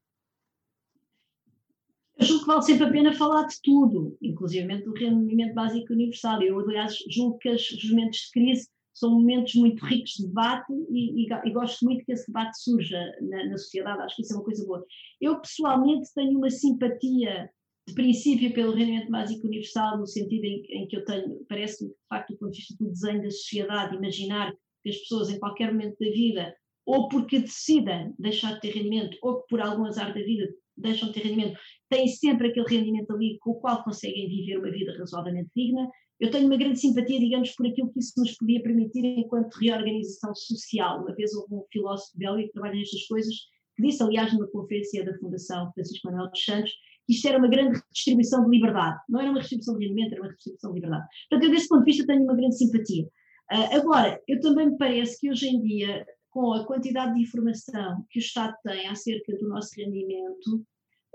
Eu 2.20 2.26
julgo 2.26 2.42
que 2.42 2.46
vale 2.48 2.62
sempre 2.62 2.84
a 2.84 2.90
pena 2.90 3.14
falar 3.14 3.46
de 3.46 3.56
tudo, 3.62 4.18
inclusive 4.20 4.82
do 4.82 4.92
rendimento 4.92 5.54
básico 5.54 5.94
universal. 5.94 6.42
Eu, 6.42 6.60
aliás, 6.60 6.98
julgo 7.08 7.38
que 7.38 7.48
os 7.48 7.90
momentos 7.90 8.18
de 8.18 8.30
crise 8.32 8.68
são 8.92 9.12
momentos 9.12 9.54
muito 9.54 9.82
ricos 9.86 10.10
de 10.10 10.26
debate 10.26 10.70
e, 10.90 11.24
e, 11.24 11.28
e 11.32 11.50
gosto 11.50 11.82
muito 11.82 12.04
que 12.04 12.12
esse 12.12 12.26
debate 12.26 12.62
surja 12.62 13.00
na, 13.22 13.46
na, 13.46 13.56
sociedade, 13.56 14.02
acho 14.02 14.16
que 14.16 14.22
isso 14.22 14.34
é 14.34 14.36
uma 14.36 14.44
coisa 14.44 14.66
boa. 14.66 14.84
Eu, 15.18 15.40
pessoalmente, 15.40 16.12
tenho 16.14 16.36
uma 16.36 16.50
simpatia 16.50 17.48
de 17.88 17.94
princípio 17.94 18.52
pelo 18.52 18.74
rendimento 18.74 19.10
básico 19.10 19.46
universal, 19.46 19.98
no 19.98 20.06
sentido 20.06 20.44
em, 20.44 20.62
em 20.68 20.86
que 20.88 20.98
eu 20.98 21.04
tenho, 21.06 21.42
parece-me 21.48 21.88
de 21.88 21.96
facto, 22.06 22.32
do 22.32 22.38
ponto 22.38 22.52
de 22.52 22.58
vista 22.58 22.74
do 22.78 22.90
desenho 22.90 23.22
da 23.22 23.30
sociedade, 23.30 23.96
imaginar 23.96 24.52
que 24.82 24.90
as 24.90 24.96
pessoas, 24.98 25.30
em 25.30 25.38
qualquer 25.38 25.72
momento 25.72 25.96
da 25.98 26.10
vida, 26.10 26.54
ou 26.84 27.08
porque 27.08 27.38
decidem 27.38 28.12
deixar 28.18 28.54
de 28.54 28.60
ter 28.60 28.72
rendimento, 28.72 29.16
ou 29.22 29.42
por 29.48 29.60
algum 29.62 29.86
azar 29.86 30.12
da 30.12 30.20
vida 30.20 30.46
deixam 30.80 31.08
de 31.08 31.14
ter 31.14 31.28
rendimento, 31.28 31.58
têm 31.88 32.06
sempre 32.08 32.48
aquele 32.48 32.66
rendimento 32.66 33.12
ali 33.12 33.38
com 33.40 33.50
o 33.50 33.60
qual 33.60 33.82
conseguem 33.84 34.28
viver 34.28 34.58
uma 34.58 34.70
vida 34.70 34.96
razoavelmente 34.98 35.50
digna. 35.54 35.88
Eu 36.18 36.30
tenho 36.30 36.46
uma 36.46 36.56
grande 36.56 36.78
simpatia, 36.78 37.18
digamos, 37.18 37.50
por 37.52 37.66
aquilo 37.66 37.90
que 37.92 38.00
isso 38.00 38.12
nos 38.18 38.36
podia 38.36 38.62
permitir 38.62 39.04
enquanto 39.04 39.54
reorganização 39.54 40.34
social. 40.34 41.02
Uma 41.02 41.14
vez 41.14 41.34
houve 41.34 41.54
um 41.54 41.64
filósofo 41.72 42.16
belga 42.16 42.42
que 42.42 42.52
trabalha 42.52 42.74
nestas 42.74 43.06
coisas, 43.06 43.34
que 43.76 43.82
disse, 43.82 44.02
aliás, 44.02 44.32
numa 44.32 44.46
conferência 44.48 45.04
da 45.04 45.16
Fundação 45.18 45.72
Francisco 45.72 46.06
Manuel 46.08 46.30
dos 46.30 46.44
Santos, 46.44 46.70
que 47.06 47.14
isto 47.14 47.26
era 47.26 47.38
uma 47.38 47.48
grande 47.48 47.78
redistribuição 47.78 48.44
de 48.44 48.50
liberdade. 48.50 48.98
Não 49.08 49.20
era 49.20 49.30
uma 49.30 49.38
redistribuição 49.38 49.78
de 49.78 49.86
rendimento, 49.86 50.12
era 50.12 50.20
uma 50.20 50.28
redistribuição 50.28 50.70
de 50.70 50.74
liberdade. 50.74 51.06
Portanto, 51.28 51.48
eu, 51.48 51.54
desse 51.54 51.68
ponto 51.68 51.84
de 51.84 51.90
vista, 51.90 52.06
tenho 52.06 52.22
uma 52.22 52.36
grande 52.36 52.56
simpatia. 52.58 53.04
Uh, 53.04 53.76
agora, 53.76 54.20
eu 54.28 54.40
também 54.40 54.70
me 54.70 54.78
parece 54.78 55.18
que 55.18 55.30
hoje 55.30 55.48
em 55.48 55.60
dia, 55.62 56.06
com 56.30 56.52
a 56.52 56.64
quantidade 56.64 57.14
de 57.14 57.22
informação 57.22 58.04
que 58.08 58.18
o 58.18 58.22
Estado 58.22 58.56
tem 58.64 58.86
acerca 58.86 59.36
do 59.36 59.48
nosso 59.48 59.70
rendimento, 59.76 60.64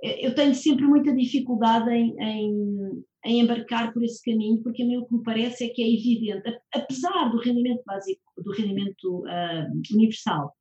eu 0.02 0.36
tenho 0.36 0.54
sempre 0.54 0.86
muita 0.86 1.16
dificuldade 1.16 1.90
em, 1.90 2.16
em, 2.22 3.04
em, 3.26 3.40
embarcar 3.40 3.94
por 3.94 4.04
esse 4.04 4.22
caminho, 4.22 4.62
porque 4.62 4.84
a 4.84 4.86
mim 4.86 4.98
o 4.98 5.06
que 5.06 5.16
me 5.16 5.24
parece 5.24 5.66
é 5.66 5.70
que 5.70 5.82
é 5.82 5.88
evidente, 5.88 6.60
apesar 6.74 7.30
do 7.30 7.40
rendimento 7.40 7.82
básico, 7.86 8.22
do 8.38 8.52
rendimento 8.52 9.24
uh, 9.24 9.94
universal, 9.94 10.54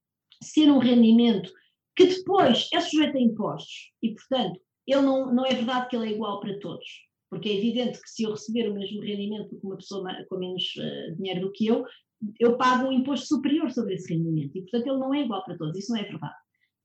ser 0.42 0.70
um 0.70 0.78
rendimento 0.78 1.52
que 1.96 2.06
depois 2.06 2.68
é 2.72 2.80
sujeito 2.80 3.16
a 3.16 3.20
impostos 3.20 3.92
e, 4.02 4.14
portanto, 4.14 4.60
ele 4.86 5.02
não, 5.02 5.34
não 5.34 5.46
é 5.46 5.54
verdade 5.54 5.88
que 5.88 5.96
ele 5.96 6.08
é 6.08 6.12
igual 6.12 6.40
para 6.40 6.58
todos, 6.60 6.86
porque 7.30 7.48
é 7.48 7.56
evidente 7.56 8.00
que 8.00 8.10
se 8.10 8.22
eu 8.24 8.30
receber 8.30 8.68
o 8.68 8.74
mesmo 8.74 9.00
rendimento 9.00 9.58
que 9.58 9.66
uma 9.66 9.76
pessoa 9.76 10.12
com 10.28 10.38
menos 10.38 10.62
uh, 10.76 11.16
dinheiro 11.16 11.40
do 11.40 11.52
que 11.52 11.66
eu, 11.66 11.84
eu 12.38 12.56
pago 12.56 12.88
um 12.88 12.92
imposto 12.92 13.26
superior 13.26 13.70
sobre 13.70 13.94
esse 13.94 14.12
rendimento 14.12 14.56
e, 14.56 14.62
portanto, 14.62 14.86
ele 14.86 14.98
não 14.98 15.14
é 15.14 15.22
igual 15.22 15.44
para 15.44 15.56
todos, 15.56 15.78
isso 15.78 15.92
não 15.92 16.00
é 16.00 16.04
verdade. 16.04 16.34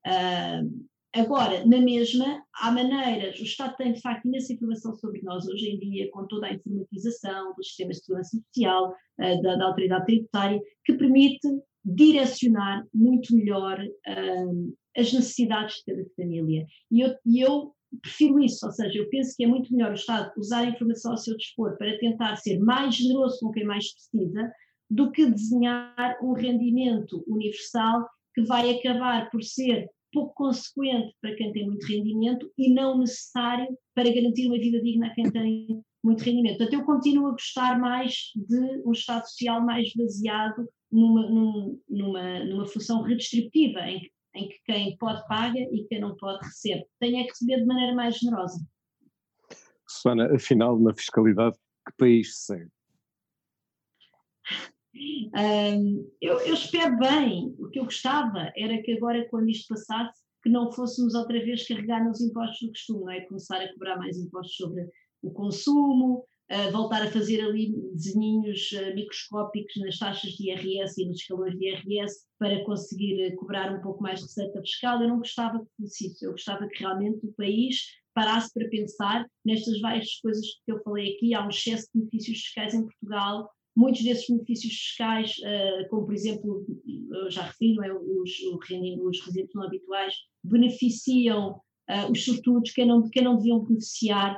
Uh, 0.06 0.90
Agora, 1.14 1.66
na 1.66 1.82
mesma, 1.82 2.44
há 2.54 2.72
maneiras, 2.72 3.40
o 3.40 3.44
Estado 3.44 3.76
tem 3.78 3.94
de 3.94 4.02
facto 4.02 4.28
imensa 4.28 4.54
informação 4.54 4.96
sobre 4.96 5.22
nós 5.24 5.48
hoje 5.48 5.70
em 5.70 5.80
dia, 5.80 6.10
com 6.12 6.28
toda 6.28 6.46
a 6.46 6.54
informatização 6.54 7.54
dos 7.56 7.68
sistemas 7.68 7.98
de 7.98 8.06
segurança 8.06 8.38
social, 8.38 8.92
uh, 8.92 9.42
da, 9.42 9.56
da, 9.56 9.66
autoridade 9.66 10.06
tributária, 10.06 10.62
que 10.86 10.94
permite 10.94 11.48
direcionar 11.84 12.86
muito 12.94 13.36
melhor 13.36 13.84
uh, 13.84 14.78
as 14.96 15.12
necessidades 15.12 15.78
de 15.78 15.86
cada 15.86 16.10
família. 16.16 16.68
E 16.92 17.02
eu, 17.02 17.16
e 17.26 17.42
eu 17.42 17.74
prefiro 18.04 18.40
isso, 18.40 18.64
ou 18.68 18.72
seja, 18.72 19.00
eu 19.00 19.10
penso 19.10 19.36
que 19.36 19.44
é 19.44 19.48
muito 19.48 19.74
melhor 19.74 19.92
o 19.92 19.96
Estado 19.96 20.32
usar 20.38 20.60
a 20.60 20.70
informação 20.70 21.14
ao 21.14 21.18
seu 21.18 21.36
dispor 21.36 21.76
para 21.78 21.98
tentar 21.98 22.36
ser 22.36 22.60
mais 22.60 22.94
generoso 22.94 23.40
com 23.40 23.52
quem 23.52 23.66
mais 23.66 23.92
precisa, 23.92 24.54
do 24.90 25.12
que 25.12 25.26
desenhar 25.26 26.18
um 26.22 26.34
rendimento 26.34 27.24
universal 27.28 28.08
que 28.34 28.44
vai 28.44 28.72
acabar 28.72 29.30
por 29.30 29.44
ser 29.44 29.88
pouco 30.12 30.34
consequente 30.34 31.16
para 31.22 31.36
quem 31.36 31.52
tem 31.52 31.68
muito 31.68 31.86
rendimento 31.86 32.52
e 32.58 32.74
não 32.74 32.98
necessário 32.98 33.68
para 33.94 34.12
garantir 34.12 34.48
uma 34.48 34.58
vida 34.58 34.82
digna 34.82 35.08
a 35.08 35.14
quem 35.14 35.32
tem 35.32 35.84
muito 36.04 36.24
rendimento. 36.24 36.58
Portanto, 36.58 36.80
eu 36.80 36.86
continuo 36.86 37.28
a 37.28 37.32
gostar 37.32 37.80
mais 37.80 38.32
de 38.36 38.82
um 38.86 38.92
Estado 38.92 39.24
social 39.28 39.64
mais 39.64 39.94
baseado 39.94 40.68
numa, 40.92 41.30
numa, 41.88 42.46
numa 42.46 42.68
função 42.68 43.04
redistributiva, 43.04 43.82
em 43.82 44.00
que, 44.00 44.12
em 44.36 44.50
que 44.50 44.60
quem 44.66 44.98
pode 44.98 45.26
paga 45.28 45.60
e 45.60 45.86
quem 45.88 46.00
não 46.00 46.16
pode 46.16 46.44
recebe. 46.46 46.86
Tem 47.00 47.20
é 47.20 47.24
que 47.24 47.30
receber 47.30 47.58
de 47.58 47.66
maneira 47.66 47.94
mais 47.94 48.18
generosa. 48.18 48.60
Susana, 49.88 50.34
afinal, 50.34 50.80
na 50.80 50.94
fiscalidade, 50.94 51.58
que 51.86 51.94
país 51.98 52.46
segue? 52.46 52.70
Um, 54.96 56.10
eu, 56.20 56.40
eu, 56.40 56.54
espero 56.54 56.98
bem, 56.98 57.56
o 57.60 57.70
que 57.70 57.80
eu 57.80 57.86
gostava 57.86 58.52
era 58.58 58.82
que 58.82 58.94
agora, 58.94 59.28
quando 59.30 59.50
isto 59.50 59.68
passasse, 59.74 60.20
que 60.42 60.50
não 60.50 60.72
fôssemos 60.72 61.14
outra 61.14 61.40
vez 61.44 61.68
carregar 61.68 62.04
nos 62.04 62.22
impostos 62.22 62.60
do 62.62 62.70
costume, 62.70 63.00
não 63.02 63.12
é? 63.12 63.22
Começar 63.22 63.62
a 63.62 63.74
cobrar 63.74 63.98
mais 63.98 64.18
impostos 64.18 64.56
sobre 64.56 64.88
o 65.22 65.32
consumo, 65.32 66.26
uh, 66.52 66.72
voltar 66.72 67.04
a 67.04 67.12
fazer 67.12 67.42
ali 67.42 67.74
desenhinhos 67.94 68.72
uh, 68.72 68.96
microscópicos 68.96 69.76
nas 69.82 69.98
taxas 69.98 70.32
de 70.32 70.50
IRS 70.50 71.02
e 71.02 71.06
nos 71.06 71.20
escalões 71.20 71.58
de 71.58 71.68
IRS 71.68 72.26
para 72.38 72.64
conseguir 72.64 73.28
uh, 73.28 73.36
cobrar 73.36 73.72
um 73.76 73.82
pouco 73.82 74.02
mais 74.02 74.20
de 74.20 74.26
receita 74.26 74.62
fiscal. 74.62 75.02
Eu 75.02 75.10
não 75.10 75.18
gostava 75.20 75.60
que 75.60 75.72
fosse 75.78 76.08
isso, 76.08 76.26
eu 76.26 76.32
gostava 76.32 76.68
que 76.68 76.80
realmente 76.80 77.26
o 77.26 77.34
país 77.34 78.00
parasse 78.14 78.52
para 78.54 78.68
pensar 78.70 79.26
nestas 79.46 79.80
várias 79.82 80.20
coisas 80.22 80.46
que 80.66 80.72
eu 80.72 80.82
falei 80.84 81.16
aqui. 81.16 81.34
Há 81.34 81.46
um 81.46 81.50
excesso 81.50 81.88
de 81.94 82.00
benefícios 82.00 82.40
fiscais 82.40 82.74
em 82.74 82.84
Portugal 82.84 83.50
Muitos 83.80 84.04
desses 84.04 84.28
benefícios 84.28 84.74
fiscais, 84.74 85.32
uh, 85.38 85.88
como 85.90 86.06
por 86.06 86.14
exemplo, 86.14 86.66
já 87.30 87.44
referi, 87.44 87.76
não 87.76 87.84
é, 87.86 87.94
os, 87.94 88.30
os 88.42 89.26
residentes 89.26 89.56
não 89.56 89.64
habituais, 89.64 90.14
beneficiam 90.44 91.52
uh, 91.90 92.12
os 92.12 92.26
sortudos, 92.26 92.72
quem 92.72 92.86
não, 92.86 93.10
quem 93.10 93.24
não 93.24 93.38
deviam 93.38 93.64
beneficiar. 93.64 94.38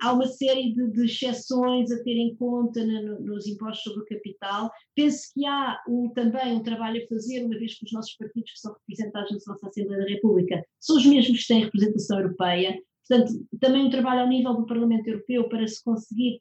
Há 0.00 0.12
uma 0.12 0.26
série 0.26 0.72
de, 0.74 0.90
de, 0.90 1.04
exceções 1.04 1.92
a 1.92 2.02
ter 2.02 2.16
em 2.16 2.34
conta 2.34 2.84
no, 2.84 3.20
nos 3.20 3.46
impostos 3.46 3.84
sobre 3.84 4.02
o 4.02 4.06
capital. 4.06 4.68
Penso 4.92 5.28
que 5.32 5.46
há 5.46 5.78
um, 5.88 6.10
também 6.12 6.56
um 6.56 6.62
trabalho 6.64 7.00
a 7.00 7.06
fazer, 7.06 7.44
uma 7.44 7.56
vez 7.56 7.78
que 7.78 7.84
os 7.84 7.92
nossos 7.92 8.16
partidos 8.16 8.50
que 8.50 8.58
são 8.58 8.72
representados 8.72 9.30
na 9.30 9.52
nossa 9.52 9.68
Assembleia 9.68 10.02
da 10.02 10.08
República 10.08 10.66
são 10.80 10.96
os 10.96 11.06
mesmos 11.06 11.42
que 11.42 11.46
têm 11.46 11.62
representação 11.62 12.18
europeia, 12.18 12.76
Portanto, 13.08 13.32
também 13.60 13.84
um 13.84 13.90
trabalho 13.90 14.22
ao 14.22 14.28
nível 14.28 14.54
do 14.54 14.66
Parlamento 14.66 15.06
Europeu 15.06 15.48
para 15.48 15.66
se 15.66 15.82
conseguir 15.82 16.40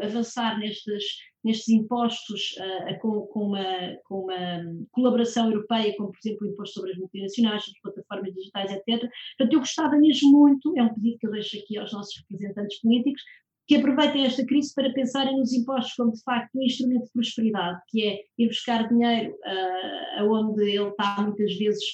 avançar 0.00 0.58
nestes, 0.58 1.04
nestes 1.44 1.68
impostos 1.68 2.56
uh, 2.58 2.98
com, 3.00 3.26
com, 3.26 3.46
uma, 3.48 3.96
com 4.04 4.20
uma 4.24 4.86
colaboração 4.90 5.50
europeia, 5.50 5.94
como 5.96 6.10
por 6.10 6.18
exemplo 6.24 6.46
o 6.46 6.50
imposto 6.50 6.74
sobre 6.74 6.92
as 6.92 6.98
multinacionais, 6.98 7.62
as 7.62 7.80
plataformas 7.80 8.34
digitais, 8.34 8.72
etc. 8.72 9.08
Portanto, 9.36 9.52
eu 9.52 9.58
gostava 9.58 9.96
mesmo 9.96 10.32
muito, 10.32 10.72
é 10.76 10.82
um 10.82 10.94
pedido 10.94 11.18
que 11.18 11.26
eu 11.26 11.32
deixo 11.32 11.58
aqui 11.58 11.78
aos 11.78 11.92
nossos 11.92 12.16
representantes 12.18 12.80
políticos, 12.80 13.22
que 13.66 13.76
aproveitem 13.76 14.26
esta 14.26 14.44
crise 14.44 14.74
para 14.74 14.92
pensarem 14.92 15.38
nos 15.38 15.52
impostos 15.52 15.94
como 15.94 16.12
de 16.12 16.22
facto 16.22 16.54
um 16.54 16.62
instrumento 16.62 17.04
de 17.04 17.12
prosperidade, 17.12 17.80
que 17.88 18.06
é 18.06 18.20
ir 18.38 18.48
buscar 18.48 18.88
dinheiro 18.88 19.32
uh, 19.32 20.20
aonde 20.20 20.62
ele 20.62 20.88
está 20.88 21.22
muitas 21.22 21.54
vezes 21.56 21.84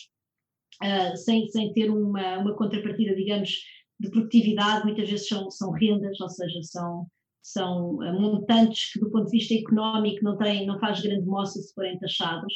uh, 0.83 1.17
sem, 1.17 1.49
sem 1.49 1.73
ter 1.73 1.91
uma, 1.91 2.39
uma 2.39 2.57
contrapartida, 2.57 3.15
digamos, 3.15 3.55
de 4.01 4.11
produtividade, 4.11 4.85
muitas 4.85 5.09
vezes 5.09 5.29
são, 5.29 5.51
são 5.51 5.71
rendas, 5.71 6.21
ou 6.21 6.29
seja, 6.29 6.63
são, 6.63 7.07
são 7.43 8.03
eh, 8.03 8.12
montantes 8.12 8.93
que 8.93 9.01
do 9.01 9.11
ponto 9.11 9.26
de 9.26 9.38
vista 9.38 9.55
económico 9.55 10.24
não, 10.24 10.36
têm, 10.36 10.66
não 10.66 10.78
faz 10.78 11.01
grande 11.01 11.26
moça 11.26 11.61
se 11.61 11.72
forem 11.74 11.99
taxados, 11.99 12.53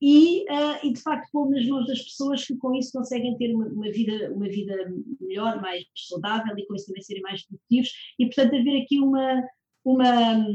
e, 0.00 0.44
uh, 0.50 0.86
e 0.86 0.92
de 0.92 1.00
facto 1.00 1.30
pôr 1.32 1.48
nas 1.50 1.66
mãos 1.66 1.86
das 1.86 2.02
pessoas 2.02 2.44
que 2.44 2.56
com 2.56 2.74
isso 2.74 2.92
conseguem 2.92 3.36
ter 3.38 3.54
uma, 3.54 3.66
uma, 3.66 3.90
vida, 3.90 4.30
uma 4.32 4.46
vida 4.46 4.74
melhor, 5.20 5.60
mais 5.60 5.84
saudável 5.94 6.56
e 6.56 6.66
com 6.66 6.74
isso 6.74 6.86
também 6.86 7.02
serem 7.02 7.22
mais 7.22 7.46
produtivos, 7.46 7.90
e 8.18 8.26
portanto 8.26 8.56
haver 8.56 8.82
aqui 8.82 8.98
uma, 9.00 9.42
uma, 9.84 10.46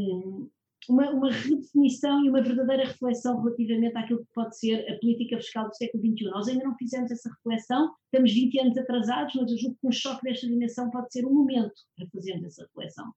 uma, 0.87 1.09
uma, 1.09 1.31
redefinição 1.31 2.23
e 2.23 2.29
uma 2.29 2.41
verdadeira 2.41 2.85
reflexão 2.85 3.41
relativamente 3.41 3.97
àquilo 3.97 4.19
que 4.19 4.33
pode 4.33 4.57
ser 4.59 4.87
a 4.91 4.99
política 4.99 5.37
fiscal 5.37 5.67
do 5.67 5.75
século 5.75 6.03
XXI. 6.03 6.25
Nós 6.25 6.47
ainda 6.47 6.63
não 6.63 6.75
fizemos 6.77 7.09
essa 7.09 7.29
reflexão, 7.29 7.91
estamos 8.05 8.31
20 8.31 8.59
anos 8.59 8.77
atrasados, 8.77 9.33
mas 9.35 9.51
eu 9.51 9.57
julgo 9.57 9.77
que 9.81 9.87
um 9.87 9.91
choque 9.91 10.21
desta 10.23 10.47
dimensão 10.47 10.91
pode 10.91 11.11
ser 11.11 11.25
um 11.25 11.33
momento 11.33 11.73
para 11.95 12.07
fazermos 12.13 12.45
essa 12.45 12.63
reflexão. 12.63 13.11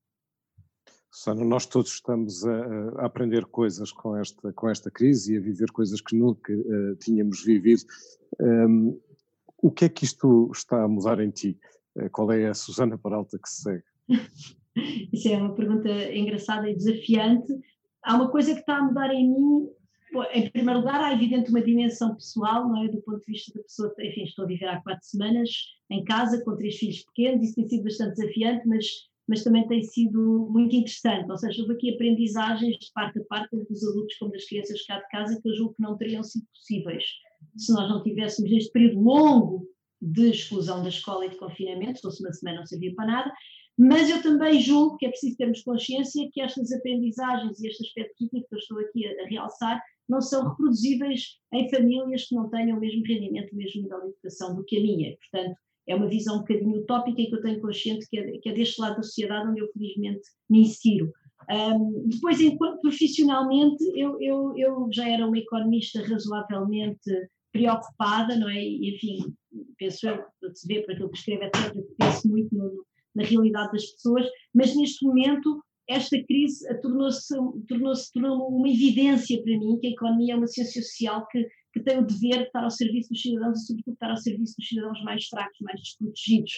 Susana, 1.15 1.45
nós 1.45 1.65
todos 1.65 1.93
estamos 1.93 2.45
a, 2.45 2.53
a, 2.97 3.07
aprender 3.07 3.47
coisas 3.47 3.93
com 3.93 4.17
esta, 4.17 4.53
com 4.53 4.69
esta 4.69 4.91
crise 4.91 5.33
e 5.33 5.37
a 5.37 5.41
viver 5.41 5.71
coisas 5.71 6.01
que 6.01 6.17
nunca 6.17 6.53
uh, 6.53 6.97
tínhamos 6.97 7.45
vivido. 7.45 7.83
Um, 8.41 9.01
o 9.63 9.71
que 9.71 9.85
é 9.85 9.89
que 9.89 10.05
isto 10.05 10.51
está 10.53 10.83
a 10.83 10.89
mudar 10.89 11.21
em 11.21 11.31
ti? 11.31 11.57
Uh, 11.95 12.11
qual 12.11 12.33
é 12.33 12.49
a 12.49 12.55
Susana 12.55 12.99
Peralta 12.99 13.39
que 13.39 13.49
se 13.49 13.63
segue? 13.63 13.85
Isso 15.13 15.29
é 15.29 15.37
uma 15.37 15.55
pergunta 15.55 15.89
engraçada 15.89 16.69
e 16.69 16.75
desafiante. 16.75 17.53
Há 18.03 18.17
uma 18.17 18.29
coisa 18.29 18.53
que 18.53 18.61
está 18.61 18.79
a 18.79 18.83
mudar 18.83 19.15
em 19.15 19.31
mim. 19.31 19.69
Em 20.33 20.51
primeiro 20.51 20.81
lugar, 20.81 21.01
há 21.01 21.13
evidente 21.13 21.49
uma 21.51 21.63
dimensão 21.63 22.17
pessoal, 22.17 22.69
não 22.69 22.85
é? 22.85 22.89
Do 22.89 23.01
ponto 23.03 23.21
de 23.21 23.33
vista 23.33 23.53
da 23.57 23.63
pessoa, 23.63 23.95
enfim, 24.01 24.25
estou 24.25 24.47
a 24.47 24.49
viver 24.49 24.67
há 24.67 24.83
quatro 24.83 25.07
semanas 25.07 25.49
em 25.89 26.03
casa 26.03 26.45
com 26.45 26.57
três 26.57 26.77
filhos 26.77 27.05
pequenos, 27.05 27.45
isso 27.45 27.55
tem 27.55 27.69
sido 27.69 27.85
bastante 27.85 28.17
desafiante, 28.17 28.67
mas 28.67 28.85
mas 29.29 29.43
também 29.43 29.67
tem 29.67 29.83
sido 29.83 30.49
muito 30.51 30.75
interessante, 30.75 31.31
ou 31.31 31.39
seja, 31.39 31.63
houve 31.63 31.75
aqui 31.75 31.95
aprendizagens 31.95 32.77
de 32.79 32.93
parte 32.93 33.19
a 33.19 33.25
parte, 33.25 33.51
tanto 33.51 33.73
dos 33.73 33.83
adultos 33.83 34.17
como 34.17 34.33
das 34.33 34.45
crianças 34.45 34.85
cá 34.85 34.99
de 34.99 35.09
casa, 35.09 35.41
que 35.41 35.49
eu 35.49 35.55
julgo 35.55 35.75
que 35.75 35.83
não 35.83 35.97
teriam 35.97 36.23
sido 36.23 36.47
possíveis 36.53 37.05
se 37.57 37.73
nós 37.73 37.89
não 37.89 38.03
tivéssemos 38.03 38.51
este 38.51 38.73
período 38.73 39.01
longo 39.01 39.69
de 40.01 40.31
exclusão 40.31 40.83
da 40.83 40.89
escola 40.89 41.27
e 41.27 41.31
de 41.31 41.37
confinamento, 41.37 41.97
se 41.97 42.03
fosse 42.03 42.23
uma 42.23 42.33
semana 42.33 42.59
não 42.59 42.67
servia 42.67 42.95
para 42.95 43.07
nada, 43.07 43.33
mas 43.77 44.09
eu 44.09 44.23
também 44.23 44.61
julgo 44.61 44.97
que 44.97 45.07
é 45.07 45.09
preciso 45.09 45.37
termos 45.37 45.63
consciência 45.63 46.29
que 46.33 46.41
estas 46.41 46.73
aprendizagens 46.73 47.61
e 47.61 47.67
este 47.67 47.87
aspecto 47.87 48.15
crítico 48.17 48.49
que 48.49 48.55
eu 48.55 48.59
estou 48.59 48.79
aqui 48.79 49.07
a, 49.07 49.25
a 49.25 49.27
realçar 49.27 49.83
não 50.09 50.21
são 50.21 50.49
reproduzíveis 50.49 51.39
em 51.53 51.69
famílias 51.71 52.27
que 52.27 52.35
não 52.35 52.49
tenham 52.51 52.77
o 52.77 52.81
mesmo 52.81 53.03
rendimento, 53.05 53.53
o 53.53 53.57
mesmo 53.57 53.83
nível 53.83 54.01
de 54.01 54.09
educação 54.09 54.55
do 54.55 54.65
que 54.65 54.77
a 54.77 54.81
minha. 54.81 55.17
Portanto, 55.17 55.57
é 55.87 55.95
uma 55.95 56.09
visão 56.09 56.37
um 56.37 56.41
bocadinho 56.41 56.79
utópica 56.79 57.21
e 57.21 57.27
que 57.27 57.35
eu 57.35 57.43
tenho 57.43 57.61
consciente 57.61 58.07
que 58.09 58.19
é, 58.19 58.39
que 58.39 58.49
é 58.49 58.53
deste 58.53 58.81
lado 58.81 58.97
da 58.97 59.03
sociedade 59.03 59.49
onde 59.49 59.61
eu 59.61 59.71
felizmente 59.73 60.23
me 60.49 60.61
insiro. 60.61 61.13
Um, 61.51 62.09
depois, 62.09 62.41
enquanto 62.41 62.81
profissionalmente, 62.81 63.85
eu, 63.95 64.21
eu, 64.21 64.55
eu 64.57 64.89
já 64.93 65.09
era 65.09 65.27
uma 65.27 65.39
economista 65.39 66.03
razoavelmente 66.03 67.11
preocupada, 67.53 68.37
não 68.37 68.49
é? 68.49 68.63
E, 68.63 68.95
enfim, 68.95 69.35
penso 69.79 70.09
eu, 70.09 70.25
se 70.55 70.67
vê 70.67 70.81
por 70.83 70.93
aquilo 70.93 71.11
que 71.11 71.19
escrevo, 71.19 71.45
etc., 71.45 71.75
penso 71.99 72.29
muito 72.29 72.55
no, 72.55 72.85
na 73.15 73.23
realidade 73.23 73.73
das 73.73 73.85
pessoas, 73.93 74.27
mas 74.53 74.75
neste 74.75 75.05
momento 75.07 75.63
esta 75.89 76.17
crise 76.25 76.67
tornou-se 76.81 77.35
tornou 77.69 77.93
tornou 78.13 78.49
uma 78.49 78.69
evidência 78.69 79.43
para 79.43 79.59
mim 79.59 79.79
que 79.79 79.89
a 79.89 79.91
economia 79.91 80.33
é 80.33 80.37
uma 80.37 80.47
ciência 80.47 80.83
social 80.83 81.27
que 81.29 81.47
que 81.75 81.83
tem 81.83 81.99
o 81.99 82.07
dever 82.07 82.39
de 82.39 82.45
estar 82.45 82.63
ao 82.63 82.71
serviço 82.71 83.11
dos 83.11 83.21
cidadãos 83.21 83.61
e, 83.61 83.67
sobretudo, 83.67 83.95
estar 83.95 84.11
ao 84.11 84.17
serviço 84.17 84.55
dos 84.57 84.69
cidadãos 84.69 85.03
mais 85.03 85.27
fracos, 85.27 85.59
mais 85.61 85.81
desprotegidos. 85.81 86.53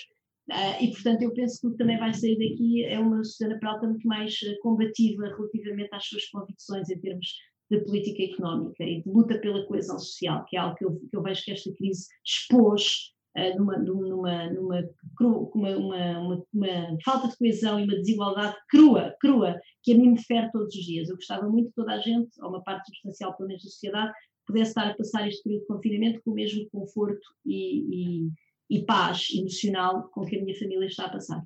Uh, 0.50 0.84
e, 0.84 0.90
portanto, 0.92 1.22
eu 1.22 1.32
penso 1.32 1.60
que 1.60 1.66
o 1.66 1.70
que 1.72 1.78
também 1.78 1.98
vai 1.98 2.12
sair 2.12 2.38
daqui 2.38 2.84
é 2.84 3.00
uma 3.00 3.24
Susana 3.24 3.58
Peralta 3.58 3.88
muito 3.88 4.06
mais 4.06 4.34
uh, 4.42 4.60
combativa 4.60 5.24
relativamente 5.24 5.88
às 5.92 6.06
suas 6.06 6.26
convicções 6.26 6.88
em 6.90 7.00
termos 7.00 7.26
de 7.68 7.80
política 7.80 8.22
económica 8.22 8.84
e 8.84 9.02
de 9.02 9.08
luta 9.08 9.38
pela 9.40 9.66
coesão 9.66 9.98
social, 9.98 10.44
que 10.44 10.56
é 10.56 10.60
algo 10.60 10.76
que 10.76 10.84
eu, 10.84 11.00
que 11.10 11.16
eu 11.16 11.22
vejo 11.22 11.42
que 11.42 11.50
esta 11.50 11.72
crise 11.74 12.06
expôs 12.24 13.12
uh, 13.36 13.58
numa, 13.58 13.78
numa, 13.78 14.50
numa, 14.50 14.88
uma, 15.18 15.76
uma, 15.76 16.44
uma, 16.54 16.98
falta 17.04 17.28
de 17.28 17.38
coesão 17.38 17.80
e 17.80 17.84
uma 17.84 17.96
desigualdade 17.96 18.54
crua, 18.68 19.16
crua, 19.18 19.58
que 19.82 19.94
a 19.94 19.96
mim 19.96 20.10
me 20.10 20.22
fere 20.22 20.52
todos 20.52 20.72
os 20.76 20.84
dias. 20.84 21.08
Eu 21.08 21.16
gostava 21.16 21.48
muito 21.48 21.70
que 21.70 21.74
toda 21.74 21.92
a 21.92 21.98
gente, 21.98 22.30
ou 22.40 22.50
uma 22.50 22.62
parte 22.62 22.86
substancial 22.86 23.34
pelo 23.34 23.48
menos 23.48 23.64
da 23.64 23.70
sociedade, 23.70 24.12
pudesse 24.46 24.70
estar 24.70 24.88
a 24.88 24.94
passar 24.94 25.26
este 25.28 25.42
período 25.42 25.62
de 25.62 25.66
confinamento 25.66 26.22
com 26.22 26.30
o 26.30 26.34
mesmo 26.34 26.68
conforto 26.70 27.26
e, 27.44 28.28
e, 28.28 28.30
e 28.70 28.84
paz 28.84 29.28
emocional 29.34 30.08
com 30.08 30.24
que 30.24 30.36
a 30.36 30.42
minha 30.42 30.58
família 30.58 30.86
está 30.86 31.06
a 31.06 31.10
passar. 31.10 31.44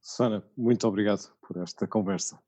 Susana, 0.00 0.44
muito 0.56 0.86
obrigado 0.86 1.34
por 1.40 1.56
esta 1.56 1.86
conversa. 1.86 2.38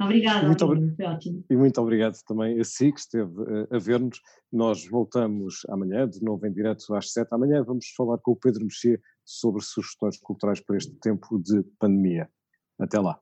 Obrigada, 0.00 0.46
muito 0.46 0.64
ob... 0.64 0.96
foi 0.96 1.04
ótimo. 1.04 1.44
E 1.50 1.56
muito 1.56 1.80
obrigado 1.80 2.18
também 2.26 2.58
a 2.58 2.64
si 2.64 2.90
que 2.90 3.00
esteve 3.00 3.32
a 3.70 3.78
ver-nos. 3.78 4.20
Nós 4.50 4.86
voltamos 4.88 5.62
amanhã, 5.68 6.08
de 6.08 6.22
novo 6.22 6.46
em 6.46 6.52
direto 6.52 6.94
às 6.94 7.12
sete. 7.12 7.28
Amanhã 7.32 7.62
vamos 7.62 7.88
falar 7.96 8.18
com 8.18 8.32
o 8.32 8.36
Pedro 8.36 8.64
Mexia 8.64 9.00
sobre 9.24 9.62
sugestões 9.62 10.18
culturais 10.18 10.60
para 10.60 10.76
este 10.76 10.94
tempo 11.00 11.38
de 11.38 11.62
pandemia. 11.78 12.30
Até 12.78 12.98
lá. 12.98 13.20